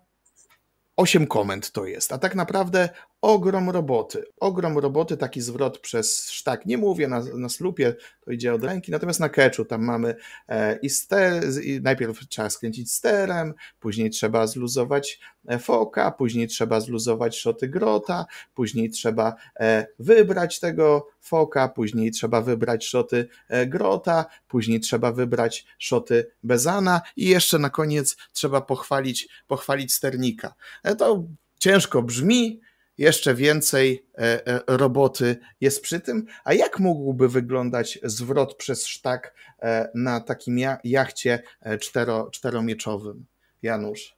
8 0.96 1.26
komend 1.26 1.70
to 1.70 1.86
jest, 1.86 2.12
a 2.12 2.18
tak 2.18 2.34
naprawdę 2.34 2.88
ogrom 3.24 3.70
roboty. 3.70 4.24
Ogrom 4.40 4.78
roboty, 4.78 5.16
taki 5.16 5.40
zwrot 5.40 5.78
przez 5.78 6.30
sztak. 6.30 6.66
Nie 6.66 6.78
mówię 6.78 7.08
na, 7.08 7.22
na 7.34 7.48
slupie, 7.48 7.94
to 8.24 8.32
idzie 8.32 8.54
od 8.54 8.64
ręki, 8.64 8.92
natomiast 8.92 9.20
na 9.20 9.28
catchu 9.28 9.64
tam 9.64 9.84
mamy 9.84 10.14
e, 10.48 10.78
i 10.82 10.90
ster, 10.90 11.44
i 11.62 11.80
najpierw 11.82 12.28
trzeba 12.28 12.50
skręcić 12.50 12.92
sterem, 12.92 13.54
później 13.80 14.10
trzeba 14.10 14.46
zluzować 14.46 15.20
e, 15.48 15.58
foka, 15.58 16.10
później 16.10 16.48
trzeba 16.48 16.80
zluzować 16.80 17.38
szoty 17.38 17.68
grota, 17.68 18.26
później 18.54 18.90
trzeba 18.90 19.34
e, 19.60 19.86
wybrać 19.98 20.60
tego 20.60 21.08
foka, 21.20 21.68
później 21.68 22.10
trzeba 22.10 22.40
wybrać 22.40 22.86
szoty 22.86 23.28
grota, 23.66 24.26
później 24.48 24.80
trzeba 24.80 25.12
wybrać 25.12 25.66
szoty 25.78 26.30
bezana 26.42 27.00
i 27.16 27.28
jeszcze 27.28 27.58
na 27.58 27.70
koniec 27.70 28.16
trzeba 28.32 28.60
pochwalić, 28.60 29.28
pochwalić 29.46 29.94
sternika. 29.94 30.54
To 30.98 31.24
ciężko 31.58 32.02
brzmi, 32.02 32.60
jeszcze 32.98 33.34
więcej 33.34 34.06
e, 34.18 34.46
e, 34.46 34.60
roboty 34.66 35.36
jest 35.60 35.82
przy 35.82 36.00
tym. 36.00 36.26
A 36.44 36.52
jak 36.52 36.78
mógłby 36.78 37.28
wyglądać 37.28 37.98
zwrot 38.02 38.54
przez 38.54 38.86
sztak 38.86 39.34
e, 39.62 39.90
na 39.94 40.20
takim 40.20 40.58
jachcie 40.84 41.42
cztero, 41.80 42.30
czteromieczowym? 42.30 43.26
Janusz. 43.62 44.16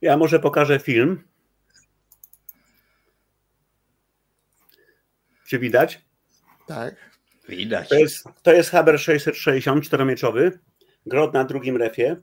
Ja 0.00 0.16
może 0.16 0.40
pokażę 0.40 0.78
film. 0.78 1.22
Czy 5.48 5.58
widać? 5.58 6.04
Tak, 6.66 6.94
widać. 7.48 7.88
To 7.88 7.94
jest, 7.94 8.24
to 8.42 8.52
jest 8.52 8.70
Haber 8.70 9.00
660 9.00 9.84
czteromieczowy, 9.84 10.58
grot 11.06 11.34
na 11.34 11.44
drugim 11.44 11.76
refie 11.76 12.16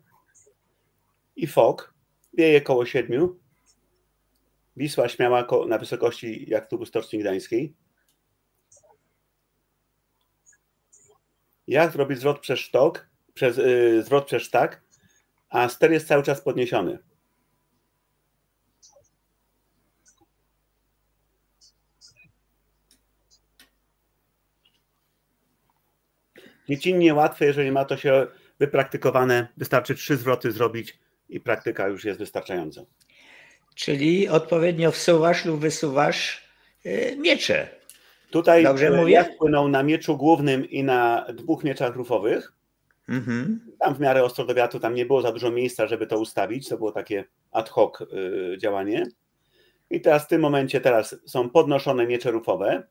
i 1.36 1.48
fok. 1.48 1.94
Wieje 2.34 2.62
koło 2.62 2.86
siedmiu. 2.86 3.40
Wisła 4.78 5.10
śmiała 5.10 5.48
na 5.68 5.78
wysokości 5.78 6.50
jak 6.50 6.70
tu 6.70 6.86
Stoczni 6.86 7.20
Gdańskiej. 7.20 7.74
Jak 11.68 11.92
zrobić 11.92 12.20
zwrot 12.20 12.40
przez 12.40 12.60
sztok, 12.60 13.10
przez, 13.34 13.58
yy, 13.58 14.04
zwrot 14.04 14.26
przez 14.26 14.44
sztak, 14.44 14.82
a 15.50 15.70
ster 15.70 15.92
jest 15.92 16.08
cały 16.08 16.24
czas 16.24 16.42
podniesiony. 16.42 17.00
Dziecinnie 26.70 27.14
łatwe, 27.14 27.46
jeżeli 27.46 27.72
ma 27.72 27.86
to 27.86 27.98
się 27.98 28.28
wypraktykowane, 28.60 29.48
wystarczy 29.58 29.96
trzy 29.96 30.18
zwroty 30.18 30.52
zrobić 30.52 31.00
i 31.30 31.40
praktyka 31.40 31.88
już 31.88 32.06
jest 32.06 32.20
wystarczająca 32.20 32.86
czyli 33.78 34.28
odpowiednio 34.28 34.92
wsuwasz 34.92 35.46
lub 35.46 35.60
wysuwasz 35.60 36.44
y, 36.86 37.18
miecze. 37.20 37.68
Tutaj 38.32 38.64
Dobrze 38.64 38.92
mówię? 38.92 39.24
wpłynął 39.24 39.68
na 39.68 39.84
mieczu 39.84 40.18
głównym 40.18 40.70
i 40.70 40.84
na 40.84 41.26
dwóch 41.34 41.64
mieczach 41.64 41.96
rufowych. 41.96 42.54
Mhm. 43.10 43.60
Tam 43.80 43.96
w 43.96 44.00
miarę 44.00 44.24
ostro 44.24 44.46
do 44.46 44.56
wiatru, 44.56 44.80
tam 44.80 44.96
nie 44.96 45.06
było 45.06 45.22
za 45.22 45.32
dużo 45.32 45.52
miejsca, 45.52 45.88
żeby 45.88 46.08
to 46.08 46.20
ustawić. 46.20 46.70
To 46.70 46.78
było 46.78 46.92
takie 46.92 47.26
ad 47.52 47.70
hoc 47.70 48.02
y, 48.02 48.58
działanie. 48.58 49.06
I 49.90 50.02
teraz 50.02 50.24
w 50.24 50.28
tym 50.28 50.42
momencie 50.42 50.82
teraz 50.82 51.16
są 51.26 51.50
podnoszone 51.50 52.08
miecze 52.08 52.32
rufowe, 52.32 52.88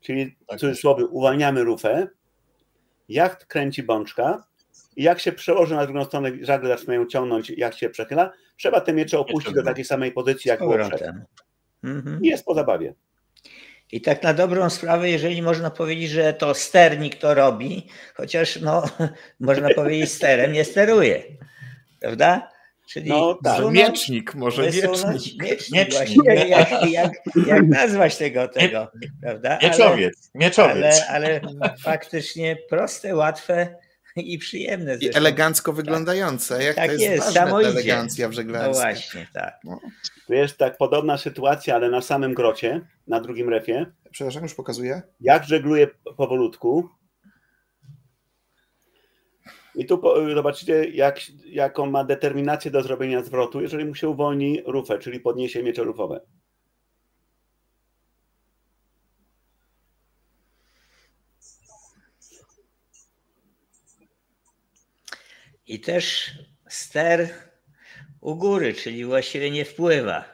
czyli 0.00 0.36
tak. 0.46 0.58
w 0.58 0.60
cudzysłowie 0.60 1.06
uwalniamy 1.06 1.64
rufę. 1.64 2.08
Jacht 3.08 3.46
kręci 3.46 3.82
bączka 3.82 4.46
i 4.96 5.02
jak 5.02 5.20
się 5.20 5.32
przełoży 5.32 5.74
na 5.74 5.84
drugą 5.84 6.04
stronę, 6.04 6.30
żagle 6.42 6.68
zaczynają 6.68 7.06
ciągnąć, 7.06 7.50
jak 7.50 7.74
się 7.74 7.90
przechyla, 7.90 8.32
trzeba 8.56 8.80
te 8.80 8.92
miecze 8.92 9.18
opuścić 9.18 9.54
do 9.54 9.62
takiej 9.62 9.84
samej 9.84 10.12
pozycji, 10.12 10.48
jak 10.48 10.58
było 10.58 10.74
przed. 10.74 10.82
powrotem. 10.90 11.24
Mhm. 11.84 12.22
I 12.22 12.28
jest 12.28 12.44
po 12.44 12.54
zabawie. 12.54 12.94
I 13.92 14.00
tak 14.00 14.22
na 14.22 14.34
dobrą 14.34 14.70
sprawę, 14.70 15.10
jeżeli 15.10 15.42
można 15.42 15.70
powiedzieć, 15.70 16.10
że 16.10 16.32
to 16.32 16.54
sternik 16.54 17.16
to 17.16 17.34
robi, 17.34 17.88
chociaż 18.14 18.60
no, 18.60 18.82
można 19.40 19.68
powiedzieć 19.74 20.12
sterem 20.12 20.52
nie 20.52 20.64
steruje. 20.64 21.22
Prawda? 22.00 22.50
Czyli 22.88 23.10
No 23.10 23.38
tak. 23.44 23.72
Miecznik, 23.72 24.34
może 24.34 24.62
miecznik. 24.62 24.90
miecznik, 24.92 25.42
Miecznik. 25.72 25.92
właściwie, 25.92 26.34
jak, 26.48 26.90
jak, 26.90 27.12
jak 27.46 27.66
nazwać 27.68 28.16
tego, 28.16 28.48
tego 28.48 28.90
prawda? 29.22 29.58
Ale, 29.60 29.70
Mieczowiec, 29.70 30.30
mieczowiec. 30.34 31.02
ale, 31.08 31.40
ale 31.40 31.40
faktycznie 31.82 32.56
proste, 32.68 33.16
łatwe 33.16 33.76
i 34.22 34.38
przyjemne. 34.38 34.94
I 34.94 34.98
zresztą. 34.98 35.18
elegancko 35.18 35.72
wyglądające. 35.72 36.62
Jak 36.64 36.76
Tak 36.76 36.86
to 36.86 36.92
jest, 36.92 37.04
jest, 37.04 37.30
idzie. 37.30 37.42
elegancja 37.42 38.28
w 38.28 38.30
No 38.30 38.36
żeglarstwie. 38.36 38.72
właśnie, 38.82 39.26
tak. 39.32 39.60
Tu 40.26 40.32
jest 40.34 40.58
tak 40.58 40.76
podobna 40.78 41.18
sytuacja, 41.18 41.74
ale 41.74 41.90
na 41.90 42.00
samym 42.00 42.34
grocie, 42.34 42.80
na 43.06 43.20
drugim 43.20 43.48
refie. 43.48 43.86
Przepraszam, 44.10 44.42
już 44.42 44.54
pokazuję. 44.54 45.02
Jak 45.20 45.44
żegluje 45.44 45.86
powolutku. 46.16 46.88
I 49.74 49.86
tu 49.86 49.98
po- 49.98 50.34
zobaczycie, 50.34 50.84
jak, 50.84 51.20
jaką 51.46 51.86
ma 51.90 52.04
determinację 52.04 52.70
do 52.70 52.82
zrobienia 52.82 53.22
zwrotu, 53.24 53.60
jeżeli 53.60 53.84
mu 53.84 53.94
się 53.94 54.08
uwolni 54.08 54.62
rufę, 54.66 54.98
czyli 54.98 55.20
podniesie 55.20 55.62
miecze 55.62 55.82
rufowe. 55.84 56.20
I 65.66 65.80
też 65.80 66.32
ster 66.68 67.28
u 68.20 68.36
góry, 68.36 68.74
czyli 68.74 69.04
właściwie 69.04 69.50
nie 69.50 69.64
wpływa. 69.64 70.24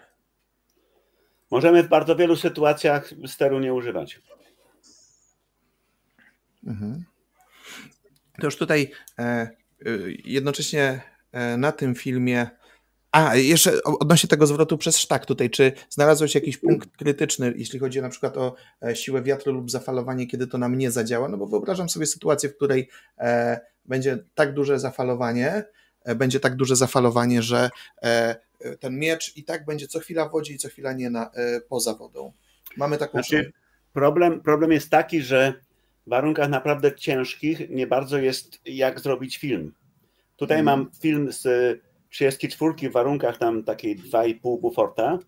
Możemy 1.51 1.83
w 1.83 1.89
bardzo 1.89 2.17
wielu 2.17 2.37
sytuacjach 2.37 3.11
steru 3.27 3.59
nie 3.59 3.75
używać. 3.75 4.21
Mhm. 6.67 7.05
To 8.41 8.47
już 8.47 8.57
tutaj 8.57 8.93
e, 9.19 9.51
y, 9.87 10.17
jednocześnie 10.25 11.03
e, 11.33 11.57
na 11.57 11.73
tym 11.73 11.95
filmie. 11.95 12.51
A, 13.13 13.37
jeszcze 13.37 13.83
odnośnie 13.83 14.29
tego 14.29 14.47
zwrotu 14.47 14.79
przez 14.79 14.99
sztak 14.99 15.27
tutaj, 15.27 15.51
czy 15.51 15.73
znalazłeś 15.89 16.35
jakiś 16.35 16.57
punkt 16.57 16.97
krytyczny, 16.97 17.55
jeśli 17.57 17.79
chodzi 17.79 18.03
na 18.03 18.09
przykład 18.09 18.37
o 18.37 18.55
e, 18.83 18.97
siłę 18.97 19.23
wiatru 19.23 19.53
lub 19.53 19.71
zafalowanie, 19.71 20.27
kiedy 20.27 20.47
to 20.47 20.59
nam 20.59 20.79
nie 20.79 20.91
zadziała? 20.91 21.29
No 21.29 21.37
bo 21.37 21.47
wyobrażam 21.47 21.89
sobie 21.89 22.07
sytuację, 22.07 22.49
w 22.49 22.57
której 22.57 22.89
e, 23.19 23.61
będzie 23.85 24.19
tak 24.35 24.55
duże 24.55 24.79
zafalowanie, 24.79 25.65
e, 26.05 26.15
będzie 26.15 26.41
tak 26.41 26.57
duże 26.57 26.77
zafalowanie, 26.77 27.43
że 27.43 27.71
e, 28.03 28.37
e, 28.61 28.77
ten 28.77 28.99
miecz 28.99 29.37
i 29.37 29.45
tak 29.45 29.65
będzie 29.65 29.89
co 29.89 30.01
chwila 30.01 30.29
w 30.29 30.33
wodzie 30.33 30.55
i 30.55 30.59
co 30.59 30.69
chwila 30.69 30.93
nie 30.93 31.11
na, 31.11 31.31
e, 31.35 31.61
poza 31.61 31.95
wodą. 31.95 32.33
Mamy 32.77 32.99
taką 32.99 33.13
Znaczy, 33.13 33.53
problem, 33.93 34.41
problem 34.41 34.73
jest 34.73 34.91
taki, 34.91 35.23
że 35.23 35.55
w 36.07 36.11
warunkach 36.11 36.49
naprawdę 36.49 36.95
ciężkich 36.97 37.71
nie 37.71 37.87
bardzo 37.87 38.19
jest 38.19 38.61
jak 38.65 39.01
zrobić 39.01 39.39
film. 39.39 39.75
Tutaj 40.37 40.59
Mhm. 40.59 40.79
mam 40.79 40.91
film 41.01 41.33
z 41.33 41.47
34 42.11 42.91
w 42.91 42.93
warunkach 42.93 43.39
tam 43.39 43.65
takiej 43.65 43.99
2,5 43.99 44.61
buforta. 44.61 45.19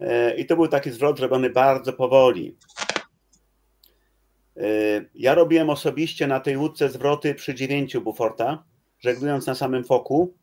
E, 0.00 0.36
I 0.36 0.46
to 0.46 0.56
był 0.56 0.68
taki 0.68 0.90
zwrot 0.90 1.18
zrobiony 1.18 1.50
bardzo 1.50 1.92
powoli. 1.92 2.56
E, 4.56 4.64
Ja 5.14 5.34
robiłem 5.34 5.70
osobiście 5.70 6.26
na 6.26 6.40
tej 6.40 6.56
łódce 6.56 6.88
zwroty 6.88 7.34
przy 7.34 7.54
9 7.54 7.96
buforta, 7.98 8.64
żeglując 8.98 9.46
na 9.46 9.54
samym 9.54 9.84
foku 9.84 10.34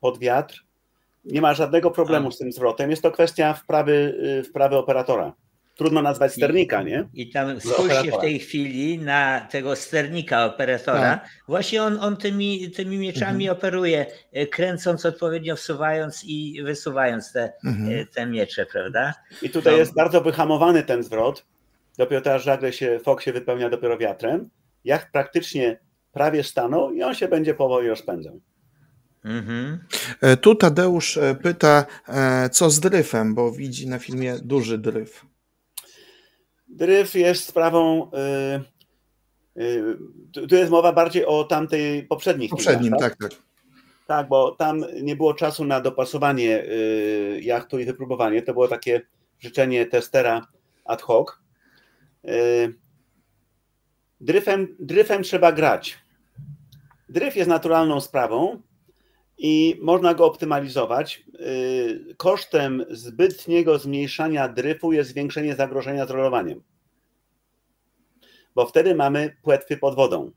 pod 0.00 0.18
wiatr. 0.18 0.64
Nie 1.24 1.40
ma 1.40 1.54
żadnego 1.54 1.90
problemu 1.90 2.30
z 2.30 2.38
tym 2.38 2.52
zwrotem. 2.52 2.90
Jest 2.90 3.02
to 3.02 3.10
kwestia 3.10 3.54
wprawy, 3.54 3.92
y, 4.40 4.44
wprawy 4.44 4.76
operatora. 4.76 5.32
Trudno 5.76 6.02
nazwać 6.02 6.32
sternika, 6.32 6.82
nie? 6.82 7.08
I 7.14 7.30
tam 7.30 7.54
Do 7.54 7.60
spójrzcie 7.60 8.12
w 8.12 8.18
tej 8.20 8.38
chwili 8.38 8.98
na 8.98 9.40
tego 9.50 9.76
sternika 9.76 10.44
operatora. 10.46 11.20
Właśnie 11.48 11.82
on, 11.82 11.98
on 12.00 12.16
tymi, 12.16 12.70
tymi 12.70 12.98
mieczami 12.98 13.48
operuje, 13.50 14.06
e, 14.32 14.46
kręcąc 14.46 15.06
odpowiednio, 15.06 15.56
wsuwając 15.56 16.24
i 16.24 16.62
wysuwając 16.62 17.32
te, 17.32 17.52
Mhm. 17.64 17.98
e, 18.00 18.06
te 18.06 18.26
miecze, 18.26 18.66
prawda? 18.66 19.14
I 19.42 19.50
tutaj 19.50 19.72
No. 19.72 19.78
jest 19.78 19.94
bardzo 19.94 20.20
wyhamowany 20.20 20.82
ten 20.82 21.02
zwrot. 21.02 21.46
Dopiero 21.98 22.22
teraz 22.22 22.42
żagle 22.42 22.72
się, 22.72 23.00
fok 23.04 23.22
się 23.22 23.32
wypełnia 23.32 23.70
dopiero 23.70 23.98
wiatrem. 23.98 24.50
Jak 24.84 25.10
praktycznie 25.12 25.78
prawie 26.12 26.44
stanął 26.44 26.92
i 26.92 27.02
on 27.02 27.14
się 27.14 27.28
będzie 27.28 27.54
powoli 27.54 27.88
rozpędzał. 27.88 28.40
Mhm. 29.24 29.78
E, 30.20 30.36
Tu 30.36 30.54
Tadeusz 30.54 31.18
pyta, 31.42 31.86
co 32.52 32.70
z 32.70 32.80
dryfem, 32.80 33.34
bo 33.34 33.52
widzi 33.52 33.88
na 33.88 33.98
filmie 33.98 34.34
duży 34.42 34.78
dryf. 34.78 35.26
Dryf 36.72 37.14
jest 37.14 37.44
sprawą. 37.48 38.10
y, 39.56 39.62
y, 39.62 39.96
tu- 40.32 40.46
tu 40.46 40.54
jest 40.54 40.70
mowa 40.70 40.92
bardziej 40.92 41.26
o 41.26 41.44
tamtej 41.44 42.02
poprzednich 42.06 42.50
Poprzednim, 42.50 42.82
filmach, 42.82 43.00
tak, 43.00 43.16
tak. 43.30 43.40
Tak, 44.06 44.28
bo 44.28 44.50
tam 44.50 44.84
nie 45.02 45.16
było 45.16 45.34
czasu 45.34 45.64
na 45.64 45.80
dopasowanie 45.80 46.62
y, 46.64 47.40
jachtu 47.42 47.78
i 47.78 47.84
wypróbowanie. 47.84 48.42
To 48.42 48.52
było 48.52 48.68
takie 48.68 49.00
życzenie 49.40 49.86
testera 49.86 50.46
ad 50.84 51.02
hoc. 51.02 51.28
Y, 52.28 52.74
Dryfem, 54.20 54.76
dryfem 54.78 55.22
trzeba 55.22 55.52
grać. 55.52 55.98
Dryf 57.08 57.36
jest 57.36 57.48
naturalną 57.48 58.00
sprawą 58.00 58.62
i 59.44 59.78
można 59.80 60.14
go 60.14 60.26
optymalizować. 60.26 61.24
Y, 61.40 62.14
Kosztem 62.16 62.84
zbytniego 62.90 63.78
zmniejszania 63.78 64.48
dryfu 64.48 64.92
jest 64.92 65.10
zwiększenie 65.10 65.54
zagrożenia 65.54 66.06
z 66.06 66.10
rolowaniem. 66.10 66.62
Bo 68.54 68.66
wtedy 68.66 68.94
mamy 68.94 69.36
płetwy 69.42 69.76
pod 69.76 69.94
wodą. 69.96 70.30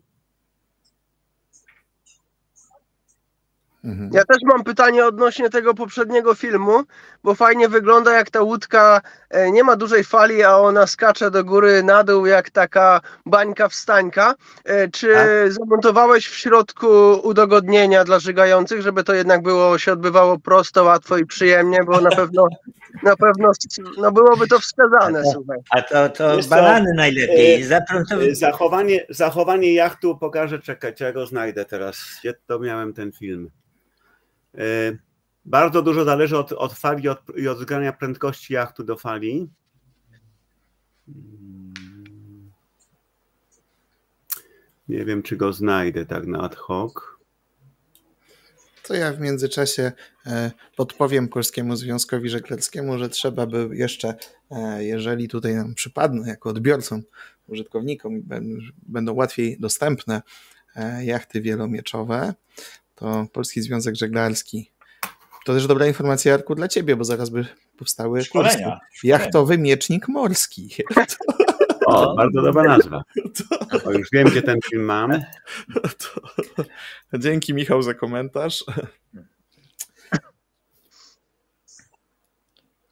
Mhm. 3.85 4.09
Ja 4.13 4.25
też 4.25 4.37
mam 4.43 4.63
pytanie 4.63 5.05
odnośnie 5.05 5.49
tego 5.49 5.73
poprzedniego 5.73 6.35
filmu, 6.35 6.83
bo 7.23 7.35
fajnie 7.35 7.69
wygląda 7.69 8.13
jak 8.13 8.29
ta 8.29 8.41
łódka 8.41 9.01
e, 9.29 9.51
nie 9.51 9.63
ma 9.63 9.75
dużej 9.75 10.03
fali, 10.03 10.43
a 10.43 10.57
ona 10.57 10.87
skacze 10.87 11.31
do 11.31 11.43
góry, 11.43 11.83
na 11.83 12.03
dół 12.03 12.25
jak 12.25 12.49
taka 12.49 13.01
bańka 13.25 13.67
wstańka. 13.69 14.35
E, 14.65 14.87
Czy 14.87 15.13
Tak. 15.13 15.51
zamontowałeś 15.53 16.27
w 16.27 16.35
środku 16.37 16.87
udogodnienia 17.23 18.03
dla 18.03 18.19
żygających, 18.19 18.81
żeby 18.81 19.03
to 19.03 19.13
jednak 19.13 19.41
było 19.41 19.77
się 19.77 19.91
odbywało 19.93 20.39
prosto, 20.39 20.83
łatwo 20.83 21.17
i 21.17 21.25
przyjemnie, 21.25 21.83
bo 21.83 22.01
na 22.01 22.09
pewno 22.09 22.47
na 23.03 23.15
pewno 23.15 23.51
no 23.97 24.11
byłoby 24.11 24.47
to 24.47 24.59
wskazane, 24.59 25.23
słuchaj. 25.33 25.57
A 25.69 25.81
to, 25.81 26.09
to 26.09 26.35
Wiesz 26.37 26.45
co, 26.45 26.49
banany 26.55 26.93
najlepiej. 26.93 27.63
e, 27.63 28.35
Zachowanie, 28.35 29.05
zachowanie 29.09 29.73
jachtu 29.73 30.17
pokażę, 30.17 30.59
czekajcie, 30.59 31.05
ja 31.05 31.11
go 31.13 31.25
znajdę 31.25 31.65
teraz. 31.65 31.97
Gdzie 32.19 32.33
to 32.47 32.59
miałem 32.59 32.93
ten 32.93 33.11
film? 33.11 33.49
Y, 34.59 35.05
Bardzo 35.45 35.81
dużo 35.81 36.05
zależy 36.05 36.37
od, 36.37 36.51
od 36.51 36.73
fali 36.73 37.09
od, 37.09 37.19
i 37.37 37.47
od 37.47 37.59
zgrania 37.59 37.93
prędkości 37.93 38.53
jachtu 38.53 38.83
do 38.83 38.97
fali. 38.97 39.49
Mm. 41.07 41.73
Nie 44.87 45.05
wiem, 45.05 45.23
czy 45.23 45.37
go 45.37 45.53
znajdę 45.53 46.05
tak 46.05 46.27
na 46.27 46.41
ad 46.41 46.55
hoc. 46.55 46.93
To 48.83 48.93
ja 48.93 49.13
w 49.13 49.19
międzyczasie 49.19 49.91
e, 50.25 50.51
podpowiem 50.75 51.27
Polskiemu 51.27 51.75
Związkowi 51.75 52.29
Żeglarskiemu, 52.29 52.97
że 52.97 53.09
trzeba 53.09 53.45
by 53.45 53.69
jeszcze, 53.71 54.15
e, 54.51 54.83
jeżeli 54.83 55.27
tutaj 55.27 55.55
nam 55.55 55.75
przypadną 55.75 56.25
jako 56.25 56.49
odbiorcom, 56.49 57.03
użytkownikom 57.47 58.21
będą 58.87 59.13
łatwiej 59.13 59.59
dostępne 59.59 60.21
e, 60.75 61.05
jachty 61.05 61.41
wielomieczowe, 61.41 62.33
to 62.95 63.27
Polski 63.33 63.61
Związek 63.61 63.95
Żeglarski. 63.95 64.71
To 65.45 65.53
też 65.53 65.67
dobra 65.67 65.87
informacja, 65.87 66.31
Jarku, 66.31 66.55
dla 66.55 66.67
ciebie, 66.67 66.95
bo 66.95 67.03
zaraz 67.03 67.29
by 67.29 67.45
powstały 67.77 68.19
kursy. 68.19 68.49
Szkolenia. 68.49 68.79
Jachtowy 69.03 69.57
miecznik 69.57 70.07
morski. 70.07 70.75
O, 71.85 72.15
bardzo 72.15 72.41
dobra 72.41 72.63
nazwa. 72.63 73.03
O, 73.85 73.91
już 73.91 74.07
wiem, 74.13 74.27
gdzie 74.29 74.41
ten 74.41 74.59
film 74.69 74.83
mam. 74.83 75.11
To, 75.83 77.17
dzięki 77.19 77.53
Michał 77.53 77.81
za 77.81 77.93
komentarz. 77.93 78.65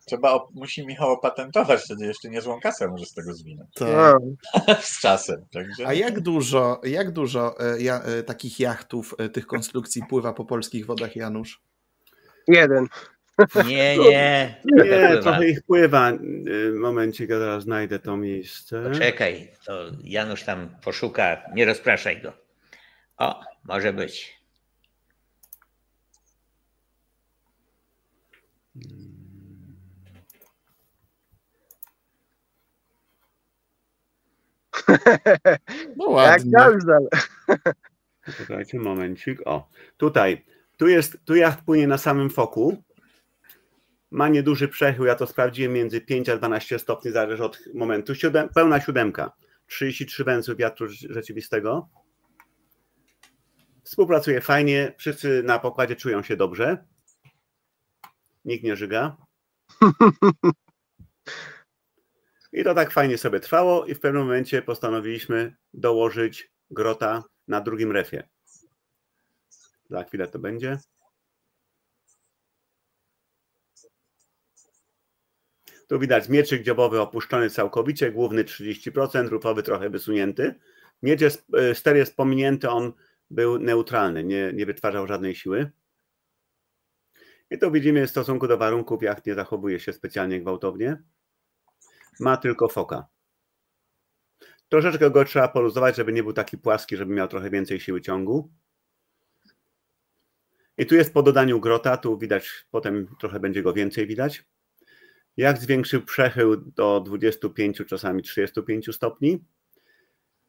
Trzeba, 0.05 0.33
op- 0.35 0.49
musi 0.53 0.85
Michał 0.87 1.11
opatentować, 1.11 1.81
wtedy 1.81 2.05
jeszcze 2.05 2.29
niezłą 2.29 2.59
kasę 2.59 2.87
może 2.87 3.05
z 3.05 3.13
tego 3.13 3.33
zwinąć. 3.33 3.69
To... 3.73 3.85
No. 3.85 4.75
z 4.81 4.99
czasem. 5.01 5.45
Także... 5.53 5.87
A 5.87 5.93
jak 5.93 6.19
dużo, 6.19 6.81
jak 6.83 7.11
dużo 7.11 7.59
e, 7.59 7.81
ja, 7.81 8.01
e, 8.01 8.23
takich 8.23 8.59
jachtów, 8.59 9.15
e, 9.17 9.29
tych 9.29 9.45
konstrukcji 9.47 10.03
pływa 10.09 10.33
po 10.33 10.45
polskich 10.45 10.85
wodach, 10.85 11.15
Janusz? 11.15 11.61
Jeden. 12.47 12.87
Nie, 13.67 13.97
nie. 14.09 14.61
Nie, 14.65 14.83
Pływa. 14.83 15.21
trochę 15.21 15.47
ich 15.49 15.61
pływa. 15.63 16.11
Momencik, 16.79 17.29
ja 17.29 17.39
zaraz 17.39 17.63
znajdę 17.63 17.99
to 17.99 18.17
miejsce. 18.17 18.91
Czekaj, 18.91 19.51
to 19.65 19.73
Janusz 20.03 20.43
tam 20.43 20.75
poszuka, 20.83 21.41
nie 21.55 21.65
rozpraszaj 21.65 22.21
go. 22.21 22.33
O, 23.17 23.41
może 23.63 23.93
być. 23.93 24.43
No 35.97 36.05
Jak 36.05 36.11
ładnie. 36.11 36.51
Galzel. 36.51 37.07
Czekajcie, 38.37 38.79
momencik. 38.79 39.41
O, 39.45 39.69
tutaj. 39.97 40.45
Tu 40.77 40.87
jest, 40.87 41.17
tu 41.25 41.35
jacht 41.35 41.65
płynie 41.65 41.87
na 41.87 41.97
samym 41.97 42.29
foku. 42.29 42.83
Ma 44.11 44.27
nieduży 44.27 44.67
przechył, 44.67 45.05
ja 45.05 45.15
to 45.15 45.27
sprawdziłem 45.27 45.73
między 45.73 46.01
5 46.01 46.29
a 46.29 46.37
12 46.37 46.79
stopni, 46.79 47.11
zależy 47.11 47.43
od 47.43 47.59
momentu. 47.73 48.15
Siódem, 48.15 48.49
pełna 48.49 48.81
siódemka. 48.81 49.31
33 49.67 50.23
węzły 50.23 50.55
wiatru 50.55 50.87
rzeczywistego. 50.89 51.89
Współpracuje 53.83 54.41
fajnie, 54.41 54.93
wszyscy 54.97 55.43
na 55.43 55.59
pokładzie 55.59 55.95
czują 55.95 56.23
się 56.23 56.37
dobrze. 56.37 56.85
Nikt 58.45 58.63
nie 58.63 58.75
żyga. 58.75 59.17
I 62.53 62.63
to 62.63 62.73
tak 62.73 62.91
fajnie 62.91 63.17
sobie 63.17 63.39
trwało 63.39 63.85
i 63.85 63.95
w 63.95 63.99
pewnym 63.99 64.21
momencie 64.21 64.61
postanowiliśmy 64.61 65.55
dołożyć 65.73 66.51
grota 66.71 67.23
na 67.47 67.61
drugim 67.61 67.91
refie. 67.91 68.29
Za 69.89 70.03
chwilę 70.03 70.27
to 70.27 70.39
będzie. 70.39 70.77
Tu 75.87 75.99
widać 75.99 76.29
mieczyk 76.29 76.63
dziobowy 76.63 77.01
opuszczony 77.01 77.49
całkowicie, 77.49 78.11
główny 78.11 78.43
30%, 78.43 79.27
rufowy 79.27 79.63
trochę 79.63 79.89
wysunięty. 79.89 80.55
Miecz 81.01 81.21
jest, 81.21 81.45
e, 81.57 81.75
ster 81.75 81.95
jest 81.95 82.15
pominięty, 82.15 82.69
on 82.69 82.93
był 83.29 83.59
neutralny, 83.59 84.23
nie, 84.23 84.51
nie 84.53 84.65
wytwarzał 84.65 85.07
żadnej 85.07 85.35
siły. 85.35 85.71
I 87.51 87.57
tu 87.57 87.71
widzimy 87.71 88.07
w 88.07 88.09
stosunku 88.09 88.47
do 88.47 88.57
warunków 88.57 89.03
jacht 89.03 89.25
nie 89.25 89.35
zachowuje 89.35 89.79
się 89.79 89.93
specjalnie 89.93 90.41
gwałtownie. 90.41 91.03
Ma 92.19 92.37
tylko 92.37 92.67
foka. 92.67 93.07
Troszeczkę 94.69 95.11
go 95.11 95.25
trzeba 95.25 95.47
poluzować, 95.47 95.95
żeby 95.95 96.13
nie 96.13 96.23
był 96.23 96.33
taki 96.33 96.57
płaski, 96.57 96.97
żeby 96.97 97.13
miał 97.13 97.27
trochę 97.27 97.49
więcej 97.49 97.79
siły 97.79 98.01
ciągu. 98.01 98.51
I 100.77 100.85
tu 100.85 100.95
jest 100.95 101.13
po 101.13 101.23
dodaniu 101.23 101.59
grota, 101.59 101.97
tu 101.97 102.17
widać, 102.17 102.65
potem 102.71 103.15
trochę 103.19 103.39
będzie 103.39 103.63
go 103.63 103.73
więcej 103.73 104.07
widać. 104.07 104.45
Jak 105.37 105.57
zwiększył 105.57 106.01
przechył 106.01 106.55
do 106.57 106.99
25, 106.99 107.81
czasami 107.87 108.21
35 108.21 108.95
stopni 108.95 109.43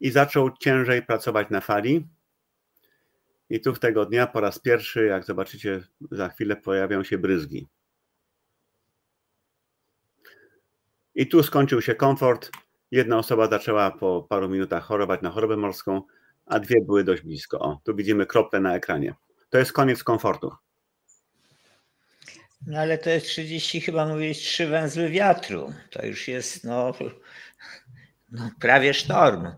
i 0.00 0.10
zaczął 0.10 0.50
ciężej 0.56 1.02
pracować 1.02 1.50
na 1.50 1.60
fali. 1.60 2.08
I 3.50 3.60
tu 3.60 3.74
w 3.74 3.78
tego 3.78 4.06
dnia 4.06 4.26
po 4.26 4.40
raz 4.40 4.58
pierwszy, 4.58 5.06
jak 5.06 5.24
zobaczycie, 5.24 5.80
za 6.10 6.28
chwilę 6.28 6.56
pojawią 6.56 7.04
się 7.04 7.18
bryzgi. 7.18 7.68
I 11.14 11.26
tu 11.26 11.42
skończył 11.42 11.82
się 11.82 11.94
komfort. 11.94 12.50
Jedna 12.90 13.18
osoba 13.18 13.48
zaczęła 13.48 13.90
po 13.90 14.26
paru 14.28 14.48
minutach 14.48 14.84
chorować 14.84 15.22
na 15.22 15.30
chorobę 15.30 15.56
morską, 15.56 16.02
a 16.46 16.60
dwie 16.60 16.80
były 16.86 17.04
dość 17.04 17.22
blisko. 17.22 17.58
O, 17.58 17.80
tu 17.84 17.94
widzimy 17.94 18.26
krople 18.26 18.60
na 18.60 18.74
ekranie. 18.74 19.14
To 19.50 19.58
jest 19.58 19.72
koniec 19.72 20.04
komfortu. 20.04 20.52
No 22.66 22.78
ale 22.78 22.98
to 22.98 23.10
jest 23.10 23.26
30, 23.26 23.80
chyba 23.80 24.06
mówiłeś, 24.06 24.38
trzy 24.38 24.66
węzły 24.66 25.08
wiatru. 25.10 25.72
To 25.90 26.06
już 26.06 26.28
jest 26.28 26.64
no, 26.64 26.92
no 28.32 28.50
prawie 28.60 28.94
sztorm. 28.94 29.48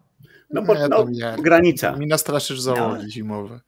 No, 0.50 0.62
bo, 0.62 0.74
no, 0.88 1.06
granica. 1.42 1.96
Mi 1.96 2.06
nastraszysz 2.06 2.60
załogi 2.60 3.02
No. 3.02 3.08
zimowe. 3.10 3.60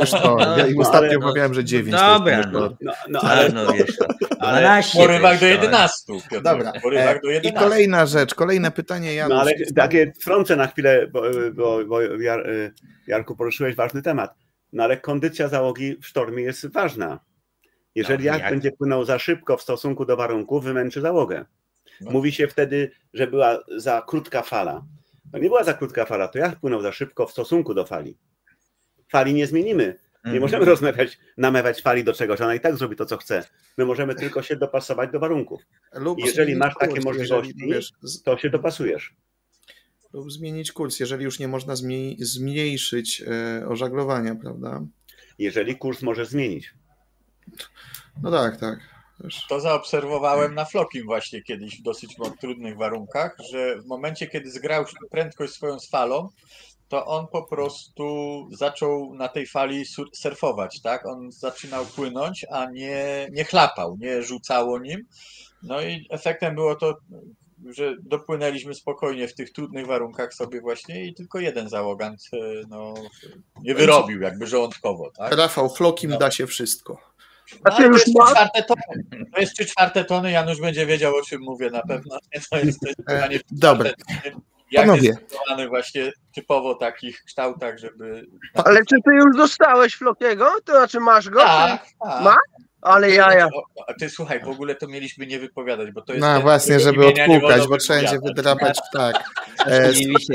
Już 0.00 0.10
to. 0.10 0.36
Ja 0.56 0.66
im 0.66 0.74
No, 0.76 0.82
ostatnio 0.82 1.08
ale 1.08 1.18
no- 1.18 1.26
omawiałem, 1.26 1.54
że 1.54 1.64
9 1.64 1.96
Dobra, 1.96 2.18
to 2.20 2.28
jest 2.38 2.48
no. 2.52 2.60
No, 2.80 2.92
no, 3.08 3.20
Ale 3.30 3.40
ale, 3.40 3.48
no 3.48 3.72
wiesz, 3.72 3.96
ale, 4.40 4.60
12 4.60 4.98
Porywach 4.98 5.34
to 5.34 5.40
do 5.40 5.46
jest 5.46 5.62
sztorm. 5.62 5.72
11. 5.72 6.12
Piotr. 6.30 6.44
Dobra. 6.44 6.72
Porywach 6.82 7.16
E, 7.16 7.20
do 7.20 7.30
I 7.30 7.34
11. 7.34 7.60
kolejna 7.60 8.06
rzecz, 8.06 8.34
kolejne 8.34 8.70
pytanie, 8.70 9.14
Janusz. 9.14 9.34
no, 9.34 9.40
ale 9.40 9.52
takie 9.76 10.12
wtrącę 10.20 10.56
na 10.56 10.66
chwilę, 10.66 11.06
bo, 11.12 11.22
bo, 11.54 11.84
bo 11.84 12.00
Jar, 12.00 12.48
Jarku 13.06 13.36
poruszyłeś 13.36 13.74
ważny 13.74 14.02
temat. 14.02 14.34
No 14.72 14.82
ale 14.84 14.96
kondycja 14.96 15.48
załogi 15.48 15.96
w 15.96 16.06
sztormie 16.06 16.42
jest 16.42 16.66
ważna. 16.72 17.20
Jeżeli 17.94 18.24
No, 18.24 18.32
jacht 18.32 18.40
jak- 18.40 18.50
będzie 18.52 18.72
płynął 18.72 19.04
za 19.04 19.18
szybko 19.18 19.56
w 19.56 19.62
stosunku 19.62 20.04
do 20.04 20.16
warunków, 20.16 20.64
wymęczy 20.64 21.00
załogę. 21.00 21.44
No. 22.00 22.10
Mówi 22.10 22.32
się 22.32 22.48
wtedy, 22.48 22.90
że 23.14 23.26
była 23.26 23.58
za 23.76 24.02
krótka 24.06 24.42
fala. 24.42 24.82
No 25.32 25.38
nie 25.38 25.48
była 25.48 25.64
za 25.64 25.74
krótka 25.74 26.04
fala, 26.04 26.28
to 26.28 26.38
jacht 26.38 26.58
płynął 26.58 26.80
za 26.82 26.92
szybko 26.92 27.26
w 27.26 27.30
stosunku 27.30 27.74
do 27.74 27.86
fali. 27.86 28.18
Fali 29.12 29.34
nie 29.34 29.46
zmienimy. 29.46 29.84
Nie 30.24 30.30
Mhm. 30.30 30.40
możemy 30.42 30.64
rozmawiać, 30.64 31.18
namawiać 31.36 31.82
fali 31.82 32.04
do 32.04 32.12
czegoś, 32.12 32.40
ona 32.40 32.54
i 32.54 32.60
tak 32.60 32.76
zrobi 32.76 32.96
to, 32.96 33.06
co 33.06 33.16
chce. 33.16 33.44
My 33.78 33.84
możemy 33.84 34.14
tylko 34.14 34.42
się 34.42 34.56
dopasować 34.56 35.10
do 35.12 35.20
warunków. 35.20 35.62
Lub 35.92 36.18
jeżeli 36.18 36.56
masz 36.56 36.74
takie 36.80 36.92
kurs, 36.92 37.04
możliwości, 37.04 37.52
jeżeli, 37.56 37.72
wiesz, 37.74 37.90
To 38.24 38.38
się 38.38 38.50
dopasujesz. 38.50 39.14
lub 40.12 40.32
zmienić 40.32 40.72
kurs, 40.72 41.00
jeżeli 41.00 41.24
już 41.24 41.38
nie 41.38 41.48
można 41.48 41.74
zmniejszyć 42.18 43.22
e, 43.26 43.68
ożaglowania, 43.68 44.34
prawda? 44.34 44.80
Jeżeli 45.38 45.76
kurs 45.76 46.02
możesz 46.02 46.28
zmienić. 46.28 46.74
No 48.22 48.30
tak, 48.30 48.56
tak. 48.56 48.78
Wiesz. 49.24 49.46
To 49.48 49.60
zaobserwowałem 49.60 50.54
na 50.54 50.64
Flokim 50.64 51.04
właśnie 51.04 51.42
kiedyś 51.42 51.78
w 51.80 51.82
dosyć 51.82 52.16
trudnych 52.40 52.76
warunkach, 52.76 53.36
że 53.52 53.76
w 53.82 53.86
momencie, 53.86 54.26
kiedy 54.26 54.50
zgrał 54.50 54.84
prędkość 55.10 55.52
swoją 55.52 55.78
z 55.80 55.90
falą, 55.90 56.28
to 56.92 57.06
on 57.06 57.26
po 57.26 57.42
prostu 57.42 58.04
zaczął 58.52 59.14
na 59.14 59.28
tej 59.28 59.46
fali 59.46 59.84
sur- 59.84 60.10
surfować, 60.12 60.80
tak? 60.80 61.06
On 61.06 61.32
zaczynał 61.32 61.84
płynąć, 61.86 62.46
a 62.50 62.66
nie, 62.70 63.28
nie 63.32 63.44
chlapał, 63.44 63.96
nie 64.00 64.22
rzucało 64.22 64.78
nim. 64.78 64.98
No 65.62 65.82
i 65.82 66.06
efektem 66.10 66.54
było 66.54 66.74
to, 66.74 66.96
że 67.76 67.94
dopłynęliśmy 68.02 68.74
spokojnie 68.74 69.28
w 69.28 69.34
tych 69.34 69.52
trudnych 69.52 69.86
warunkach 69.86 70.34
sobie 70.34 70.60
właśnie 70.60 71.06
i 71.06 71.14
tylko 71.14 71.40
jeden 71.40 71.68
załogant 71.68 72.20
e, 72.32 72.36
no, 72.68 72.94
nie 73.62 73.74
wyrobił 73.74 74.20
jakby 74.22 74.46
żołądkowo, 74.46 75.10
tak? 75.10 75.36
Rafał, 75.36 75.70
Flokim 75.74 76.10
No. 76.10 76.18
da 76.18 76.30
się 76.30 76.46
wszystko. 76.46 76.98
A 77.64 77.70
No, 77.70 77.76
to 77.76 77.82
już 77.82 78.06
jest 78.06 78.18
czwarte 78.18 78.62
tony. 78.62 79.04
To 79.34 79.40
jest 79.40 79.52
trzy 79.54 79.66
czwarte 79.66 80.04
tony, 80.04 80.30
Janusz 80.30 80.60
będzie 80.60 80.86
wiedział 80.86 81.14
o 81.16 81.22
czym 81.22 81.42
mówię 81.42 81.70
na 81.70 81.82
pewno. 81.82 82.18
To 82.20 82.28
jest, 82.34 82.50
to 82.50 82.58
jest 82.58 82.78
E, 83.10 83.28
dobra. 83.50 83.90
Jak 84.72 84.86
Panowie. 84.86 85.08
jest 85.08 85.68
właśnie 85.68 86.12
typowo 86.34 86.74
w 86.74 86.78
takich 86.78 87.22
kształtach, 87.26 87.78
żeby... 87.78 88.26
Ale 88.64 88.80
czy 88.80 88.96
ty 89.04 89.14
już 89.14 89.36
dostałeś 89.36 89.94
Flokiego? 89.94 90.50
To 90.64 90.72
znaczy 90.72 91.00
masz 91.00 91.28
go? 91.30 91.40
Tak, 91.40 91.86
tak. 92.04 92.22
Ma? 92.24 92.36
Ale 92.82 93.10
jaja. 93.10 93.46
O, 93.46 93.62
A 93.88 93.94
ty 93.94 94.10
słuchaj, 94.10 94.40
w 94.44 94.48
ogóle 94.48 94.74
to 94.74 94.86
mieliśmy 94.88 95.26
nie 95.26 95.38
wypowiadać, 95.38 95.90
bo 95.90 96.02
to 96.02 96.12
jest... 96.12 96.20
No 96.26 96.32
ten, 96.32 96.42
właśnie, 96.42 96.80
żeby 96.80 97.06
odpukać, 97.06 97.68
bo 97.68 97.78
wszędzie 97.78 98.10
wypowiadać. 98.12 98.36
wydrapać 98.36 98.78
tak. 98.92 99.24
E, 99.66 99.90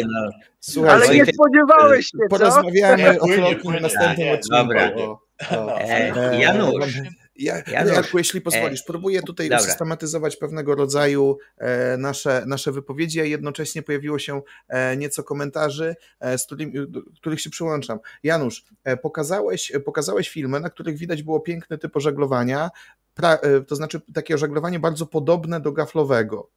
no. 0.05 0.29
słuchaj, 0.59 0.91
Ale 0.91 1.07
nie 1.15 1.25
spodziewałeś 1.25 2.05
się, 2.05 2.17
co? 2.31 2.37
porozmawiamy 2.37 3.19
o 3.19 3.25
Płynie, 3.27 3.35
Flokim 3.37 3.77
w 3.77 3.81
następnym 3.81 4.29
odcinku. 4.33 4.57
dobra. 4.57 4.91
O, 4.95 5.19
No. 5.51 5.65
o. 5.65 5.79
E, 5.79 6.31
E, 6.31 6.39
Janusz, 6.41 6.93
Ja, 7.39 7.63
Janusz, 7.67 7.93
Jarku, 7.93 8.17
jeśli 8.17 8.41
pozwolisz, 8.41 8.83
próbuję 8.83 9.21
tutaj 9.21 9.49
dobra. 9.49 9.63
usystematyzować 9.65 10.35
pewnego 10.35 10.75
rodzaju 10.75 11.37
e, 11.57 11.97
nasze, 11.97 12.43
nasze 12.47 12.71
wypowiedzi, 12.71 13.21
a 13.21 13.23
jednocześnie 13.23 13.81
pojawiło 13.83 14.19
się 14.19 14.41
e, 14.67 14.97
nieco 14.97 15.23
komentarzy, 15.23 15.95
e, 16.19 16.37
z 16.37 16.45
którymi, 16.45 16.73
do 16.87 17.01
których 17.15 17.41
się 17.41 17.49
przyłączam. 17.49 17.99
Janusz, 18.23 18.65
e, 18.83 18.97
pokazałeś, 18.97 19.71
pokazałeś 19.85 20.29
filmy, 20.29 20.59
na 20.59 20.69
których 20.69 20.97
widać 20.97 21.23
było 21.23 21.39
piękny 21.39 21.77
typ 21.77 21.95
ożaglowania, 21.97 22.69
pra, 23.15 23.33
e, 23.35 23.61
to 23.61 23.75
znaczy 23.75 24.01
takie 24.13 24.35
ożaglowanie 24.35 24.79
bardzo 24.79 25.05
podobne 25.05 25.59
do 25.61 25.71
gaflowego. 25.71 26.49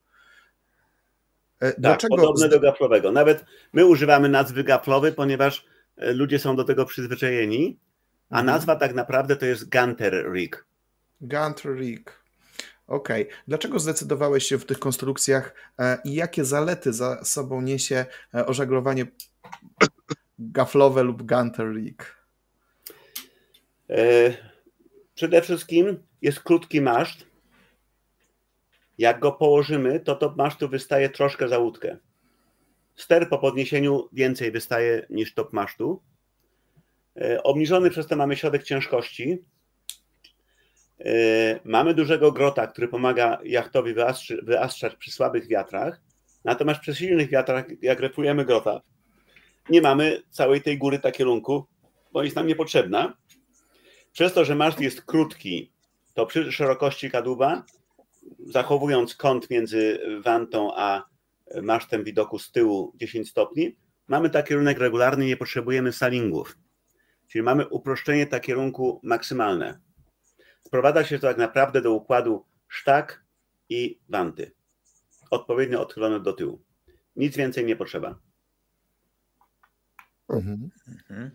E, 1.60 1.70
Tak, 1.72 1.80
Dlaczego? 1.80 2.16
podobne 2.16 2.48
do 2.48 2.60
gaflowego. 2.60 3.12
Nawet 3.12 3.44
my 3.72 3.86
używamy 3.86 4.28
nazwy 4.28 4.64
gaflowy, 4.64 5.12
ponieważ 5.12 5.64
e, 5.96 6.12
ludzie 6.12 6.38
są 6.38 6.56
do 6.56 6.64
tego 6.64 6.86
przyzwyczajeni, 6.86 7.78
a 8.30 8.40
Mhm. 8.40 8.46
nazwa 8.46 8.76
tak 8.76 8.94
naprawdę 8.94 9.36
to 9.36 9.46
jest 9.46 9.68
Gunter 9.70 10.32
Rig. 10.32 10.64
Gunter 11.20 11.76
Rig. 11.76 12.20
Okej. 12.86 13.28
Dlaczego 13.48 13.78
zdecydowałeś 13.78 14.44
się 14.44 14.58
w 14.58 14.66
tych 14.66 14.78
konstrukcjach 14.78 15.54
e, 15.78 15.98
i 16.04 16.14
jakie 16.14 16.44
zalety 16.44 16.92
za 16.92 17.24
sobą 17.24 17.62
niesie 17.62 18.06
e, 18.34 18.46
ożaglowanie 18.46 19.06
gaflowe 20.38 21.02
lub 21.02 21.22
Gunter 21.22 21.74
Rig? 21.74 22.16
E, 23.90 24.50
Przede 25.20 25.42
wszystkim 25.42 26.02
jest 26.22 26.40
krótki 26.40 26.80
maszt. 26.80 27.26
Jak 28.98 29.20
go 29.20 29.32
położymy, 29.32 30.00
to 30.00 30.14
top 30.14 30.36
masztu 30.36 30.68
wystaje 30.68 31.10
troszkę 31.10 31.48
za 31.48 31.58
łódkę. 31.58 31.96
Ster 32.96 33.28
po 33.28 33.38
podniesieniu 33.38 34.08
więcej 34.12 34.50
wystaje 34.50 35.06
niż 35.10 35.34
top 35.34 35.52
masztu. 35.52 36.02
Obniżony 37.42 37.90
przez 37.90 38.06
to 38.06 38.16
mamy 38.16 38.36
środek 38.36 38.62
ciężkości. 38.62 39.44
E, 41.04 41.60
Mamy 41.64 41.94
dużego 41.94 42.32
grota, 42.32 42.66
który 42.66 42.88
pomaga 42.88 43.38
jachtowi 43.44 43.94
wyastrzać 44.42 44.96
przy 44.96 45.10
słabych 45.10 45.48
wiatrach. 45.48 46.00
Natomiast 46.44 46.80
przy 46.80 46.94
silnych 46.94 47.30
wiatrach, 47.30 47.64
jak 47.82 48.00
refujemy 48.00 48.44
grota, 48.44 48.80
nie 49.70 49.82
mamy 49.82 50.22
całej 50.30 50.62
tej 50.62 50.78
góry 50.78 51.00
na 51.04 51.10
kierunku, 51.10 51.66
bo 52.12 52.22
jest 52.22 52.36
nam 52.36 52.46
niepotrzebna. 52.46 53.16
Przez 54.12 54.32
to, 54.32 54.44
że 54.44 54.54
maszt 54.54 54.80
jest 54.80 55.02
krótki, 55.02 55.72
to 56.14 56.26
przy 56.26 56.52
szerokości 56.52 57.10
kadłuba, 57.10 57.64
zachowując 58.38 59.14
kąt 59.14 59.50
między 59.50 60.00
wantą 60.24 60.70
a 60.76 61.04
masztem 61.62 62.04
widoku 62.04 62.38
z 62.38 62.52
tyłu 62.52 62.92
10 62.96 63.30
stopni, 63.30 63.76
mamy 64.08 64.30
taki 64.30 64.48
kierunek 64.48 64.78
regularny, 64.78 65.26
nie 65.26 65.36
potrzebujemy 65.36 65.92
salingów. 65.92 66.58
Czyli 67.28 67.42
mamy 67.42 67.68
uproszczenie 67.68 68.26
tak 68.26 68.42
kierunku 68.42 69.00
maksymalne. 69.02 69.80
Sprowadza 70.60 71.04
się 71.04 71.18
to 71.18 71.26
tak 71.26 71.36
naprawdę 71.36 71.82
do 71.82 71.92
układu 71.92 72.44
sztak 72.68 73.24
i 73.68 74.00
wanty. 74.08 74.52
Odpowiednio 75.30 75.80
odchylone 75.80 76.20
do 76.20 76.32
tyłu. 76.32 76.62
Nic 77.16 77.36
więcej 77.36 77.64
nie 77.64 77.76
potrzeba. 77.76 78.18
Mhm. 80.28 80.70
Mhm. 80.88 81.30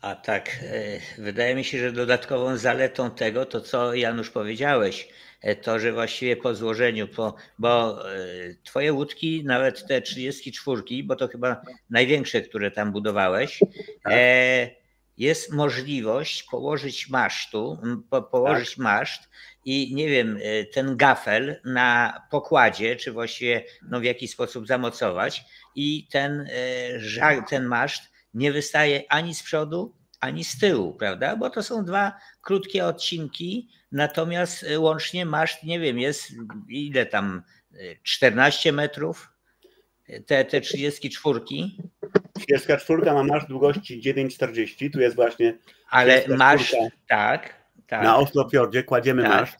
A 0.00 0.14
tak, 0.14 0.48
e, 0.62 1.00
wydaje 1.22 1.54
mi 1.54 1.64
się, 1.64 1.78
że 1.78 1.92
dodatkową 1.92 2.56
zaletą 2.56 3.10
tego, 3.10 3.46
to 3.46 3.60
co 3.60 3.94
Janusz 3.94 4.30
powiedziałeś, 4.30 5.08
e, 5.40 5.56
to, 5.56 5.78
że 5.78 5.92
właściwie 5.92 6.36
po 6.36 6.54
złożeniu, 6.54 7.08
po, 7.08 7.34
bo 7.58 8.04
e, 8.14 8.18
twoje 8.64 8.92
łódki, 8.92 9.44
nawet 9.44 9.86
te 9.86 10.00
34, 10.00 10.82
bo 11.04 11.16
to 11.16 11.28
chyba 11.28 11.62
największe, 11.90 12.42
które 12.42 12.70
tam 12.70 12.92
budowałeś, 12.92 13.60
e, 14.06 14.79
jest 15.20 15.52
możliwość 15.52 16.42
położyć 16.42 17.08
masztu, 17.08 17.78
po, 18.10 18.22
położyć 18.22 18.78
maszt 18.78 19.28
i 19.64 19.94
nie 19.94 20.08
wiem, 20.08 20.38
e, 20.42 20.64
ten 20.64 20.96
gafel 20.96 21.60
na 21.64 22.20
pokładzie, 22.30 22.96
czy 22.96 23.12
właściwie 23.12 23.64
no, 23.82 24.00
w 24.00 24.04
jakiś 24.04 24.30
sposób 24.30 24.66
zamocować 24.66 25.44
i 25.74 26.06
ten, 26.10 26.48
e, 27.20 27.42
ten 27.42 27.64
maszt 27.64 28.02
nie 28.34 28.52
wystaje 28.52 29.02
ani 29.08 29.34
z 29.34 29.42
przodu, 29.42 29.94
ani 30.20 30.44
z 30.44 30.58
tyłu, 30.58 30.94
prawda? 30.94 31.36
Bo 31.36 31.50
to 31.50 31.62
są 31.62 31.84
dwa 31.84 32.12
krótkie 32.40 32.86
odcinki, 32.86 33.68
natomiast 33.92 34.64
e, 34.64 34.80
łącznie 34.80 35.26
maszt, 35.26 35.64
nie 35.64 35.80
wiem, 35.80 35.98
jest 35.98 36.32
ile 36.68 37.06
tam, 37.06 37.42
e, 37.72 37.76
14 38.02 38.72
metrów, 38.72 39.29
te, 40.26 40.44
te 40.44 40.60
34, 40.60 41.40
34 42.40 43.02
ma 43.12 43.22
maszt 43.24 43.48
długości 43.48 44.00
9,40. 44.02 44.92
Tu 44.92 45.00
jest 45.00 45.16
właśnie 45.16 45.58
ale 45.90 46.12
34. 46.12 46.38
maszt, 46.38 46.76
tak, 47.08 47.54
tak. 47.86 48.04
na 48.04 48.16
Oslofjordzie, 48.16 48.82
kładziemy 48.82 49.22
Tak. 49.22 49.32
maszt. 49.32 49.56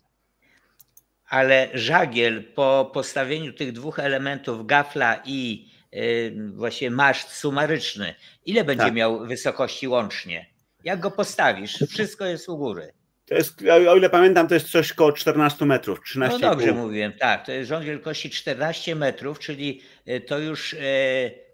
ale 1.28 1.68
żagiel 1.74 2.44
po 2.54 2.90
postawieniu 2.94 3.52
tych 3.52 3.72
dwóch 3.72 3.98
elementów 3.98 4.66
gafla 4.66 5.22
i 5.24 5.68
y, 5.94 6.34
właśnie 6.54 6.90
maszt 6.90 7.30
sumaryczny, 7.32 8.14
ile 8.46 8.64
będzie 8.64 8.84
Tak. 8.84 8.94
miał 8.94 9.26
wysokości 9.26 9.88
łącznie? 9.88 10.46
Jak 10.84 11.00
go 11.00 11.10
postawisz? 11.10 11.78
Wszystko 11.90 12.26
jest 12.26 12.48
u 12.48 12.56
góry. 12.56 12.92
To 13.26 13.34
jest, 13.34 13.62
o 13.88 13.96
ile 13.96 14.10
pamiętam, 14.10 14.48
to 14.48 14.54
jest 14.54 14.70
coś 14.70 14.92
koło 14.92 15.12
14 15.12 15.66
metrów, 15.66 16.00
13 16.04 16.38
No 16.38 16.50
dobrze 16.50 16.72
mówiłem, 16.72 17.12
tak. 17.12 17.46
To 17.46 17.52
jest 17.52 17.68
rząd 17.68 17.84
wielkości 17.84 18.30
14 18.30 18.94
metrów, 18.94 19.38
czyli 19.38 19.80
to 20.18 20.38
już 20.38 20.72
y, 20.72 20.78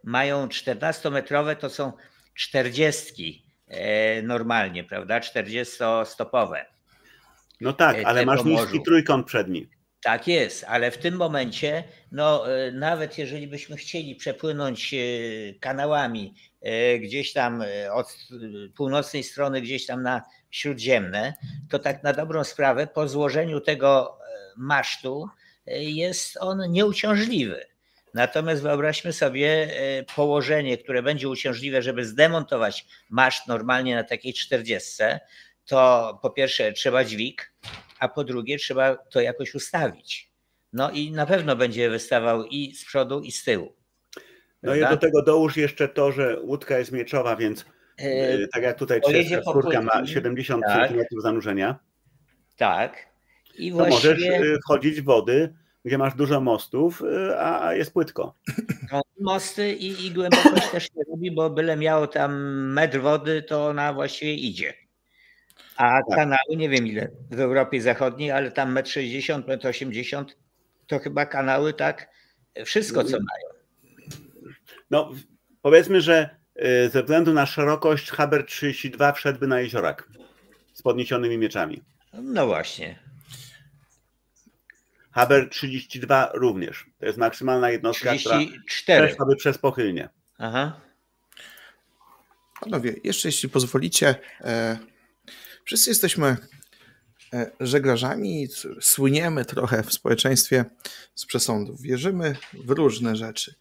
mają 0.05 0.47
14-metrowe, 0.47 1.57
to 1.57 1.71
są 1.71 1.93
40 2.35 3.45
y, 4.19 4.23
normalnie, 4.23 4.85
prawda? 4.85 5.21
40-stopowe. 5.21 6.65
No 7.61 7.73
tak, 7.73 7.97
e, 7.97 8.07
ale 8.07 8.27
masz 8.27 8.45
niski 8.45 8.83
trójkąt 8.83 9.27
przedni. 9.27 9.69
Tak 10.03 10.29
jest, 10.29 10.65
ale 10.69 10.91
w 10.91 10.99
tym 10.99 11.17
momencie, 11.17 11.85
no 12.13 12.45
nawet 12.73 13.19
jeżeli 13.19 13.47
byśmy 13.47 13.77
chcieli 13.77 14.15
przepłynąć 14.17 14.95
kanałami 15.61 16.35
gdzieś 17.01 17.33
tam 17.33 17.63
od 17.93 18.17
północnej 18.77 19.23
strony, 19.23 19.61
gdzieś 19.61 19.87
tam 19.87 20.03
na 20.03 20.23
śródziemne, 20.51 21.35
to 21.71 21.79
tak 21.79 22.03
na 22.03 22.13
dobrą 22.13 22.45
sprawę 22.45 22.87
po 22.87 23.09
złożeniu 23.09 23.61
tego 23.61 24.19
masztu 24.57 25.29
jest 25.67 26.37
on 26.41 26.73
nieuciążliwy. 26.73 27.67
Natomiast 28.17 28.63
wyobraźmy 28.63 29.13
sobie 29.13 29.69
y, 30.01 30.05
położenie, 30.17 30.79
które 30.79 31.03
będzie 31.03 31.29
uciążliwe, 31.29 31.83
żeby 31.83 32.05
zdemontować 32.05 32.87
maszt 33.11 33.49
normalnie 33.49 33.95
na 33.95 34.05
takiej 34.05 34.35
40, 34.35 35.03
to 35.65 36.19
po 36.23 36.31
pierwsze 36.31 36.73
trzeba 36.73 37.05
dźwig, 37.05 37.53
a 37.99 38.09
po 38.09 38.25
drugie 38.25 38.59
trzeba 38.59 38.97
to 38.97 39.21
jakoś 39.21 39.55
ustawić. 39.55 40.31
No 40.73 40.91
i 40.91 41.11
na 41.11 41.27
pewno 41.27 41.57
będzie 41.57 41.91
wystawał 41.91 42.45
i 42.45 42.75
z 42.75 42.85
przodu, 42.85 43.21
i 43.21 43.33
z 43.33 43.45
tyłu. 43.45 43.77
No 44.63 44.75
i 44.75 44.79
Prawda? 44.79 44.97
do 44.97 45.01
tego 45.01 45.23
dołóż 45.23 45.57
jeszcze 45.57 45.89
to, 45.89 46.13
że 46.13 46.41
łódka 46.41 46.79
jest 46.79 46.93
mieczowa, 46.93 47.37
więc 47.37 47.65
E, 47.99 48.33
e, 48.33 48.49
tak 48.49 48.63
jak 48.63 48.79
tutaj 48.79 49.01
34 49.01 49.81
ma 49.83 49.93
płytki, 49.93 50.13
70 50.15 50.65
tak. 50.67 50.91
cm 50.91 51.01
zanurzenia, 51.19 51.79
tak. 52.57 53.07
I 53.59 53.71
to 53.71 53.77
możesz 53.77 54.21
właściwie 54.21 54.37
e, 54.37 54.59
wchodzić 54.59 55.01
w 55.01 55.05
wody, 55.05 55.55
gdzie 55.87 55.99
masz 55.99 56.15
dużo 56.15 56.41
mostów, 56.41 57.03
e, 57.03 57.41
a 57.41 57.75
jest 57.75 57.93
płytko. 57.93 58.35
no, 58.93 59.03
mosty 59.21 59.73
i, 59.73 60.07
i 60.07 60.11
głębokość 60.11 60.71
też 60.71 60.89
nie 60.95 61.03
robi, 61.11 61.31
bo 61.31 61.51
byle 61.51 61.77
miało 61.77 62.07
tam 62.07 62.33
metr 62.73 63.01
wody, 63.01 63.43
to 63.43 63.67
ona 63.67 63.93
właściwie 63.93 64.35
idzie. 64.35 64.75
A 65.77 65.83
Tak. 66.09 66.17
kanały, 66.17 66.57
nie 66.57 66.69
wiem 66.69 66.87
ile 66.87 67.09
w 67.31 67.41
Europie 67.41 67.81
Zachodniej, 67.81 68.31
ale 68.31 68.51
tam 68.51 68.73
metr 68.73 68.91
60, 68.91 69.47
metr 69.49 69.67
80, 69.67 70.37
to 70.87 70.99
chyba 70.99 71.27
kanały 71.27 71.73
tak, 71.75 72.09
wszystko 72.65 73.05
co 73.05 73.11
mają. 73.11 73.57
No 74.91 75.11
powiedzmy, 75.63 76.01
że 76.01 76.31
e, 76.57 76.89
ze 76.89 77.03
względu 77.03 77.33
na 77.33 77.47
szerokość 77.47 78.11
Haber 78.11 78.47
32 78.47 79.13
wszedłby 79.13 79.47
na 79.47 79.61
jeziorak 79.61 80.09
z 80.73 80.83
podniesionymi 80.83 81.39
mieczami. 81.39 81.83
No 82.13 82.47
właśnie. 82.47 83.06
Haber 85.17 85.49
32 85.51 86.31
również. 86.35 86.87
To 86.99 87.07
jest 87.07 87.19
maksymalna 87.19 87.71
jednostka, 87.71 88.17
która 88.17 88.37
34. 88.37 89.07
przeszłaby 89.07 89.37
przez 89.37 89.59
pochylnie. 89.59 90.09
Aha. 90.39 90.81
Panowie, 92.61 92.95
jeszcze 93.05 93.29
jeśli 93.29 93.49
pozwolicie, 93.49 94.15
e, 94.41 94.79
wszyscy 95.65 95.91
jesteśmy 95.91 96.37
e, 97.33 97.51
żeglarzami, 97.61 98.49
słyniemy 98.81 99.45
trochę 99.45 99.83
w 99.83 99.93
społeczeństwie 99.93 100.65
z 101.15 101.27
przesądów. 101.27 101.83
Wierzymy 101.83 102.37
w 102.65 102.71
różne 102.71 103.17
rzeczy. 103.17 103.55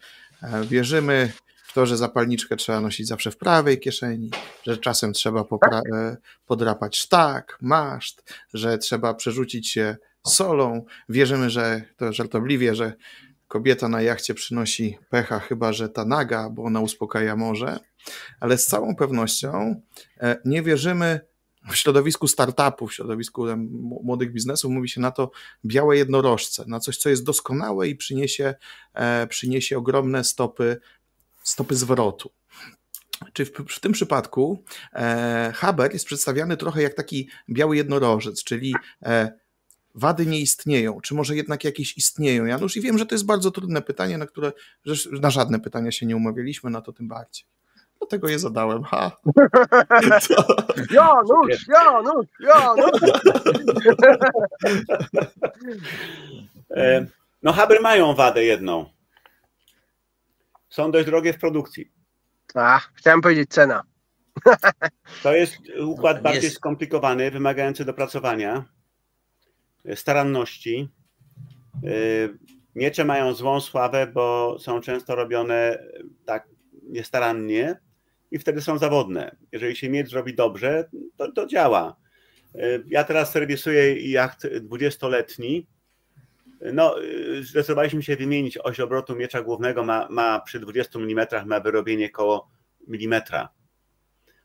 E, 0.43 0.63
wierzymy 0.63 1.31
w 1.67 1.73
to, 1.73 1.85
że 1.85 1.97
zapalniczkę 1.97 2.55
trzeba 2.55 2.81
nosić 2.81 3.07
zawsze 3.07 3.31
w 3.31 3.37
prawej 3.37 3.79
kieszeni, 3.79 4.31
że 4.63 4.77
czasem 4.77 5.13
trzeba 5.13 5.41
popra- 5.41 5.81
e, 5.93 6.17
podrapać 6.45 6.97
sztak, 6.97 7.57
maszt, 7.61 8.33
że 8.53 8.77
trzeba 8.77 9.13
przerzucić 9.13 9.69
się 9.69 9.97
solą. 10.27 10.85
Wierzymy, 11.09 11.49
że 11.49 11.81
to 11.97 12.13
żartobliwie, 12.13 12.75
że 12.75 12.93
kobieta 13.47 13.87
na 13.87 14.01
jachcie 14.01 14.33
przynosi 14.33 14.97
pecha, 15.09 15.39
chyba 15.39 15.73
że 15.73 15.89
ta 15.89 16.05
naga, 16.05 16.49
bo 16.49 16.63
ona 16.63 16.79
uspokaja 16.79 17.35
morze 17.35 17.79
ale 18.39 18.57
z 18.57 18.65
całą 18.65 18.95
pewnością 18.95 19.81
e, 20.19 20.37
nie 20.45 20.61
wierzymy 20.61 21.19
w 21.71 21.75
środowisku 21.75 22.27
startupów, 22.27 22.91
w 22.91 22.93
środowisku 22.93 23.45
młodych 24.03 24.31
biznesów, 24.31 24.71
mówi 24.71 24.89
się 24.89 25.01
na 25.01 25.11
to 25.11 25.31
białe 25.65 25.97
jednorożce, 25.97 26.63
na 26.67 26.79
coś, 26.79 26.97
co 26.97 27.09
jest 27.09 27.23
doskonałe 27.23 27.87
i 27.87 27.95
przyniesie, 27.95 28.55
e, 28.93 29.27
przyniesie 29.27 29.77
ogromne 29.77 30.23
stopy, 30.23 30.77
stopy 31.43 31.75
zwrotu. 31.75 32.31
Czy 33.33 33.45
w, 33.45 33.51
w 33.51 33.79
tym 33.79 33.91
przypadku 33.91 34.63
e, 34.93 35.51
Haber 35.55 35.93
jest 35.93 36.05
przedstawiany 36.05 36.57
trochę 36.57 36.81
jak 36.81 36.93
taki 36.93 37.29
biały 37.49 37.77
jednorożec, 37.77 38.43
czyli 38.43 38.75
e, 39.01 39.44
wady 39.95 40.25
nie 40.25 40.39
istnieją, 40.39 41.01
czy 41.01 41.13
może 41.15 41.35
jednak 41.35 41.63
jakieś 41.63 41.97
istnieją, 41.97 42.45
Janusz? 42.45 42.77
I 42.77 42.81
wiem, 42.81 42.97
że 42.97 43.05
to 43.05 43.15
jest 43.15 43.25
bardzo 43.25 43.51
trudne 43.51 43.81
pytanie, 43.81 44.17
na 44.17 44.25
które 44.25 44.51
na 45.21 45.29
żadne 45.29 45.59
pytania 45.59 45.91
się 45.91 46.05
nie 46.05 46.15
umawialiśmy, 46.15 46.69
na 46.69 46.81
to 46.81 46.93
tym 46.93 47.07
bardziej. 47.07 47.45
Dlatego 47.99 48.27
je 48.29 48.39
zadałem. 48.39 48.83
Ha. 48.83 49.11
Janusz, 50.91 51.67
Janusz, 51.67 52.27
Janusz. 52.39 53.01
E, 56.75 57.05
No 57.43 57.53
Haber 57.53 57.81
mają 57.81 58.15
wadę 58.15 58.43
jedną. 58.43 58.89
Są 60.69 60.91
dość 60.91 61.05
drogie 61.05 61.33
w 61.33 61.39
produkcji. 61.39 61.91
A, 62.55 62.79
chciałem 62.95 63.21
powiedzieć 63.21 63.49
cena. 63.49 63.83
To 65.23 65.33
jest 65.35 65.57
układ 65.85 66.21
bardziej 66.21 66.43
Jest- 66.43 66.55
skomplikowany, 66.55 67.31
wymagający 67.31 67.85
dopracowania, 67.85 68.65
staranności. 69.95 70.89
E, 71.83 71.89
Miecze 72.75 73.05
mają 73.05 73.33
złą 73.33 73.61
sławę, 73.61 74.07
bo 74.07 74.57
są 74.59 74.81
często 74.81 75.15
robione 75.15 75.55
e, 75.55 75.79
tak 76.25 76.47
niestarannie 76.83 77.79
i 78.31 78.39
wtedy 78.39 78.61
są 78.61 78.77
zawodne. 78.77 79.35
Jeżeli 79.51 79.75
się 79.75 79.89
miecz 79.89 80.09
zrobi 80.09 80.35
dobrze, 80.35 80.89
to, 81.17 81.31
to 81.31 81.47
działa. 81.47 81.95
E, 82.55 82.59
Ja 82.87 83.03
teraz 83.03 83.31
serwisuję 83.31 84.11
jacht 84.11 84.43
20-letni 84.43 85.67
No, 86.73 87.03
y, 87.03 87.43
zdecydowaliśmy 87.43 88.03
się 88.03 88.15
wymienić 88.15 88.57
oś 88.57 88.79
obrotu 88.79 89.15
miecza 89.15 89.41
głównego, 89.41 89.83
ma, 89.83 90.07
ma 90.09 90.39
przy 90.39 90.59
20 90.59 90.99
mm 90.99 91.27
ma 91.45 91.59
wyrobienie 91.59 92.09
koło 92.09 92.49
milimetra. 92.87 93.49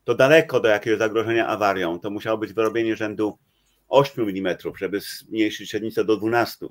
To 0.04 0.14
daleko 0.14 0.60
do 0.60 0.68
jakiegoś 0.68 0.98
zagrożenia 0.98 1.46
awarią. 1.46 2.00
To 2.00 2.10
musiało 2.10 2.38
być 2.38 2.52
wyrobienie 2.52 2.96
rzędu 2.96 3.38
8 3.90 4.28
mm, 4.28 4.56
żeby 4.78 5.00
zmniejszyć 5.00 5.70
średnicę 5.70 6.04
do 6.04 6.16
12. 6.16 6.66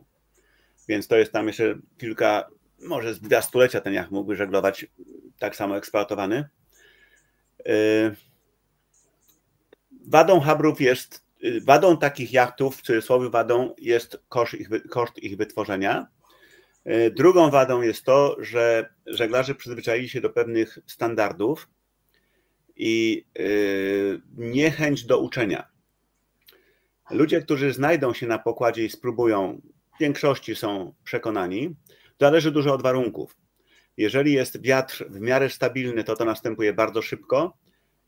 Więc 0.88 1.07
to 1.07 1.17
jest 1.17 1.32
tam 1.32 1.47
jeszcze 1.47 1.80
kilka, 1.97 2.49
może 2.82 3.13
z 3.13 3.20
dwa 3.20 3.41
stulecia 3.41 3.82
ten 3.82 3.93
jacht 3.93 4.11
mógłby 4.11 4.36
żeglować 4.36 4.86
tak 5.39 5.55
samo 5.55 5.78
eksploatowany. 5.78 6.49
Y, 7.67 8.15
wadą 10.07 10.39
habrów 10.39 10.82
jest, 10.82 11.26
y, 11.43 11.61
wadą 11.61 11.97
takich 11.97 12.34
jachtów, 12.34 12.78
w 12.78 12.82
cudzysłowie 12.82 13.30
wadą 13.30 13.74
jest 13.78 14.17
koszt 14.30 14.53
ich, 14.53 14.70
koszt 14.89 15.17
ich 15.17 15.38
wytworzenia. 15.38 16.07
Y, 16.88 17.11
drugą 17.11 17.49
wadą 17.49 17.82
jest 17.82 18.03
to, 18.03 18.36
że 18.39 18.93
żeglarze 19.05 19.55
przyzwyczaili 19.55 20.09
się 20.09 20.22
do 20.22 20.30
pewnych 20.30 20.80
standardów 20.86 21.70
i 22.76 23.26
niechęć 24.38 25.05
do 25.05 25.20
uczenia. 25.20 25.79
Ludzie, 27.12 27.41
którzy 27.41 27.74
znajdą 27.74 28.14
się 28.14 28.28
na 28.28 28.39
pokładzie 28.39 28.86
i 28.86 28.89
spróbują, 28.89 29.62
w 29.95 29.99
większości 29.99 30.55
są 30.55 30.93
przekonani, 31.03 31.76
zależy 32.20 32.51
dużo 32.51 32.74
od 32.74 32.82
warunków. 32.82 33.36
Jeżeli 33.97 34.34
jest 34.34 34.62
wiatr 34.62 35.05
w 35.10 35.20
miarę 35.20 35.49
stabilny, 35.49 36.03
to 36.03 36.16
to 36.16 36.26
następuje 36.26 36.74
bardzo 36.74 37.01
szybko. 37.01 37.57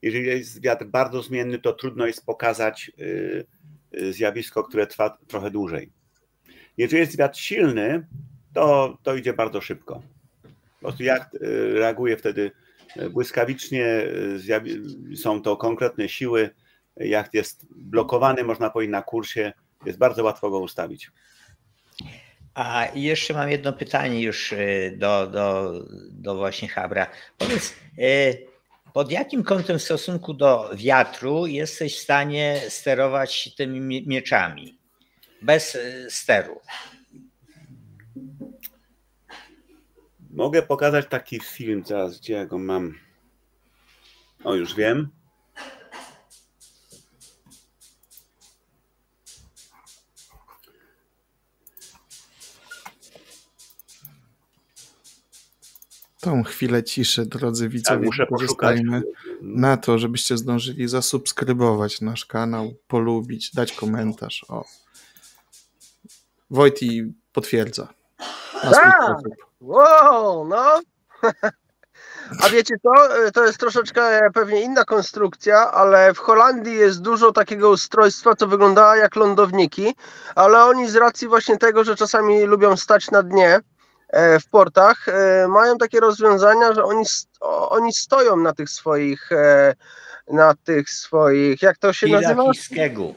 Jeżeli 0.01 0.27
jest 0.27 0.61
wiatr 0.61 0.85
bardzo 0.85 1.21
zmienny, 1.21 1.59
to 1.59 1.73
trudno 1.73 2.07
jest 2.07 2.25
pokazać 2.25 2.91
y, 2.99 3.45
y, 4.01 4.13
zjawisko, 4.13 4.63
które 4.63 4.87
trwa 4.87 5.17
trochę 5.27 5.51
dłużej. 5.51 5.91
Jeżeli 6.77 6.99
jest 6.99 7.17
wiatr 7.17 7.39
silny, 7.39 8.07
to, 8.53 8.97
to 9.03 9.15
idzie 9.15 9.33
bardzo 9.33 9.61
szybko. 9.61 10.01
Po 10.43 10.79
prostu 10.79 11.03
jacht 11.03 11.35
y, 11.35 11.39
reaguje 11.73 12.17
wtedy 12.17 12.51
błyskawicznie, 13.11 14.05
są 15.15 15.41
to 15.41 15.57
konkretne 15.57 16.09
siły, 16.09 16.49
jacht 16.97 17.33
jest 17.33 17.65
blokowany, 17.75 18.43
można 18.43 18.69
powiedzieć, 18.69 18.91
na 18.91 19.01
kursie, 19.01 19.53
jest 19.85 19.97
bardzo 19.97 20.23
łatwo 20.23 20.49
go 20.49 20.59
ustawić. 20.59 21.11
A 22.53 22.87
jeszcze 22.95 23.33
mam 23.33 23.49
jedno 23.49 23.73
pytanie 23.73 24.21
już 24.21 24.51
y, 24.51 24.95
do, 24.97 25.27
do, 25.27 25.73
do 26.11 26.35
właśnie 26.35 26.67
Habra. 26.67 27.07
Powiedz, 27.37 27.73
y, 27.99 28.47
pod 28.93 29.11
jakim 29.11 29.43
kątem 29.43 29.79
w 29.79 29.83
stosunku 29.83 30.33
do 30.33 30.69
wiatru 30.75 31.47
jesteś 31.47 31.97
w 31.97 32.01
stanie 32.01 32.61
sterować 32.69 33.55
tymi 33.55 34.07
mieczami 34.07 34.77
bez 35.41 35.75
y, 35.75 36.07
steru? 36.09 36.59
Mogę 40.29 40.61
pokazać 40.61 41.05
taki 41.09 41.39
film 41.39 41.83
teraz, 41.83 42.19
gdzie 42.19 42.33
ja 42.33 42.45
go 42.45 42.57
mam. 42.57 42.97
O, 44.43 44.55
już 44.55 44.75
wiem. 44.75 45.09
Tą 56.21 56.43
chwilę 56.43 56.83
ciszy, 56.83 57.25
drodzy 57.25 57.69
widzowie, 57.69 58.09
korzystajmy 58.29 59.03
na 59.41 59.77
to, 59.77 59.99
żebyście 59.99 60.37
zdążyli 60.37 60.87
zasubskrybować 60.87 62.01
nasz 62.01 62.25
kanał, 62.25 62.73
polubić, 62.87 63.51
dać 63.53 63.73
komentarz. 63.73 64.45
O. 64.49 64.65
Wojti 66.49 67.13
potwierdza. 67.33 67.87
Tak! 68.61 69.17
Wow, 69.61 70.47
no. 70.47 70.81
A 72.43 72.49
wiecie 72.49 72.75
co? 72.83 72.91
To 73.33 73.45
jest 73.45 73.57
troszeczkę 73.57 74.19
pewnie 74.33 74.61
inna 74.61 74.85
konstrukcja, 74.85 75.71
ale 75.71 76.13
w 76.13 76.17
Holandii 76.17 76.75
jest 76.75 77.01
dużo 77.01 77.31
takiego 77.31 77.69
ustrojstwa, 77.69 78.35
co 78.35 78.47
wygląda 78.47 78.95
jak 78.95 79.15
lądowniki, 79.15 79.95
ale 80.35 80.65
oni 80.65 80.89
z 80.89 80.95
racji 80.95 81.27
właśnie 81.27 81.57
tego, 81.57 81.83
że 81.83 81.95
czasami 81.95 82.43
lubią 82.43 82.77
stać 82.77 83.11
na 83.11 83.23
dnie, 83.23 83.59
w 84.13 84.49
portach 84.49 85.07
e, 85.07 85.47
mają 85.47 85.77
takie 85.77 85.99
rozwiązania, 85.99 86.73
że 86.73 86.83
oni, 86.83 87.05
oni 87.69 87.93
stoją 87.93 88.37
na 88.37 88.53
tych 88.53 88.69
swoich 88.69 89.31
e, 89.31 89.73
na 90.27 90.53
tych 90.63 90.89
swoich, 90.89 91.61
jak 91.61 91.77
to 91.77 91.93
się 91.93 92.07
Kila 92.07 92.21
nazywa? 92.21 92.43
I 92.53 92.57
skegu. 92.57 93.15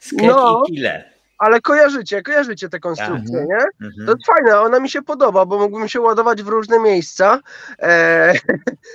Skeg 0.00 0.22
no, 0.22 0.62
i 0.68 0.72
kile. 0.72 1.15
Ale 1.38 1.60
kojarzycie, 1.60 2.22
kojarzycie 2.22 2.68
te 2.68 2.80
konstrukcje, 2.80 3.38
tak. 3.38 3.48
nie? 3.48 3.86
Mhm. 3.86 4.06
To 4.06 4.12
jest 4.12 4.26
fajne, 4.26 4.60
ona 4.60 4.80
mi 4.80 4.90
się 4.90 5.02
podoba, 5.02 5.46
bo 5.46 5.58
mógłbym 5.58 5.88
się 5.88 6.00
ładować 6.00 6.42
w 6.42 6.48
różne 6.48 6.80
miejsca. 6.80 7.40
E, 7.82 8.32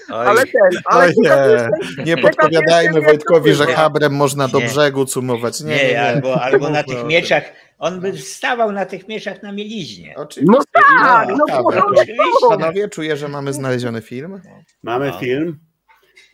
ale 0.09 0.45
ten, 0.45 0.81
ale 0.85 1.05
Oj, 1.05 1.13
nie, 1.17 2.05
nie 2.05 2.17
podpowiadajmy 2.17 3.01
Wojtkowi, 3.01 3.53
że 3.53 3.65
habrem 3.65 4.15
można 4.15 4.47
do 4.47 4.59
brzegu 4.59 5.05
cumować. 5.05 5.61
Nie, 5.61 5.75
nie, 5.75 5.89
nie. 5.89 6.01
albo, 6.01 6.41
albo 6.41 6.69
na 6.69 6.83
tych 6.83 7.03
mieczach 7.03 7.43
on 7.81 7.99
by 7.99 8.13
wstawał 8.13 8.71
na 8.71 8.85
tych 8.85 9.07
mieszach 9.07 9.43
na 9.43 9.51
mieliźnie. 9.51 10.13
Oczywiście. 10.17 10.57
No 10.57 10.63
tak, 10.71 11.29
no, 11.29 11.45
no, 11.49 11.63
oczywiście. 11.65 12.15
Panowie, 12.49 12.89
czuję, 12.89 13.17
że 13.17 13.27
mamy 13.27 13.53
znaleziony 13.53 14.01
film. 14.01 14.41
Mamy 14.83 15.07
no. 15.07 15.19
film. 15.19 15.59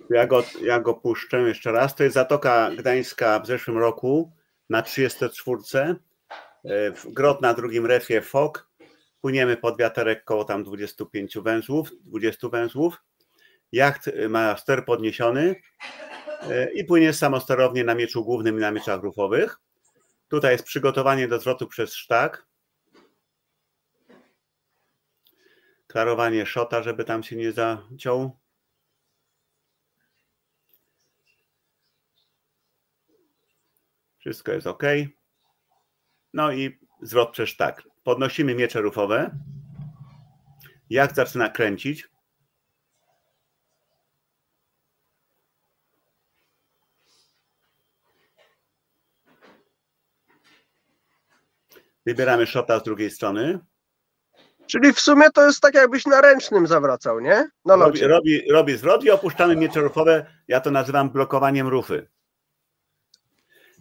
Ja 0.09 0.27
go, 0.27 0.43
ja 0.63 0.79
go 0.79 0.93
puszczę 0.93 1.41
jeszcze 1.41 1.71
raz. 1.71 1.95
To 1.95 2.03
jest 2.03 2.13
Zatoka 2.13 2.69
Gdańska 2.77 3.39
w 3.39 3.47
zeszłym 3.47 3.77
roku 3.77 4.31
na 4.69 4.81
34. 4.81 5.61
E, 6.65 6.93
grot 7.05 7.41
na 7.41 7.53
drugim 7.53 7.85
refie 7.85 8.21
FOK. 8.21 8.69
Płyniemy 9.21 9.57
pod 9.57 9.77
wiaterek 9.77 10.23
koło 10.23 10.43
tam 10.43 10.63
25 10.63 11.37
węzłów, 11.37 11.89
20 12.01 12.49
węzłów. 12.49 13.03
Jacht 13.71 14.09
ma 14.29 14.57
ster 14.57 14.85
podniesiony 14.85 15.55
e, 16.41 16.71
i 16.71 16.83
płynie 16.83 17.13
samosterownie 17.13 17.83
na 17.83 17.95
mieczu 17.95 18.23
głównym 18.23 18.57
i 18.57 18.61
na 18.61 18.71
mieczach 18.71 19.01
rufowych. 19.01 19.57
Tutaj 20.27 20.51
jest 20.51 20.63
przygotowanie 20.63 21.27
do 21.27 21.39
zwrotu 21.39 21.67
przez 21.67 21.93
sztak. 21.93 22.45
Klarowanie 25.87 26.45
szota, 26.45 26.83
żeby 26.83 27.03
tam 27.03 27.23
się 27.23 27.35
nie 27.35 27.51
zaciął. 27.51 28.37
Wszystko 34.27 34.51
jest 34.51 34.67
ok. 34.67 34.83
No 36.33 36.51
i 36.51 36.79
zwrot 37.01 37.31
przez 37.31 37.49
sztak. 37.49 37.83
Podnosimy 38.03 38.55
miecze 38.55 38.81
rufowe. 38.81 39.37
Jak 40.89 41.15
zaczyna 41.15 41.49
kręcić, 41.49 42.07
Wybieramy 52.05 52.47
shota 52.47 52.79
z 52.79 52.83
drugiej 52.83 53.11
strony. 53.11 53.59
Czyli 54.65 54.93
w 54.93 54.99
sumie 54.99 55.31
to 55.31 55.45
jest 55.45 55.61
tak, 55.61 55.75
jakbyś 55.75 56.05
na 56.05 56.21
ręcznym 56.21 56.67
zawracał, 56.67 57.19
nie? 57.19 57.49
Na 57.65 57.75
robi, 57.75 57.99
robi, 57.99 58.51
robi 58.51 58.77
zwrot 58.77 59.03
i 59.03 59.11
opuszczamy 59.11 59.55
miecze 59.55 59.81
rufowe. 59.81 60.25
Ja 60.47 60.61
to 60.61 60.71
nazywam 60.71 61.09
blokowaniem 61.09 61.67
rufy. 61.67 62.07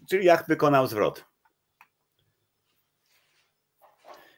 Czyli 0.09 0.27
jak 0.27 0.47
wykonał 0.47 0.87
zwrot. 0.87 1.25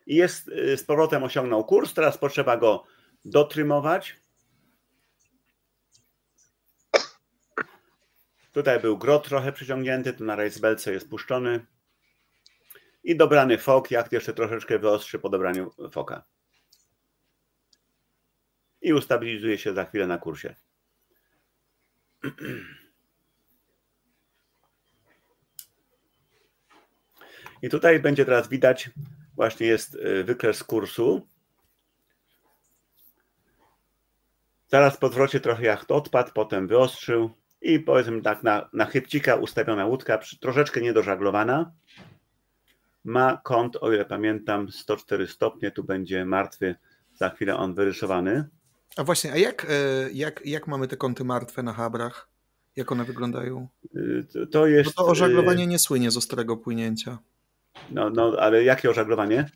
I 0.07 0.15
jest 0.15 0.49
y, 0.49 0.77
z 0.77 0.85
powrotem 0.85 1.25
osiągnął 1.25 1.65
kurs. 1.65 1.95
Teraz 1.95 2.19
potrzeba 2.19 2.57
go 2.57 2.85
dotrymować. 3.25 4.21
Tutaj 8.53 8.81
był 8.81 8.99
grot 8.99 9.29
trochę 9.29 9.53
przyciągnięty, 9.53 10.13
tu 10.13 10.25
na 10.25 10.37
rejsbelce 10.37 10.93
jest 10.93 11.11
puszczony. 11.11 11.67
I 13.05 13.17
dobrany 13.17 13.59
fok, 13.59 13.91
jak 13.91 14.13
jeszcze 14.13 14.35
troszeczkę 14.35 14.79
wyostrzy 14.79 15.19
po 15.19 15.29
dobraniu 15.29 15.71
foka. 15.91 16.25
I 18.83 18.93
ustabilizuje 18.93 19.59
się 19.59 19.75
za 19.75 19.85
chwilę 19.85 20.07
na 20.07 20.19
kursie. 20.19 20.55
I 27.63 27.69
tutaj 27.69 28.01
będzie 28.01 28.25
teraz 28.25 28.49
widać, 28.49 28.91
właśnie 29.37 29.67
jest 29.67 29.95
y, 29.95 30.25
wykres 30.25 30.65
kursu. 30.65 31.27
Zaraz 34.69 34.97
po 34.97 35.09
zwrocie 35.09 35.41
trochę 35.41 35.65
jacht 35.65 35.91
odpadł, 35.91 36.31
potem 36.35 36.69
wyostrzył 36.69 37.31
i 37.63 37.81
powiedzmy 37.81 38.23
tak 38.23 38.43
na, 38.43 38.69
na 38.73 38.85
chybcika 38.85 39.35
ustawiona 39.35 39.87
łódka, 39.87 40.19
troszeczkę 40.41 40.81
niedożaglowana. 40.81 41.73
Ma 43.05 43.41
kąt, 43.45 43.77
o 43.81 43.93
ile 43.93 44.05
pamiętam, 44.05 44.71
104 44.71 45.27
stopnie, 45.27 45.71
tu 45.71 45.85
będzie 45.85 46.25
martwy, 46.25 46.75
za 47.15 47.31
chwilę 47.31 47.57
on 47.57 47.75
wyrysowany. 47.75 48.49
A 48.97 49.05
właśnie, 49.05 49.33
a 49.33 49.37
jak, 49.37 49.67
e, 49.71 50.11
jak, 50.13 50.41
jak 50.45 50.67
mamy 50.67 50.89
te 50.89 50.97
kąty 50.97 51.25
martwe 51.25 51.63
na 51.63 51.73
habrach? 51.73 52.29
Jak 52.77 52.93
one 52.93 53.05
wyglądają? 53.05 53.69
Y, 53.97 54.47
to 54.47 54.67
jest. 54.67 54.95
Bo 54.97 55.03
to 55.03 55.09
ożaglowanie 55.09 55.65
y, 55.65 55.67
nie 55.67 55.79
słynie 55.79 56.11
z 56.11 56.17
ostrego 56.17 56.57
płynięcia. 56.57 57.19
No, 57.91 58.11
no 58.11 58.33
ale 58.39 58.65
jakie 58.65 58.91
ożaglowanie? 58.91 59.51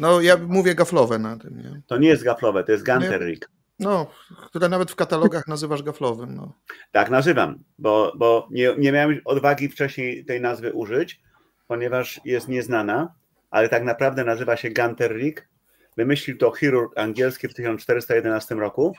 No 0.00 0.20
ja 0.20 0.36
mówię 0.36 0.74
gaflowe 0.74 1.18
na 1.18 1.36
tym, 1.36 1.58
nie? 1.58 1.82
To 1.86 1.98
nie 1.98 2.08
jest 2.08 2.24
gaflowe, 2.24 2.64
to 2.64 2.72
jest 2.72 2.86
Gunter 2.86 3.26
Rig. 3.26 3.50
No, 3.78 4.06
które 4.46 4.68
nawet 4.68 4.90
w 4.90 4.96
katalogach 4.96 5.48
nazywasz 5.54 5.82
gaflowym. 5.82 6.34
No. 6.34 6.52
Tak 6.92 7.10
nazywam, 7.10 7.64
bo, 7.78 8.12
bo 8.16 8.48
nie, 8.50 8.74
nie 8.78 8.92
miałem 8.92 9.20
odwagi 9.24 9.68
wcześniej 9.68 10.24
tej 10.24 10.40
nazwy 10.40 10.72
użyć, 10.72 11.20
ponieważ 11.66 12.20
jest 12.24 12.48
nieznana, 12.48 13.14
ale 13.50 13.68
tak 13.68 13.84
naprawdę 13.84 14.24
nazywa 14.24 14.56
się 14.56 14.70
Gunter 14.70 15.16
Rig. 15.16 15.48
Wymyślił 15.96 16.38
to 16.38 16.52
chirurg 16.52 16.98
angielski 16.98 17.48
w 17.48 17.54
1411 17.54 18.54
roku, 18.54 18.96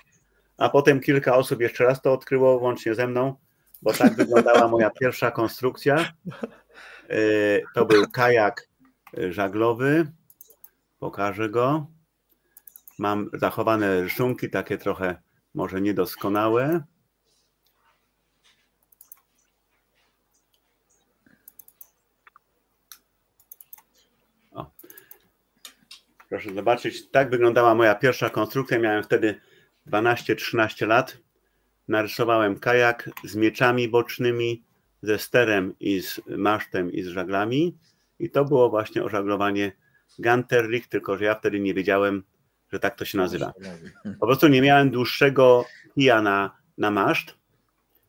a 0.57 0.69
potem 0.69 0.99
kilka 0.99 1.35
osób 1.35 1.61
jeszcze 1.61 1.83
raz 1.83 2.01
to 2.01 2.13
odkryło, 2.13 2.57
łącznie 2.57 2.95
ze 2.95 3.07
mną, 3.07 3.35
bo 3.81 3.93
tak 3.93 4.15
wyglądała 4.15 4.67
moja 4.67 4.89
pierwsza 4.89 5.31
konstrukcja. 5.31 6.13
Yy, 7.11 7.63
To 7.73 7.85
był 7.85 8.11
kajak 8.11 8.69
żaglowy. 9.29 10.11
Pokażę 10.99 11.49
go. 11.49 11.87
Mam 12.99 13.29
zachowane 13.33 14.01
rysunki, 14.01 14.49
takie 14.49 14.77
trochę 14.77 15.21
może 15.53 15.81
niedoskonałe. 15.81 16.83
O. 24.51 24.71
Proszę 26.29 26.53
zobaczyć, 26.53 27.09
tak 27.09 27.29
wyglądała 27.29 27.75
moja 27.75 27.95
pierwsza 27.95 28.29
konstrukcja. 28.29 28.79
Miałem 28.79 29.03
wtedy 29.03 29.41
12-13 29.87 30.87
lat. 30.87 31.17
Narysowałem 31.87 32.59
kajak 32.59 33.09
z 33.23 33.35
mieczami 33.35 33.89
bocznymi, 33.89 34.63
ze 35.01 35.19
sterem 35.19 35.73
i 35.79 36.01
z 36.01 36.21
masztem 36.27 36.91
i 36.91 37.03
z 37.03 37.07
żaglami. 37.07 37.77
I 38.19 38.29
to 38.29 38.45
było 38.45 38.69
właśnie 38.69 39.03
ożaglowanie 39.03 39.71
Ganterlich, 40.19 40.87
tylko 40.87 41.17
że 41.17 41.25
ja 41.25 41.35
wtedy 41.35 41.59
nie 41.59 41.73
wiedziałem, 41.73 42.23
że 42.71 42.79
tak 42.79 42.95
to 42.95 43.05
się 43.05 43.17
nazywa. 43.17 43.53
Po 44.19 44.25
prostu 44.27 44.47
nie 44.47 44.61
miałem 44.61 44.89
dłuższego 44.89 45.65
kija 45.95 46.21
na, 46.21 46.51
na 46.77 46.91
maszt. 46.91 47.35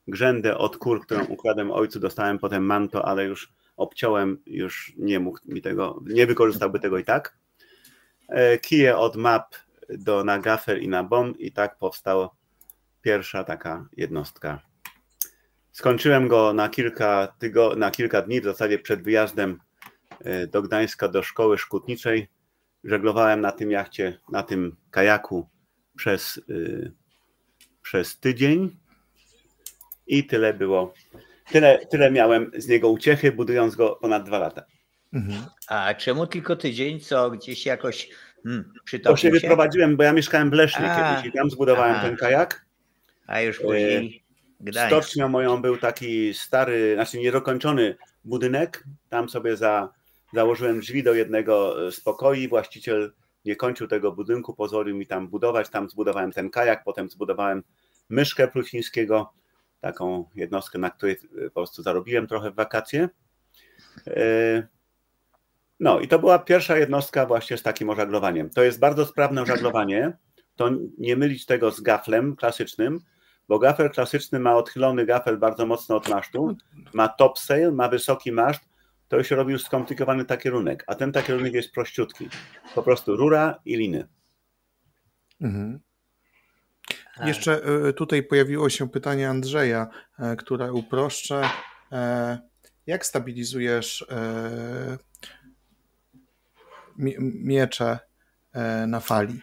Grzędę 0.08 0.58
od 0.58 0.76
kur, 0.76 1.02
którą 1.02 1.24
układem 1.24 1.70
ojcu, 1.70 2.00
dostałem 2.00 2.38
potem 2.38 2.64
manto, 2.64 3.04
ale 3.04 3.24
już 3.24 3.52
obciąłem, 3.76 4.38
już 4.46 4.92
nie 4.98 5.20
mógł 5.20 5.38
mi 5.44 5.62
tego, 5.62 6.02
nie 6.06 6.26
wykorzystałby 6.26 6.80
tego 6.80 6.98
i 6.98 7.04
tak. 7.04 7.36
E, 8.28 8.58
Kije 8.58 8.96
od 8.96 9.16
map 9.16 9.54
do, 9.88 10.24
na 10.24 10.38
gafer 10.38 10.82
i 10.82 10.88
na 10.88 11.04
bomb 11.04 11.40
i 11.40 11.52
tak 11.52 11.78
powstała 11.78 12.30
pierwsza 13.02 13.44
taka 13.44 13.88
jednostka. 13.96 14.60
Skończyłem 15.72 16.28
go 16.28 16.52
na 16.52 16.68
kilka, 16.68 17.34
tygo, 17.38 17.76
na 17.76 17.90
kilka 17.90 18.22
dni, 18.22 18.40
w 18.40 18.44
zasadzie 18.44 18.78
przed 18.78 19.02
wyjazdem 19.02 19.58
e, 20.24 20.46
do 20.46 20.62
Gdańska 20.62 21.08
do 21.08 21.22
szkoły 21.22 21.58
szkutniczej. 21.58 22.28
Żeglowałem 22.84 23.40
na 23.40 23.52
tym 23.52 23.70
jachcie, 23.70 24.18
na 24.32 24.42
tym 24.42 24.76
kajaku 24.90 25.48
przez, 25.96 26.40
y, 26.50 26.92
przez 27.82 28.20
tydzień 28.20 28.76
i 30.06 30.24
tyle 30.26 30.54
było. 30.54 30.94
Tyle, 31.50 31.86
tyle 31.90 32.10
miałem 32.10 32.50
z 32.56 32.68
niego 32.68 32.88
uciechy, 32.88 33.32
budując 33.32 33.76
go 33.76 33.96
ponad 33.96 34.26
dwa 34.26 34.38
lata. 34.38 34.64
Mhm. 35.12 35.44
A 35.68 35.94
czemu 35.94 36.26
tylko 36.26 36.56
tydzień? 36.56 37.00
Co 37.00 37.30
gdzieś 37.30 37.66
jakoś 37.66 38.08
hmm, 38.42 38.64
To 38.64 38.70
się 38.74 38.80
przytopił 38.84 39.16
się? 39.16 39.30
wyprowadziłem, 39.30 39.96
bo 39.96 40.02
ja 40.02 40.12
mieszkałem 40.12 40.50
w 40.50 40.52
Lesznie 40.52 40.92
A. 40.92 41.14
kiedyś 41.16 41.28
i 41.28 41.38
tam 41.38 41.50
zbudowałem 41.50 41.94
Aha. 41.94 42.06
ten 42.08 42.16
kajak. 42.16 42.64
A 43.26 43.40
już 43.40 43.60
później 43.60 44.21
Gdańsk. 44.62 44.96
Stocznią 44.96 45.28
moją 45.28 45.62
był 45.62 45.76
taki 45.76 46.34
stary, 46.34 46.94
znaczy 46.94 47.18
niedokończony 47.18 47.96
budynek. 48.24 48.84
Tam 49.08 49.28
sobie 49.28 49.56
za, 49.56 49.92
założyłem 50.34 50.80
drzwi 50.80 51.02
do 51.02 51.14
jednego 51.14 51.76
z 51.92 52.00
pokoi. 52.00 52.48
Właściciel 52.48 53.12
nie 53.44 53.56
kończył 53.56 53.88
tego 53.88 54.12
budynku, 54.12 54.54
pozwolił 54.54 54.96
mi 54.96 55.06
tam 55.06 55.28
budować. 55.28 55.70
Tam 55.70 55.90
zbudowałem 55.90 56.32
ten 56.32 56.50
kajak, 56.50 56.84
potem 56.84 57.10
zbudowałem 57.10 57.62
myszkę 58.08 58.48
prusińskiego, 58.48 59.32
taką 59.80 60.24
jednostkę, 60.34 60.78
na 60.78 60.90
której 60.90 61.16
po 61.44 61.50
prostu 61.50 61.82
zarobiłem 61.82 62.26
trochę 62.26 62.50
w 62.50 62.54
wakacje. 62.54 63.08
E, 64.06 64.62
No 65.80 66.00
i 66.00 66.08
to 66.08 66.18
była 66.18 66.38
pierwsza 66.38 66.76
jednostka 66.78 67.26
właśnie 67.26 67.56
z 67.56 67.62
takim 67.62 67.90
ożaglowaniem. 67.90 68.50
To 68.50 68.62
jest 68.62 68.78
bardzo 68.78 69.06
sprawne 69.06 69.42
ożaglowanie. 69.42 70.12
To 70.56 70.70
nie 70.98 71.16
mylić 71.16 71.46
tego 71.46 71.70
z 71.70 71.80
gaflem 71.80 72.36
klasycznym, 72.36 73.00
bo 73.48 73.58
gafel 73.58 73.90
klasyczny 73.90 74.38
ma 74.38 74.54
odchylony 74.56 75.06
gafel 75.06 75.38
bardzo 75.38 75.66
mocno 75.66 75.96
od 75.96 76.08
masztu, 76.08 76.56
ma 76.94 77.08
topsail, 77.08 77.72
ma 77.72 77.88
wysoki 77.88 78.32
maszt, 78.32 78.62
to 79.08 79.16
już 79.16 79.30
robi 79.30 79.52
już 79.52 79.64
skomplikowany 79.64 80.24
taki 80.24 80.42
kierunek, 80.42 80.84
a 80.86 80.94
ten 80.94 81.12
taki 81.12 81.26
kierunek 81.26 81.52
jest 81.52 81.72
prościutki. 81.72 82.28
Po 82.74 82.82
prostu 82.82 83.16
rura 83.16 83.60
i 83.64 83.76
liny. 83.76 84.08
Mhm. 85.40 85.80
A, 87.16 87.28
Jeszcze 87.28 87.60
y, 87.88 87.92
tutaj 87.92 88.22
pojawiło 88.22 88.70
się 88.70 88.88
pytanie 88.90 89.28
Andrzeja, 89.28 89.86
e, 90.18 90.36
które 90.36 90.72
uproszczę. 90.72 91.42
E, 91.92 92.38
Jak 92.86 93.06
stabilizujesz 93.06 94.06
e, 94.10 94.98
mie- 96.98 97.16
miecze 97.20 97.98
na 98.86 99.00
fali? 99.00 99.40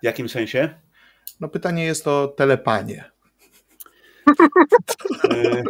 W 0.00 0.04
jakim 0.04 0.28
sensie? 0.28 0.80
No 1.40 1.48
pytanie 1.48 1.84
jest 1.84 2.08
o 2.08 2.28
telepanie. 2.28 3.04
Y, 5.32 5.62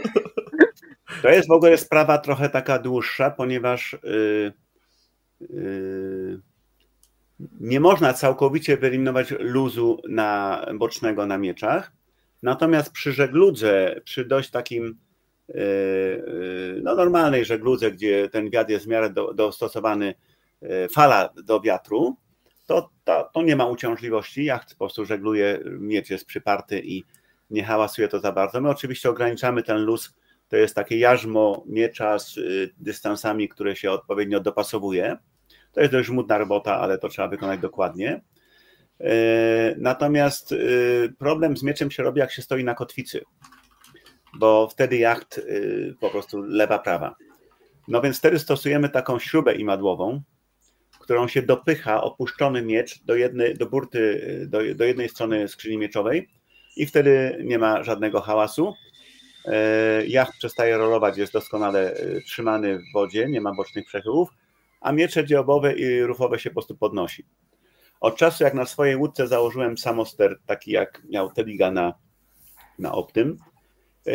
To 1.22 1.28
jest 1.28 1.48
w 1.48 1.52
ogóle 1.52 1.78
sprawa 1.78 2.18
trochę 2.18 2.48
taka 2.48 2.78
dłuższa, 2.78 3.30
ponieważ 3.30 3.94
y, 3.94 4.52
y, 5.42 6.40
nie 7.60 7.80
można 7.80 8.12
całkowicie 8.12 8.76
wyeliminować 8.76 9.30
luzu 9.30 10.02
na, 10.08 10.66
bocznego 10.78 11.26
na 11.26 11.38
mieczach. 11.38 11.92
Natomiast 12.42 12.92
przy 12.92 13.12
żegludze, 13.12 14.00
przy 14.04 14.24
dość 14.24 14.50
takim 14.50 14.98
y, 15.48 15.54
y, 15.54 16.80
no, 16.82 16.94
normalnej 16.94 17.44
żegludze, 17.44 17.92
gdzie 17.92 18.28
ten 18.28 18.50
wiatr 18.50 18.70
jest 18.70 18.84
w 18.84 18.88
miarę 18.88 19.10
do, 19.10 19.34
dostosowany, 19.34 20.14
fala 20.92 21.28
do 21.44 21.60
wiatru, 21.60 22.16
to, 22.70 22.90
to, 23.04 23.30
to 23.34 23.42
nie 23.42 23.56
ma 23.56 23.66
uciążliwości. 23.66 24.44
Jacht 24.44 24.72
po 24.72 24.78
prostu 24.78 25.04
żegluje, 25.04 25.60
miecz 25.64 26.10
jest 26.10 26.24
przyparty 26.26 26.80
i 26.84 27.04
nie 27.50 27.64
hałasuje 27.64 28.08
to 28.08 28.20
za 28.20 28.32
bardzo. 28.32 28.60
My 28.60 28.68
oczywiście 28.68 29.10
ograniczamy 29.10 29.62
ten 29.62 29.78
luz, 29.78 30.14
to 30.48 30.56
jest 30.56 30.74
takie 30.74 30.98
jarzmo 30.98 31.64
miecza 31.66 32.18
z 32.18 32.36
y, 32.36 32.74
dystansami, 32.78 33.48
które 33.48 33.76
się 33.76 33.90
odpowiednio 33.90 34.40
dopasowuje. 34.40 35.16
To 35.72 35.80
jest 35.80 35.92
dość 35.92 36.08
żmudna 36.08 36.38
robota, 36.38 36.80
ale 36.80 36.98
to 36.98 37.08
trzeba 37.08 37.28
wykonać 37.28 37.60
dokładnie. 37.60 38.20
E, 39.00 39.74
Natomiast 39.78 40.52
y, 40.52 41.14
problem 41.18 41.56
z 41.56 41.62
mieczem 41.62 41.90
się 41.90 42.02
robi, 42.02 42.20
jak 42.20 42.32
się 42.32 42.42
stoi 42.42 42.64
na 42.64 42.74
kotwicy, 42.74 43.24
bo 44.34 44.68
wtedy 44.68 44.96
jacht 44.96 45.38
y, 45.38 45.94
po 46.00 46.10
prostu 46.10 46.42
lewa, 46.42 46.78
prawa. 46.78 47.16
No 47.88 48.00
więc 48.00 48.18
wtedy 48.18 48.38
stosujemy 48.38 48.88
taką 48.88 49.18
śrubę 49.18 49.54
imadłową, 49.54 50.22
którą 51.10 51.28
się 51.28 51.42
dopycha 51.42 52.02
opuszczony 52.02 52.62
miecz 52.62 53.04
do, 53.04 53.14
jednej, 53.14 53.54
do 53.54 53.66
burty, 53.66 54.20
do, 54.48 54.58
do 54.74 54.84
jednej 54.84 55.08
strony 55.08 55.48
skrzyni 55.48 55.78
mieczowej 55.78 56.28
i 56.76 56.86
wtedy 56.86 57.42
nie 57.44 57.58
ma 57.58 57.82
żadnego 57.82 58.20
hałasu. 58.20 58.74
E, 59.44 60.06
Jacht 60.06 60.38
przestaje 60.38 60.78
rolować, 60.78 61.18
jest 61.18 61.32
doskonale 61.32 61.94
e, 61.94 62.20
trzymany 62.20 62.78
w 62.78 62.92
wodzie, 62.94 63.28
nie 63.28 63.40
ma 63.40 63.54
bocznych 63.54 63.86
przechyłów, 63.86 64.28
a 64.80 64.92
miecze 64.92 65.24
dziobowe 65.24 65.72
i 65.72 66.02
rufowe 66.02 66.38
się 66.38 66.50
po 66.50 66.54
prostu 66.54 66.76
podnosi. 66.76 67.24
Od 68.00 68.16
czasu, 68.16 68.44
jak 68.44 68.54
na 68.54 68.66
swojej 68.66 68.96
łódce 68.96 69.28
założyłem 69.28 69.78
samoster, 69.78 70.38
taki 70.46 70.70
jak 70.70 71.02
miał 71.10 71.32
Teliga 71.32 71.70
na, 71.70 71.94
na 72.78 72.92
Optym, 72.92 73.38
e, 74.06 74.12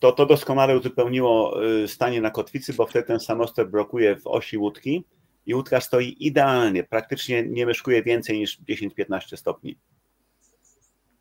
to 0.00 0.12
to 0.12 0.26
doskonale 0.26 0.78
uzupełniło 0.78 1.56
stanie 1.86 2.20
na 2.20 2.30
kotwicy, 2.30 2.74
bo 2.74 2.86
wtedy 2.86 3.06
ten 3.06 3.20
samoster 3.20 3.70
blokuje 3.70 4.16
w 4.16 4.26
osi 4.26 4.58
łódki 4.58 5.04
i 5.48 5.54
łódka 5.54 5.80
stoi 5.80 6.16
idealnie, 6.20 6.84
praktycznie 6.84 7.42
nie 7.42 7.66
myszkuje 7.66 8.02
więcej 8.02 8.38
niż 8.38 8.58
10-15 8.68 9.36
stopni. 9.36 9.78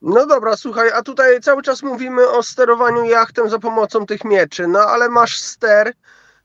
No 0.01 0.25
dobra, 0.25 0.57
słuchaj, 0.57 0.89
a 0.93 1.01
tutaj 1.01 1.39
cały 1.41 1.61
czas 1.61 1.83
mówimy 1.83 2.27
o 2.27 2.43
sterowaniu 2.43 3.05
jachtem 3.05 3.49
za 3.49 3.59
pomocą 3.59 4.05
tych 4.05 4.23
mieczy, 4.23 4.67
no 4.67 4.79
ale 4.79 5.09
masz 5.09 5.37
ster, 5.37 5.93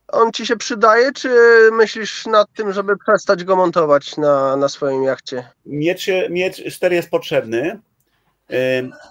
on 0.07 0.31
ci 0.31 0.45
się 0.45 0.55
przydaje, 0.55 1.11
czy 1.11 1.29
myślisz 1.71 2.25
nad 2.25 2.47
tym, 2.53 2.73
żeby 2.73 2.97
przestać 2.97 3.43
go 3.43 3.55
montować 3.55 4.17
na, 4.17 4.55
na 4.55 4.69
swoim 4.69 5.03
jachcie? 5.03 5.49
Miecz, 5.65 6.07
miecz, 6.29 6.73
ster 6.73 6.93
jest 6.93 7.09
potrzebny. 7.09 7.79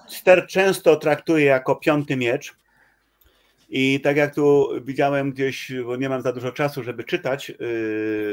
Ster 0.08 0.46
często 0.46 0.96
traktuję 0.96 1.44
jako 1.44 1.76
piąty 1.76 2.16
miecz. 2.16 2.54
I 3.74 4.00
tak 4.00 4.16
jak 4.16 4.34
tu 4.34 4.68
widziałem 4.84 5.32
gdzieś, 5.32 5.72
bo 5.84 5.96
nie 5.96 6.08
mam 6.08 6.22
za 6.22 6.32
dużo 6.32 6.52
czasu, 6.52 6.82
żeby 6.82 7.04
czytać 7.04 7.48
yy, 7.48 7.56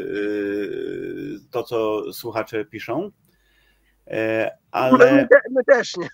yy, 0.08 1.40
to, 1.52 1.64
co 1.64 2.04
słuchacze 2.14 2.66
piszą, 2.66 3.12
E, 4.10 4.52
ale, 4.72 5.14
My, 5.14 5.28
my 5.52 5.64
też 5.64 5.98
nie. 5.98 6.08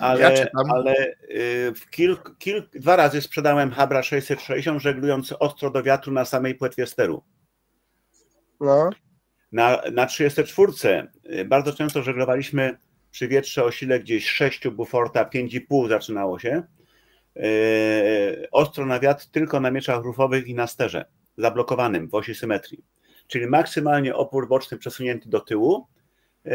ale, 0.00 0.20
Ja 0.20 0.46
ale 0.68 0.94
yy, 1.28 1.74
w 1.74 1.90
kilk, 1.90 2.38
kilk, 2.38 2.70
dwa 2.70 2.96
razy 2.96 3.20
sprzedałem 3.20 3.70
Habra 3.70 4.02
660, 4.02 4.82
żeglując 4.82 5.34
ostro 5.38 5.70
do 5.70 5.82
wiatru 5.82 6.12
na 6.12 6.24
samej 6.24 6.54
płetwie 6.54 6.86
steru. 6.86 7.22
No. 8.60 8.90
Na, 9.52 9.82
na 9.92 10.06
34 10.06 10.72
y, 11.30 11.44
bardzo 11.44 11.72
często 11.72 12.02
żeglowaliśmy 12.02 12.78
przy 13.10 13.28
wietrze 13.28 13.64
o 13.64 13.70
sile 13.70 14.00
gdzieś 14.00 14.28
6 14.28 14.68
buforta, 14.68 15.24
5,5 15.24 15.88
zaczynało 15.88 16.38
się. 16.38 16.62
Yy, 17.36 18.48
ostro 18.50 18.86
na 18.86 19.00
wiatr 19.00 19.26
tylko 19.26 19.60
na 19.60 19.70
mieczach 19.70 20.04
rufowych 20.04 20.46
i 20.46 20.54
na 20.54 20.66
sterze, 20.66 21.04
zablokowanym 21.38 22.08
w 22.08 22.14
osi 22.14 22.34
symetrii. 22.34 22.84
Czyli 23.26 23.46
maksymalnie 23.46 24.14
opór 24.14 24.48
boczny 24.48 24.78
przesunięty 24.78 25.28
do 25.28 25.40
tyłu. 25.40 25.86
Yy, 26.44 26.52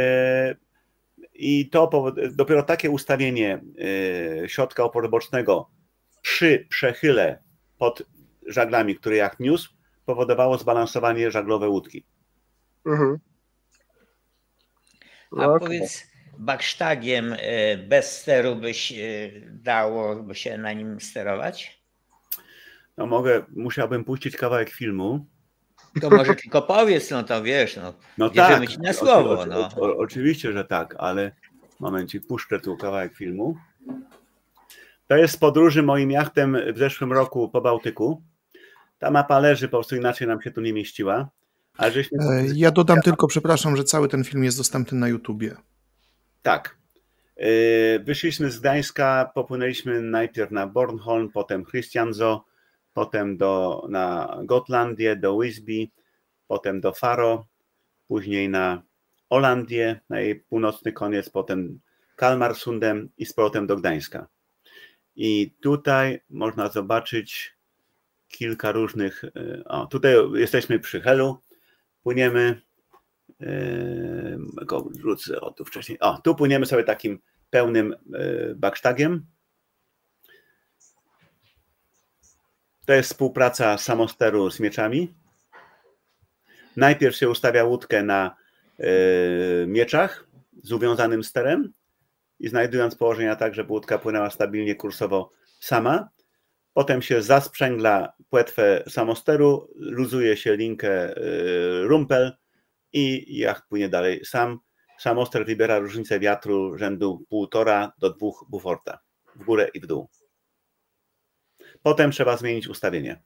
I 1.33 1.69
to 1.69 1.89
dopiero 2.31 2.63
takie 2.63 2.89
ustawienie 2.89 3.61
yy, 4.41 4.49
środka 4.49 4.83
oporu 4.83 5.09
bocznego 5.09 5.69
przy 6.21 6.67
przechyle 6.69 7.43
pod 7.77 8.03
żaglami, 8.47 8.95
który 8.95 9.15
jacht 9.15 9.39
niósł, 9.39 9.73
powodowało 10.05 10.57
zbalansowanie 10.57 11.31
żaglowe 11.31 11.69
łódki. 11.69 12.05
Mhm. 12.85 13.19
A 15.31 15.35
No, 15.35 15.53
okej. 15.53 15.67
powiedz, 15.67 16.07
baksztagiem 16.39 17.35
e, 17.39 17.77
bez 17.77 18.17
steru 18.21 18.55
byś 18.55 18.91
e, 18.91 18.95
dało 19.51 20.15
by 20.15 20.35
się 20.35 20.57
na 20.57 20.73
nim 20.73 21.01
sterować? 21.01 21.81
No 22.97 23.05
mogę, 23.05 23.43
musiałbym 23.55 24.03
puścić 24.03 24.35
kawałek 24.37 24.69
filmu. 24.69 25.25
To 26.01 26.09
może 26.09 26.35
tylko 26.35 26.61
powiedz, 26.61 27.11
no 27.11 27.23
to 27.23 27.43
wiesz, 27.43 27.75
no. 27.77 27.93
No 28.17 28.29
tak, 28.29 28.67
ci 28.67 28.79
na 28.79 28.93
słowo, 28.93 29.39
o- 29.39 29.45
no. 29.45 29.69
o- 29.75 29.97
oczywiście, 29.97 30.51
że 30.53 30.65
tak, 30.65 30.95
ale 30.97 31.31
momencik, 31.79 32.27
puszczę 32.27 32.59
tu 32.59 32.77
kawałek 32.77 33.13
filmu. 33.15 33.57
To 35.07 35.15
jest 35.17 35.33
z 35.33 35.37
podróży 35.37 35.83
moim 35.83 36.11
jachtem 36.11 36.57
w 36.73 36.77
zeszłym 36.77 37.13
roku 37.13 37.49
po 37.49 37.61
Bałtyku. 37.61 38.21
Ta 38.99 39.11
mapa 39.11 39.39
leży, 39.39 39.67
po 39.67 39.77
prostu 39.77 39.95
inaczej 39.95 40.27
nam 40.27 40.41
się 40.41 40.51
tu 40.51 40.61
nie 40.61 40.73
mieściła. 40.73 41.29
Ale 41.77 41.91
żeśmy... 41.91 42.17
E, 42.23 42.43
Ja 42.55 42.71
dodam 42.71 43.01
tylko, 43.01 43.27
przepraszam, 43.27 43.75
że 43.77 43.83
cały 43.83 44.07
ten 44.07 44.23
film 44.23 44.43
jest 44.43 44.57
dostępny 44.57 44.97
na 44.99 45.07
YouTubie. 45.07 45.55
Tak. 46.41 46.77
Yy, 47.37 47.99
Wyszliśmy 48.03 48.51
z 48.51 48.59
Gdańska, 48.59 49.31
popłynęliśmy 49.35 50.01
najpierw 50.01 50.51
na 50.51 50.67
Bornholm, 50.67 51.31
potem 51.31 51.65
Christianzo, 51.65 52.45
potem 52.93 53.37
do, 53.37 53.85
na 53.89 54.37
Gotlandię, 54.43 55.15
do 55.15 55.39
Wisby, 55.39 55.87
potem 56.47 56.81
do 56.81 56.93
Faro, 56.93 57.47
później 58.07 58.49
na 58.49 58.83
Olandię, 59.29 59.99
na 60.09 60.19
jej 60.19 60.35
północny 60.35 60.93
koniec, 60.93 61.29
potem 61.29 61.79
Kalmarsundem 62.15 63.09
i 63.17 63.25
z 63.25 63.33
powrotem 63.33 63.67
do 63.67 63.75
Gdańska. 63.75 64.27
I 65.15 65.51
tutaj 65.61 66.21
można 66.29 66.69
zobaczyć 66.69 67.55
kilka 68.27 68.71
różnych. 68.71 69.23
yy, 69.35 69.63
O, 69.65 69.85
tutaj 69.85 70.15
jesteśmy 70.33 70.79
przy 70.79 71.01
Helu, 71.01 71.41
płyniemy. 72.03 72.61
Wrzucę 74.91 75.41
o 75.41 75.51
tu 75.51 75.65
wcześniej. 75.65 75.99
O, 75.99 76.17
tu 76.17 76.35
płyniemy 76.35 76.65
sobie 76.65 76.83
takim 76.83 77.19
pełnym 77.49 77.95
yy, 78.09 78.55
baksztagiem. 78.55 79.25
To 82.85 82.93
jest 82.93 83.09
współpraca 83.09 83.77
samosteru 83.77 84.51
z 84.51 84.59
mieczami. 84.59 85.13
Najpierw 86.75 87.15
się 87.15 87.29
ustawia 87.29 87.63
łódkę 87.63 88.03
na 88.03 88.35
yy, 88.79 88.87
mieczach 89.67 90.27
z 90.63 90.71
uwiązanym 90.71 91.23
sterem 91.23 91.73
i 92.39 92.47
znajdując 92.47 92.95
położenia 92.95 93.35
tak, 93.35 93.55
żeby 93.55 93.71
łódka 93.71 93.97
płynęła 93.99 94.29
stabilnie 94.29 94.75
kursowo 94.75 95.31
sama. 95.59 96.09
Potem 96.73 97.01
się 97.01 97.21
zasprzęgla 97.21 98.13
płetwę 98.29 98.83
samosteru, 98.87 99.69
luzuje 99.75 100.37
się 100.37 100.55
linkę 100.55 101.13
yy, 101.17 101.87
rumpel 101.87 102.37
i 102.93 103.37
jacht 103.37 103.67
płynie 103.69 103.89
dalej. 103.89 104.25
Sam 104.25 104.59
samoster 104.99 105.45
wybiera 105.45 105.79
różnicę 105.79 106.19
wiatru 106.19 106.77
rzędu 106.77 107.25
1,5 107.31 107.89
do 107.99 108.09
2 108.09 108.27
buforta 108.49 108.99
w 109.35 109.43
górę 109.43 109.69
i 109.73 109.79
w 109.79 109.87
dół. 109.87 110.09
Potem 111.83 112.11
trzeba 112.11 112.37
zmienić 112.37 112.67
ustawienie. 112.67 113.21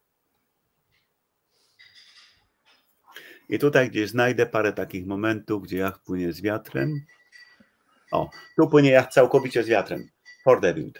I 3.49 3.59
tutaj 3.59 3.89
gdzieś 3.89 4.09
znajdę 4.09 4.45
parę 4.45 4.73
takich 4.73 5.05
momentów, 5.05 5.63
gdzie 5.63 5.77
jacht 5.77 6.01
płynie 6.01 6.33
z 6.33 6.41
wiatrem. 6.41 7.05
O, 8.11 8.29
tu 8.57 8.67
płynie 8.67 8.89
jacht 8.89 9.11
całkowicie 9.11 9.63
z 9.63 9.67
wiatrem. 9.67 10.09
Ford 10.43 10.65
Ewind. 10.65 10.99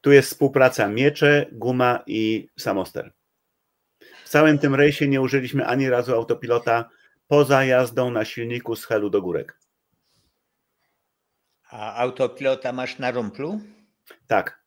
Tu 0.00 0.12
jest 0.12 0.28
współpraca 0.28 0.88
miecze, 0.88 1.46
guma 1.52 2.02
i 2.06 2.48
samoster. 2.58 3.12
W 4.32 4.38
całym 4.40 4.58
tym 4.58 4.74
rejsie 4.74 5.08
nie 5.08 5.20
użyliśmy 5.20 5.66
ani 5.66 5.90
razu 5.90 6.14
autopilota 6.14 6.88
poza 7.26 7.64
jazdą 7.64 8.10
na 8.10 8.24
silniku 8.24 8.76
z 8.76 8.84
helu 8.84 9.10
do 9.10 9.22
górek. 9.22 9.58
A 11.70 11.94
autopilota 11.94 12.72
masz 12.72 12.98
na 12.98 13.10
rumplu? 13.10 13.60
Tak, 14.26 14.64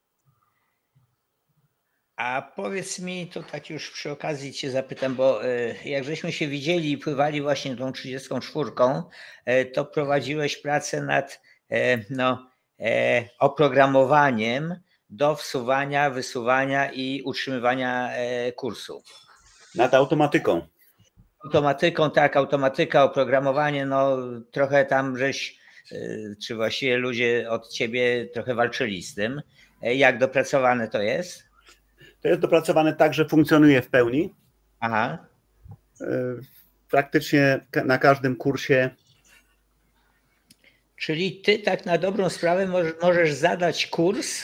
A 2.16 2.52
powiedz 2.56 3.00
mi, 3.00 3.28
to 3.28 3.44
tak 3.44 3.70
już 3.70 3.92
przy 3.92 4.12
okazji 4.12 4.54
cię 4.54 4.72
zapytam, 4.72 5.16
bo 5.16 5.46
e, 5.46 5.76
jak 5.86 6.04
żeśmy 6.04 6.32
się 6.32 6.48
widzieli 6.48 6.92
i 6.92 6.98
pływali 6.98 7.42
właśnie 7.42 7.76
tą 7.76 7.92
34, 7.92 8.72
e, 9.46 9.66
to 9.66 9.86
prowadziłeś 9.86 10.58
pracę 10.58 11.02
nad 11.02 11.42
e, 11.72 11.98
no, 12.10 12.50
oprogramowaniem 13.40 14.76
do 15.10 15.36
wsuwania, 15.36 16.10
wysuwania 16.10 16.92
i 16.92 17.22
utrzymywania 17.26 18.12
kursu. 18.56 19.04
Nad 19.78 19.94
automatyką. 19.94 20.68
Automatyką, 21.46 22.12
tak, 22.12 22.38
automatyka, 22.38 23.04
oprogramowanie, 23.04 23.86
no 23.86 24.18
trochę 24.52 24.86
tam 24.86 25.18
żeś, 25.18 25.60
e, 25.92 25.98
czy 26.46 26.56
właściwie 26.56 26.98
ludzie 26.98 27.48
od 27.50 27.70
ciebie 27.70 28.26
trochę 28.34 28.56
walczyli 28.56 29.04
z 29.04 29.16
tym. 29.16 29.42
E, 29.82 29.96
Jak 29.96 30.18
dopracowane 30.18 30.88
to 30.88 31.02
jest? 31.02 31.44
To 32.22 32.28
jest 32.28 32.42
dopracowane 32.42 32.94
tak, 32.96 33.14
że 33.14 33.26
funkcjonuje 33.26 33.82
w 33.82 33.90
pełni. 33.90 34.34
Aha. 34.80 35.18
E, 36.02 36.06
Praktycznie 36.90 37.60
na 37.86 37.98
każdym 37.98 38.36
kursie 38.36 38.90
Czyli 40.96 41.42
ty 41.42 41.60
tak 41.60 41.86
na 41.86 41.98
dobrą 41.98 42.30
sprawę 42.30 42.68
możesz 43.02 43.34
zadać 43.34 43.88
kurs 43.88 44.44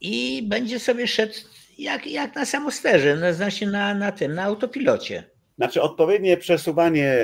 i 0.00 0.42
będzie 0.48 0.80
sobie 0.80 1.06
szedł 1.06 1.34
jak, 1.78 2.06
jak 2.06 2.34
na 2.34 2.44
samosterze, 2.44 3.16
no, 3.16 3.32
znaczy 3.32 3.66
na, 3.66 3.94
na 3.94 4.12
tym, 4.12 4.34
na 4.34 4.42
autopilocie. 4.42 5.24
Znaczy, 5.58 5.82
odpowiednie 5.82 6.36
przesuwanie 6.36 7.14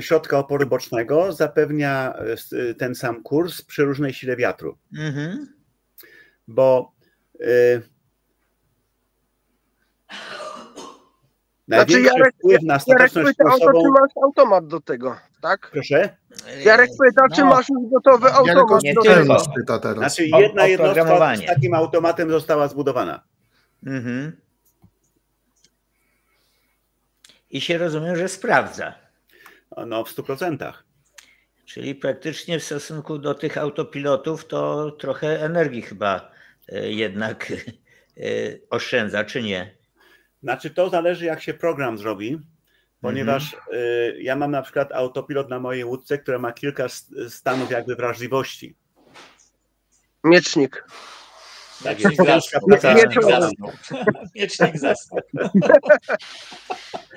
środka 0.00 0.38
oporu 0.38 0.66
bocznego 0.66 1.32
zapewnia 1.32 2.14
e, 2.70 2.74
ten 2.74 2.94
sam 2.94 3.22
kurs 3.22 3.62
przy 3.62 3.84
różnej 3.84 4.12
sile 4.14 4.36
wiatru, 4.36 4.78
Mhm. 4.98 5.46
bo 6.48 6.92
y, 7.40 7.82
największy 11.68 12.10
Jarek- 12.10 12.32
wpływ 12.38 12.62
na 12.62 12.74
Jarek 12.74 12.82
stateczność 12.82 13.36
to, 13.38 13.44
kursową... 13.44 13.82
czy 13.82 13.88
masz 13.90 14.10
automat 14.24 14.66
do 14.66 14.80
tego, 14.80 15.16
tak? 15.42 15.70
Proszę? 15.72 16.16
Jarek 16.64 16.90
pyta, 17.04 17.22
czy 17.34 17.40
No. 17.40 17.46
masz 17.46 17.68
już 17.68 17.90
gotowy 17.92 18.26
Jarek 18.28 18.48
automat 18.48 18.82
nie 18.82 18.94
do 18.94 19.02
tego. 19.02 19.34
Oszczędz 19.34 19.54
pyta 19.56 19.78
teraz. 19.78 19.96
Znaczy, 19.98 20.30
O- 20.32 20.40
jedna 20.40 20.66
jednostka 20.66 21.36
z 21.36 21.46
takim 21.46 21.74
automatem 21.74 22.30
została 22.30 22.68
zbudowana. 22.68 23.22
Mhm. 23.86 24.36
I 27.50 27.60
się 27.60 27.78
rozumiem, 27.78 28.16
że 28.16 28.28
sprawdza. 28.28 28.94
No, 29.86 30.04
w 30.04 30.14
100%. 30.14 30.72
Czyli 31.64 31.94
praktycznie 31.94 32.58
w 32.58 32.64
stosunku 32.64 33.18
do 33.18 33.34
tych 33.34 33.58
autopilotów 33.58 34.46
to 34.46 34.90
trochę 34.90 35.44
energii 35.44 35.82
chyba 35.82 36.30
e, 36.68 36.92
jednak 36.92 37.52
e, 37.52 37.54
oszczędza, 38.70 39.24
czy 39.24 39.42
nie? 39.42 39.78
Znaczy, 40.42 40.70
to 40.70 40.90
zależy, 40.90 41.24
jak 41.24 41.42
się 41.42 41.54
program 41.54 41.98
zrobi, 41.98 42.38
ponieważ 43.00 43.56
y, 43.72 44.18
ja 44.20 44.36
mam 44.36 44.50
na 44.50 44.62
przykład 44.62 44.92
autopilot 44.92 45.48
na 45.48 45.60
mojej 45.60 45.84
łódce, 45.84 46.18
która 46.18 46.38
ma 46.38 46.52
kilka 46.52 46.86
stanów 47.28 47.70
jakby 47.70 47.96
wrażliwości. 47.96 48.76
Miecznik. 50.24 50.84
Tak 51.84 51.98
Miecznik 51.98 52.18
jest. 52.28 52.50
zasnął. 52.50 52.94
Miecznik 52.94 53.24
zasnął. 53.24 53.72
Miecznik 54.34 54.78
zasnął. 54.78 55.20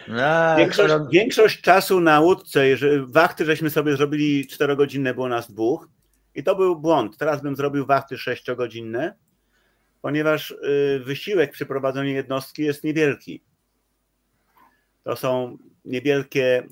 No, 0.08 0.56
Większość, 0.58 0.94
większość 1.12 1.62
czasu 1.62 2.00
na 2.00 2.20
łódce, 2.20 2.66
wachty 3.06 3.46
żeśmy 3.46 3.70
sobie 3.70 3.98
zrobili 3.98 4.48
4-godzinne, 4.48 5.14
było 5.14 5.28
nas 5.30 5.52
dwóch 5.52 5.88
i 6.36 6.44
to 6.44 6.56
był 6.56 6.76
błąd. 6.80 7.18
Teraz 7.18 7.42
bym 7.42 7.56
zrobił 7.56 7.86
wachty 7.86 8.16
6-godzinne, 8.16 9.14
ponieważ 10.02 10.52
y, 10.52 11.02
wysiłek 11.06 11.52
przy 11.52 11.66
prowadzeniu 11.66 12.10
jednostki 12.10 12.64
jest 12.64 12.84
niewielki. 12.84 13.44
To 15.04 15.16
są 15.16 15.58
niewielkie, 15.86 16.64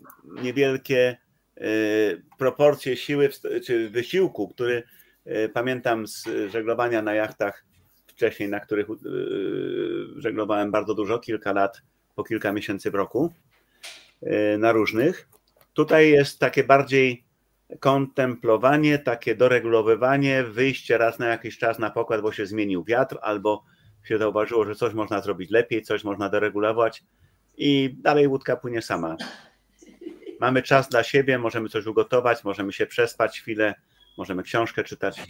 niewielkie 0.44 1.18
y, 1.62 2.24
proporcje 2.38 2.98
siły 2.98 3.30
w- 3.30 3.66
czy 3.66 3.90
wysiłku, 3.90 4.48
który 4.48 4.84
y, 5.28 5.50
pamiętam 5.54 6.08
z 6.08 6.24
żeglowania 6.52 7.02
na 7.02 7.14
jachtach 7.14 7.66
wcześniej, 8.20 8.50
na 8.50 8.60
których 8.60 8.90
y, 8.90 8.96
żeglowałem 10.16 10.72
bardzo 10.72 10.94
dużo, 10.94 11.20
kilka 11.20 11.54
lat, 11.54 11.82
po 12.16 12.24
kilka 12.24 12.54
miesięcy 12.54 12.92
w 12.92 12.96
roku. 12.96 13.34
e, 14.22 14.58
na 14.58 14.72
różnych. 14.72 15.30
Tutaj 15.74 16.10
jest 16.10 16.40
takie 16.40 16.64
bardziej 16.64 17.24
kontemplowanie, 17.80 19.00
takie 19.00 19.36
doregulowywanie, 19.36 20.44
wyjście 20.44 20.98
raz 20.98 21.20
na 21.20 21.28
jakiś 21.28 21.58
czas 21.58 21.80
na 21.80 21.90
pokład, 21.90 22.22
bo 22.22 22.32
się 22.32 22.46
zmienił 22.46 22.84
wiatr, 22.84 23.18
albo 23.22 23.64
się 24.04 24.18
zauważyło, 24.18 24.66
że 24.66 24.76
coś 24.76 24.94
można 24.94 25.22
zrobić 25.22 25.52
lepiej, 25.52 25.82
coś 25.82 26.04
można 26.04 26.30
doregulować 26.30 27.04
i 27.58 27.96
dalej 28.02 28.28
łódka 28.28 28.56
płynie 28.56 28.82
sama. 28.82 29.18
Mamy 30.40 30.62
czas 30.62 30.90
dla 30.90 31.04
siebie, 31.04 31.38
możemy 31.38 31.70
coś 31.70 31.86
ugotować, 31.86 32.44
możemy 32.44 32.74
się 32.74 32.86
przespać 32.86 33.40
chwilę, 33.40 33.76
możemy 34.18 34.44
książkę 34.44 34.84
czytać, 34.84 35.22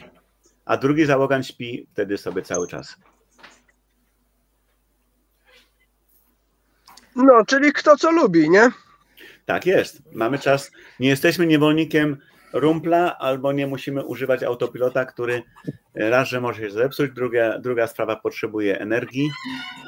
a 0.69 0.77
drugi 0.77 1.05
załogant 1.05 1.47
śpi 1.47 1.87
wtedy 1.93 2.17
sobie 2.17 2.41
cały 2.41 2.67
czas. 2.67 2.95
No, 7.15 7.45
czyli 7.45 7.73
kto 7.73 7.97
co 7.97 8.11
lubi, 8.11 8.49
nie? 8.49 8.71
Tak 9.45 9.65
jest. 9.65 10.01
Mamy 10.13 10.39
czas. 10.39 10.71
Nie 10.99 11.09
jesteśmy 11.09 11.47
niewolnikiem 11.47 12.17
rumpla, 12.53 13.17
albo 13.17 13.51
nie 13.51 13.67
musimy 13.67 14.05
używać 14.05 14.43
autopilota, 14.43 15.05
który 15.05 15.43
raz, 15.95 16.27
że 16.27 16.41
może 16.41 16.61
się 16.61 16.71
zepsuć, 16.71 17.11
druga, 17.11 17.59
druga 17.59 17.87
sprawa 17.87 18.15
potrzebuje 18.15 18.79
energii, 18.79 19.29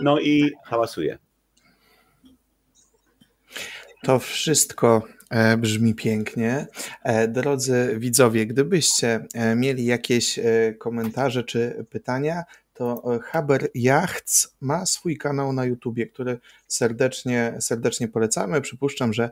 no 0.01 0.19
i 0.19 0.51
hałasuje. 0.65 1.17
To 4.03 4.19
wszystko 4.19 5.03
brzmi 5.57 5.95
pięknie. 5.95 6.67
E, 7.03 7.27
drodzy 7.27 7.95
widzowie, 7.97 8.45
gdybyście 8.45 9.25
e, 9.33 9.55
mieli 9.55 9.85
jakieś 9.85 10.39
komentarze 10.79 11.43
czy 11.43 11.85
pytania, 11.89 12.43
to 12.81 13.19
Haber 13.23 13.69
Yachts 13.75 14.55
ma 14.61 14.85
swój 14.85 15.17
kanał 15.17 15.53
na 15.53 15.65
YouTubie, 15.65 16.07
który 16.07 16.39
serdecznie, 16.67 17.53
serdecznie 17.59 18.07
polecamy. 18.07 18.61
Przypuszczam, 18.61 19.13
że 19.13 19.29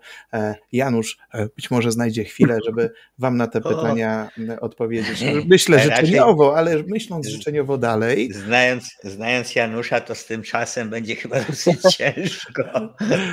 Janusz 0.71 1.17
być 1.55 1.71
może 1.71 1.91
znajdzie 1.91 2.23
chwilę, 2.23 2.57
żeby 2.65 2.91
Wam 3.17 3.37
na 3.37 3.47
te 3.47 3.61
pytania 3.61 4.29
odpowiedzieć. 4.61 5.23
Myślę 5.47 5.79
życzeniowo, 5.79 6.57
ale 6.57 6.83
myśląc 6.87 7.27
życzeniowo 7.27 7.77
dalej. 7.77 8.33
Znając, 8.33 8.89
znając 9.03 9.55
Janusza, 9.55 10.01
to 10.01 10.15
z 10.15 10.25
tym 10.25 10.43
czasem 10.43 10.89
będzie 10.89 11.15
chyba 11.15 11.39
dosyć 11.49 11.81
ciężko. 11.81 12.63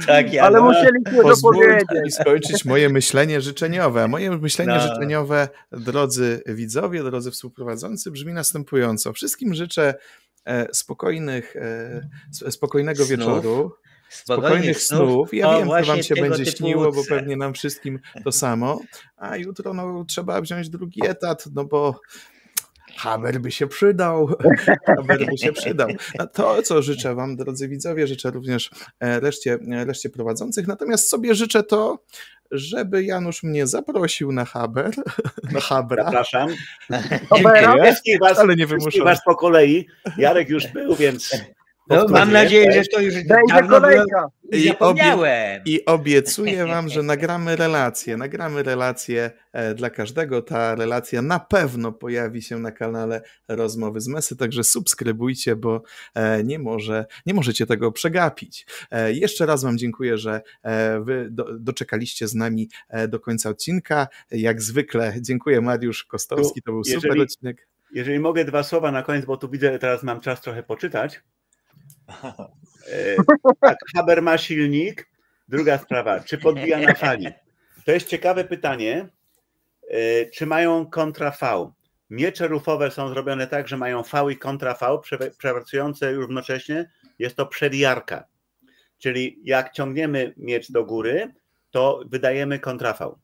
Tak, 0.07 0.33
Janusz. 0.33 0.57
Ale 0.57 0.61
musieliśmy 0.61 1.23
dopowiedzieć. 1.35 2.15
Skończyć 2.15 2.65
moje 2.65 2.89
myślenie 2.89 3.41
życzeniowe. 3.41 4.09
Moje 4.09 4.31
myślenie 4.31 4.75
no. 4.75 4.81
życzeniowe, 4.81 5.49
drodzy 5.73 6.43
widzowie, 6.47 7.03
drodzy 7.03 7.31
współprowadzący, 7.31 8.11
brzmi 8.11 8.33
następująco. 8.33 9.13
Wszystkim 9.13 9.55
życzę 9.55 9.95
spokojnych, 10.73 11.57
spokojnego 12.51 13.05
snów. 13.05 13.11
wieczoru. 13.19 13.73
Spokojnych 14.09 14.83
snów. 14.83 15.35
Ja 15.35 15.49
o, 15.49 15.59
wiem, 15.59 15.69
że 15.85 15.93
wam 15.93 16.03
się 16.03 16.15
będzie 16.15 16.47
śniło, 16.47 16.93
bo 16.93 17.03
pewnie 17.09 17.37
nam 17.37 17.55
wszystkim 17.55 18.01
to 18.25 18.33
samo. 18.33 18.81
A 19.17 19.37
jutro 19.37 19.75
no, 19.75 20.05
trzeba 20.05 20.41
wziąć 20.41 20.69
drugi 20.69 21.07
etat, 21.07 21.45
no 21.55 21.65
bo 21.65 22.01
Haber 22.97 23.41
by 23.41 23.51
się 23.51 23.67
przydał. 23.67 24.29
Haber 24.87 25.27
by 25.27 25.39
się 25.39 25.53
przydał. 25.53 25.89
To, 26.33 26.63
co 26.63 26.83
życzę 26.83 27.15
Wam, 27.15 27.37
drodzy 27.37 27.69
widzowie, 27.69 28.07
życzę 28.07 28.31
również 28.31 28.71
reszcie, 29.01 29.59
reszcie 29.87 30.11
prowadzących. 30.11 30.67
Natomiast 30.67 31.09
sobie 31.09 31.35
życzę 31.35 31.63
to, 31.63 31.99
żeby 32.59 33.05
Janusz 33.05 33.43
mnie 33.43 33.67
zaprosił 33.67 34.33
na 34.33 34.45
Haber. 34.45 34.91
Na 35.53 35.61
Habra. 35.61 36.05
Zapraszam. 36.05 36.49
Wszystkich 37.83 38.19
was, 38.21 38.39
ale 38.39 38.57
nie 38.57 38.67
wymuszam. 38.67 39.05
was 39.05 39.25
po 39.25 39.37
kolei. 39.37 39.87
Jarek 40.19 40.49
już 40.49 40.67
był, 40.67 40.97
więc 40.97 41.31
no, 41.89 42.07
mam 42.09 42.33
nadzieję, 42.33 42.73
że 42.73 42.83
to 42.93 43.01
już 43.01 43.15
będzie 43.15 43.69
kolejka. 43.69 44.31
I, 44.53 44.79
obie, 44.79 45.63
I 45.67 45.85
obiecuję 45.85 46.67
wam, 46.67 46.89
że 46.89 47.03
nagramy 47.03 47.57
relację. 47.57 48.17
Nagramy 48.17 48.63
relację 48.63 49.31
e, 49.53 49.75
dla 49.75 49.91
każdego. 49.91 50.43
Ta 50.43 50.75
relacja 50.75 51.23
na 51.23 51.41
pewno 51.41 51.93
pojawi 51.93 52.43
się 52.43 52.59
na 52.59 52.73
kanale 52.73 53.23
Rozmowy 53.49 54.01
z 54.01 54.09
Mesy, 54.09 54.37
także 54.37 54.65
subskrybujcie, 54.65 55.57
bo 55.57 55.83
e, 56.15 56.45
nie, 56.45 56.59
może, 56.59 57.07
nie 57.27 57.35
możecie 57.35 57.67
tego 57.67 57.93
przegapić. 57.93 58.67
E, 58.91 59.13
jeszcze 59.13 59.47
raz 59.47 59.63
wam 59.63 59.79
dziękuję, 59.79 60.19
że 60.19 60.41
wy 61.01 61.29
do, 61.31 61.59
doczekaliście 61.59 62.29
z 62.29 62.35
nami 62.35 62.69
do 63.09 63.21
końca 63.21 63.51
odcinka. 63.51 64.09
Jak 64.31 64.63
zwykle 64.63 65.15
dziękuję 65.21 65.61
Mariusz 65.61 66.05
Kostowski, 66.05 66.63
to 66.63 66.73
był 66.73 66.83
jeżeli, 66.87 67.03
super 67.03 67.21
odcinek. 67.21 67.69
Jeżeli 67.93 68.19
mogę 68.19 68.45
dwa 68.45 68.63
słowa 68.63 68.93
na 68.93 69.03
koniec, 69.03 69.25
bo 69.25 69.37
tu 69.37 69.49
widzę, 69.49 69.79
teraz 69.79 70.03
mam 70.03 70.21
czas 70.21 70.41
trochę 70.41 70.63
poczytać. 70.63 71.23
E, 72.93 73.17
tak, 73.61 73.77
Haber 73.97 74.23
ma 74.23 74.39
silnik. 74.39 75.09
Druga 75.49 75.79
sprawa, 75.79 76.21
czy 76.21 76.39
podbija 76.39 76.79
na 76.79 76.95
fali? 76.95 77.27
To 77.85 77.93
jest 77.93 78.09
ciekawe 78.09 78.45
pytanie. 78.45 79.09
E, 79.91 80.27
czy 80.31 80.47
mają 80.47 80.87
kontra 80.87 81.31
V? 81.31 81.71
Miecze 82.11 82.49
rufowe 82.49 82.91
są 82.91 83.09
zrobione 83.09 83.47
tak, 83.47 83.69
że 83.69 83.77
mają 83.77 84.03
V 84.03 84.33
i 84.33 84.37
kontra 84.37 84.75
V, 84.75 84.99
przepracujące 85.39 86.13
równocześnie. 86.13 86.91
Jest 87.19 87.37
to 87.37 87.47
przedjarka. 87.47 88.25
Czyli 88.99 89.41
jak 89.45 89.73
ciągniemy 89.73 90.35
miecz 90.37 90.73
do 90.73 90.85
góry, 90.85 91.35
to 91.71 92.01
wydajemy 92.07 92.59
kontra 92.59 92.93
V. 92.93 93.15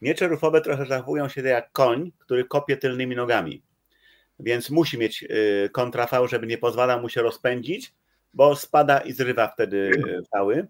Miecze 0.00 0.28
rufowe 0.28 0.60
trochę 0.60 0.86
zachowują 0.86 1.28
się 1.28 1.40
jak 1.40 1.72
koń, 1.72 2.12
który 2.18 2.44
kopie 2.44 2.76
tylnymi 2.76 3.16
nogami. 3.16 3.62
Więc 4.40 4.70
musi 4.70 4.98
mieć 4.98 5.24
e, 5.24 5.68
kontra 5.68 6.06
V, 6.06 6.28
żeby 6.28 6.46
nie 6.46 6.58
pozwalał 6.58 7.00
mu 7.00 7.08
się 7.08 7.22
rozpędzić, 7.22 7.94
bo 8.34 8.56
spada 8.56 8.98
i 8.98 9.12
zrywa 9.12 9.48
wtedy 9.48 9.90
fały 10.32 10.68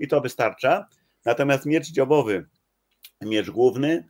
i 0.00 0.08
to 0.08 0.20
wystarcza. 0.20 0.86
Natomiast 1.24 1.66
miecz 1.66 1.90
dziobowy, 1.90 2.46
miecz 3.20 3.50
główny, 3.50 4.08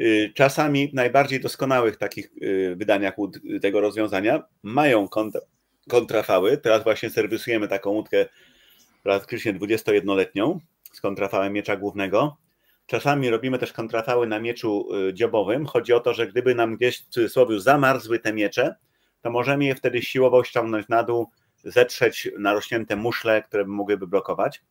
y, 0.00 0.32
czasami 0.34 0.88
w 0.88 0.94
najbardziej 0.94 1.40
doskonałych 1.40 1.96
takich 1.96 2.30
y, 2.42 2.76
wydaniach 2.76 3.14
tego 3.62 3.80
rozwiązania 3.80 4.42
mają 4.62 5.08
kontrafały. 5.88 6.58
Teraz 6.58 6.84
właśnie 6.84 7.10
serwisujemy 7.10 7.68
taką 7.68 7.90
łódkę 7.90 8.26
praktycznie 9.02 9.54
21-letnią 9.54 10.58
z 10.92 11.00
kontrafałem 11.00 11.52
miecza 11.52 11.76
głównego. 11.76 12.36
Czasami 12.86 13.30
robimy 13.30 13.58
też 13.58 13.72
kontrafały 13.72 14.26
na 14.26 14.40
mieczu 14.40 14.94
y, 15.08 15.14
dziobowym. 15.14 15.66
Chodzi 15.66 15.92
o 15.92 16.00
to, 16.00 16.14
że 16.14 16.26
gdyby 16.26 16.54
nam 16.54 16.76
gdzieś 16.76 16.98
w 16.98 17.08
cudzysłowie 17.08 17.60
zamarzły 17.60 18.18
te 18.18 18.32
miecze, 18.32 18.74
to 19.22 19.30
możemy 19.30 19.64
je 19.64 19.74
wtedy 19.74 20.02
siłowo 20.02 20.44
ściągnąć 20.44 20.88
na 20.88 21.02
dół 21.02 21.30
zetrzeć 21.64 22.30
narośnięte 22.38 22.96
muszle, 22.96 23.42
które 23.42 23.64
mogłyby 23.64 24.06
blokować. 24.06 24.62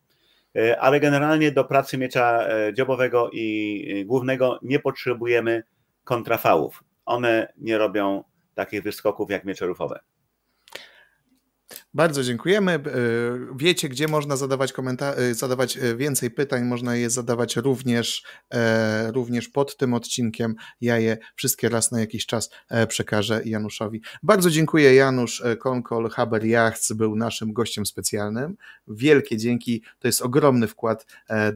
E, 0.56 0.80
ale 0.80 1.00
generalnie 1.00 1.52
do 1.52 1.64
pracy 1.64 1.98
miecza 1.98 2.48
e, 2.48 2.74
dziobowego 2.74 3.30
i 3.34 4.06
głównego 4.08 4.60
nie 4.62 4.80
potrzebujemy 4.80 5.64
kontrafałów. 6.04 6.84
One 7.06 7.54
nie 7.58 7.78
robią 7.78 8.24
takich 8.56 8.84
wyskoków 8.84 9.30
jak 9.30 9.46
miecze 9.46 9.66
rufowe. 9.66 10.00
Bardzo 11.94 12.24
dziękujemy. 12.24 12.72
E, 12.72 12.82
wiecie, 13.56 13.90
gdzie 13.90 14.08
można 14.08 14.36
zadawać, 14.36 14.74
komentarze, 14.74 15.34
zadawać 15.34 15.78
e, 15.78 15.96
więcej 15.96 16.32
pytań. 16.32 16.66
Można 16.66 16.96
je 16.96 17.10
zadawać 17.10 17.56
również, 17.56 18.24
e, 18.54 19.12
również 19.12 19.50
pod 19.50 19.78
tym 19.78 19.94
odcinkiem. 19.94 20.56
Ja 20.82 21.00
je 21.00 21.18
wszystkie 21.36 21.70
raz 21.70 21.92
na 21.92 22.00
jakiś 22.00 22.26
czas 22.26 22.50
przekażę 22.88 23.42
Januszowi. 23.46 24.02
Bardzo 24.24 24.50
dziękuję. 24.50 24.96
Janusz 24.96 25.44
Konkol, 25.60 26.10
Haber 26.10 26.46
Jachts 26.46 26.94
był 26.94 27.16
naszym 27.16 27.54
gościem 27.54 27.86
specjalnym. 27.86 28.58
Wielkie 28.88 29.38
dzięki. 29.38 29.84
To 30.00 30.08
jest 30.08 30.22
ogromny 30.22 30.68
wkład 30.68 31.06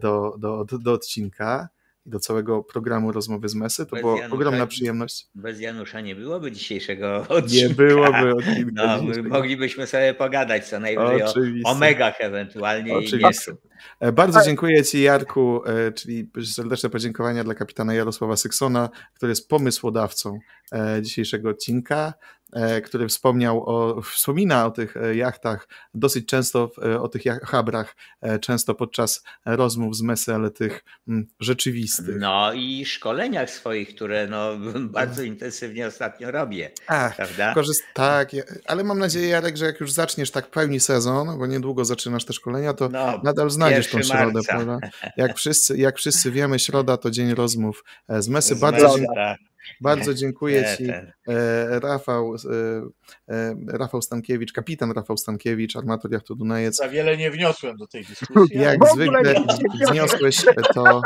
do, 0.02 0.36
do, 0.40 0.66
do 0.66 0.94
odcinka 0.94 1.70
i 2.06 2.10
do 2.10 2.20
całego 2.20 2.64
programu 2.64 3.12
Rozmowy 3.12 3.50
z 3.50 3.56
Mesy. 3.56 3.86
To 3.86 3.96
była 3.96 4.16
ogromna 4.32 4.68
przyjemność. 4.68 5.28
Bez 5.36 5.60
Janusza 5.60 6.02
nie 6.02 6.16
byłoby 6.16 6.52
dzisiejszego 6.52 7.26
odcinka. 7.30 7.68
Nie 7.68 7.76
byłoby 7.76 8.36
odcinka. 8.36 8.98
No, 8.98 9.04
moglibyśmy 9.30 9.88
sobie 9.88 10.14
pogadać 10.14 10.68
co 10.68 10.80
najwyżej 10.80 11.24
Oczywiście. 11.24 11.70
o 11.70 11.72
omegach 11.72 12.22
ewentualnie 12.22 12.94
Oczywiście. 12.94 13.52
i 13.52 13.56
e, 14.00 14.12
Bardzo 14.12 14.42
dziękuję 14.46 14.84
Ci 14.84 15.02
Jarku, 15.02 15.62
e, 15.66 15.92
czyli 15.92 16.30
serdeczne 16.56 16.90
podziękowania 16.90 17.44
dla 17.44 17.54
kapitana 17.56 17.94
Jarosława 17.94 18.36
Syksona, 18.36 18.90
który 19.14 19.30
jest 19.30 19.50
pomysłodawcą 19.50 20.40
e, 20.72 21.02
dzisiejszego 21.02 21.50
odcinka. 21.50 22.14
E, 22.54 22.82
który 22.82 23.08
wspomniał 23.08 23.70
o, 23.70 24.02
wspomina 24.02 24.66
o 24.66 24.72
tych 24.72 24.98
e, 24.98 25.16
jachtach 25.16 25.68
dosyć 25.94 26.26
często, 26.26 26.72
e, 26.86 27.02
o 27.02 27.08
tych 27.08 27.24
habrach, 27.44 27.96
często 28.42 28.76
podczas 28.76 29.24
rozmów 29.46 29.98
z 29.98 30.02
mesy, 30.02 30.34
ale 30.34 30.52
tych 30.52 30.84
mm, 31.08 31.28
rzeczywistych. 31.40 32.16
No 32.20 32.54
i 32.54 32.86
szkoleniach 32.86 33.50
swoich, 33.50 33.96
które 33.96 34.28
no, 34.28 34.52
bardzo 35.00 35.24
intensywnie 35.24 35.88
ostatnio 35.88 36.32
robię. 36.32 36.72
Ach, 36.88 37.16
prawda? 37.16 37.54
Korzyst 37.54 37.84
tak, 37.94 38.30
ale 38.66 38.84
mam 38.84 39.00
nadzieję, 39.00 39.28
Jarek, 39.28 39.58
że 39.58 39.66
jak 39.66 39.80
już 39.80 39.92
zaczniesz 39.92 40.32
tak 40.32 40.48
pełni 40.48 40.80
sezon, 40.80 41.38
bo 41.38 41.46
niedługo 41.48 41.86
zaczynasz 41.86 42.26
te 42.26 42.34
szkolenia, 42.34 42.74
to 42.74 42.90
no, 42.90 43.22
nadal 43.24 43.50
znajdziesz 43.50 43.90
tą 43.90 44.04
środę, 44.04 44.40
prawda? 44.48 44.80
Jak 45.18 45.38
wszyscy, 45.38 45.78
jak 45.78 45.98
wszyscy 45.98 46.32
wiemy, 46.32 46.60
środa 46.60 46.98
to 46.98 47.12
dzień 47.12 47.34
rozmów 47.34 47.84
z 48.10 48.28
mesy. 48.28 48.56
Z 48.56 48.60
bardzo, 48.60 48.96
dziękuję. 48.98 49.36
Bardzo 49.82 50.14
dziękuję 50.14 50.62
Nie, 50.62 50.78
Ci, 50.78 50.92
e, 51.28 51.80
Rafał, 51.80 52.36
e, 52.36 53.34
e, 53.34 53.56
Rafał 53.68 54.02
Stankiewicz, 54.02 54.54
kapitan 54.54 54.92
Rafał 54.92 55.18
Stankiewicz, 55.18 55.76
armator 55.76 56.12
jachtu 56.12 56.36
Dunajec. 56.36 56.76
Za 56.78 56.90
wiele 56.90 57.18
nie 57.18 57.32
wniosłem 57.32 57.78
do 57.78 57.88
tej 57.88 58.06
dyskusji. 58.10 58.60
Jak 58.60 58.80
zwykle 58.94 59.34
wniosłeś 59.92 60.46
to, 60.74 61.02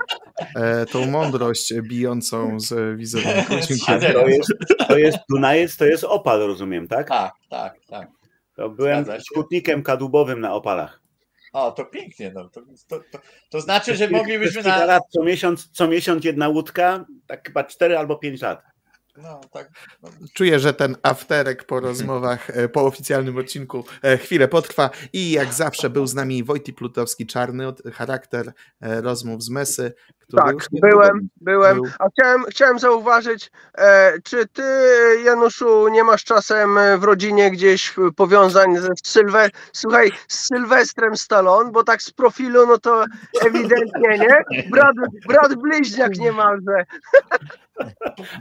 e, 0.56 0.86
tą 0.86 1.06
mądrość 1.06 1.74
bijącą 1.82 2.60
z 2.60 2.98
wizerunku. 2.98 3.54
Dziękuję. 3.68 4.14
To 4.14 4.28
jest, 4.28 4.54
to 4.88 4.98
jest 4.98 5.18
Dunajec, 5.30 5.78
to 5.78 5.86
jest 5.86 6.04
opal, 6.04 6.40
rozumiem, 6.40 6.88
tak? 6.88 7.08
Tak, 7.08 7.34
tak, 7.50 7.76
tak. 7.90 8.08
To 8.56 8.70
byłem 8.70 9.06
skutnikiem 9.32 9.84
kadłubowym 9.84 10.40
na 10.40 10.54
opalach. 10.54 11.07
O, 11.58 11.72
to 11.72 11.86
pięknie. 11.86 12.32
No. 12.36 12.50
To, 12.50 12.62
to, 12.88 13.00
to, 13.12 13.20
to 13.50 13.62
znaczy, 13.62 13.96
że 13.96 14.10
moglibyśmy 14.10 14.64
na. 14.64 14.86
lat, 14.86 15.04
co 15.10 15.24
miesiąc, 15.24 15.70
co 15.72 15.88
miesiąc 15.88 16.26
jedna 16.26 16.48
łódka, 16.48 17.06
tak 17.28 17.48
chyba 17.48 17.64
4 17.64 17.98
albo 17.98 18.16
5 18.18 18.42
lat. 18.42 18.62
No, 19.18 19.42
tak, 19.54 19.70
no, 20.04 20.10
Czuję, 20.34 20.60
że 20.60 20.74
ten 20.74 20.96
afterek 21.04 21.64
po 21.64 21.80
rozmowach, 21.80 22.50
e, 22.50 22.70
po 22.70 22.86
oficjalnym 22.86 23.38
odcinku 23.38 23.86
e, 24.04 24.18
chwilę 24.18 24.48
potrwa 24.48 24.90
i 25.14 25.32
jak 25.32 25.54
zawsze 25.54 25.90
był 25.90 26.08
z 26.08 26.14
nami 26.16 26.44
Wojty 26.44 26.74
Plutowski-Czarny, 26.74 27.68
od- 27.68 27.82
charakter 27.94 28.54
e, 28.82 29.02
rozmów 29.02 29.44
z 29.44 29.50
Mesy, 29.50 29.94
Tak, 30.36 30.56
byłem, 30.72 31.30
byłem. 31.42 31.76
był. 31.76 31.92
A 32.00 32.10
chciałem, 32.10 32.44
chciałem 32.50 32.80
zauważyć, 32.80 33.52
e, 33.78 34.14
czy 34.24 34.48
ty, 34.48 34.64
Januszu, 35.24 35.88
nie 35.88 36.04
masz 36.04 36.24
czasem 36.24 36.78
e, 36.78 36.98
w 36.98 37.04
rodzinie 37.04 37.52
gdzieś 37.52 38.00
e, 38.00 38.12
powiązań 38.16 38.78
ze 38.78 38.90
Sylwe... 39.04 39.50
Słuchaj, 39.74 40.12
z 40.28 40.48
Sylwestrem 40.48 41.18
Stallone, 41.18 41.72
bo 41.72 41.84
tak 41.84 42.02
z 42.02 42.12
profilu, 42.12 42.68
no 42.68 42.78
to 42.78 43.06
ewidentnie, 43.46 44.18
nie? 44.20 44.62
Brat, 44.72 44.96
brat 45.28 45.56
bliźniak 45.56 46.18
niemalże. 46.18 46.86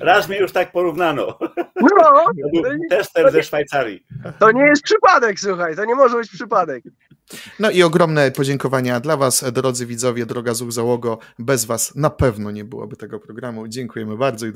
Raz 0.01 0.29
mnie 0.29 0.39
już 0.39 0.53
tak 0.53 0.73
porównano. 0.73 1.39
No, 1.81 2.25
był 2.63 2.63
tester 2.91 3.33
ze 3.33 3.43
Szwajcarii. 3.43 4.07
to 4.39 4.51
nie 4.51 4.63
jest 4.63 4.83
przypadek, 4.83 5.41
słuchaj, 5.41 5.77
to 5.77 5.85
nie 5.85 5.95
może 5.95 6.17
być 6.17 6.31
przypadek. 6.31 6.85
No 7.61 7.71
i 7.71 7.83
ogromne 7.83 8.31
podziękowania 8.31 9.01
dla 9.01 9.17
Was, 9.17 9.45
drodzy 9.53 9.87
widzowie, 9.87 10.27
droga 10.27 10.55
Zuch 10.55 10.73
Załogo. 10.73 11.19
Bez 11.39 11.65
Was 11.65 11.95
na 11.95 12.11
pewno 12.11 12.51
nie 12.51 12.65
byłoby 12.65 12.97
tego 12.97 13.21
programu. 13.21 13.69
Dziękujemy 13.69 14.17
bardzo 14.17 14.45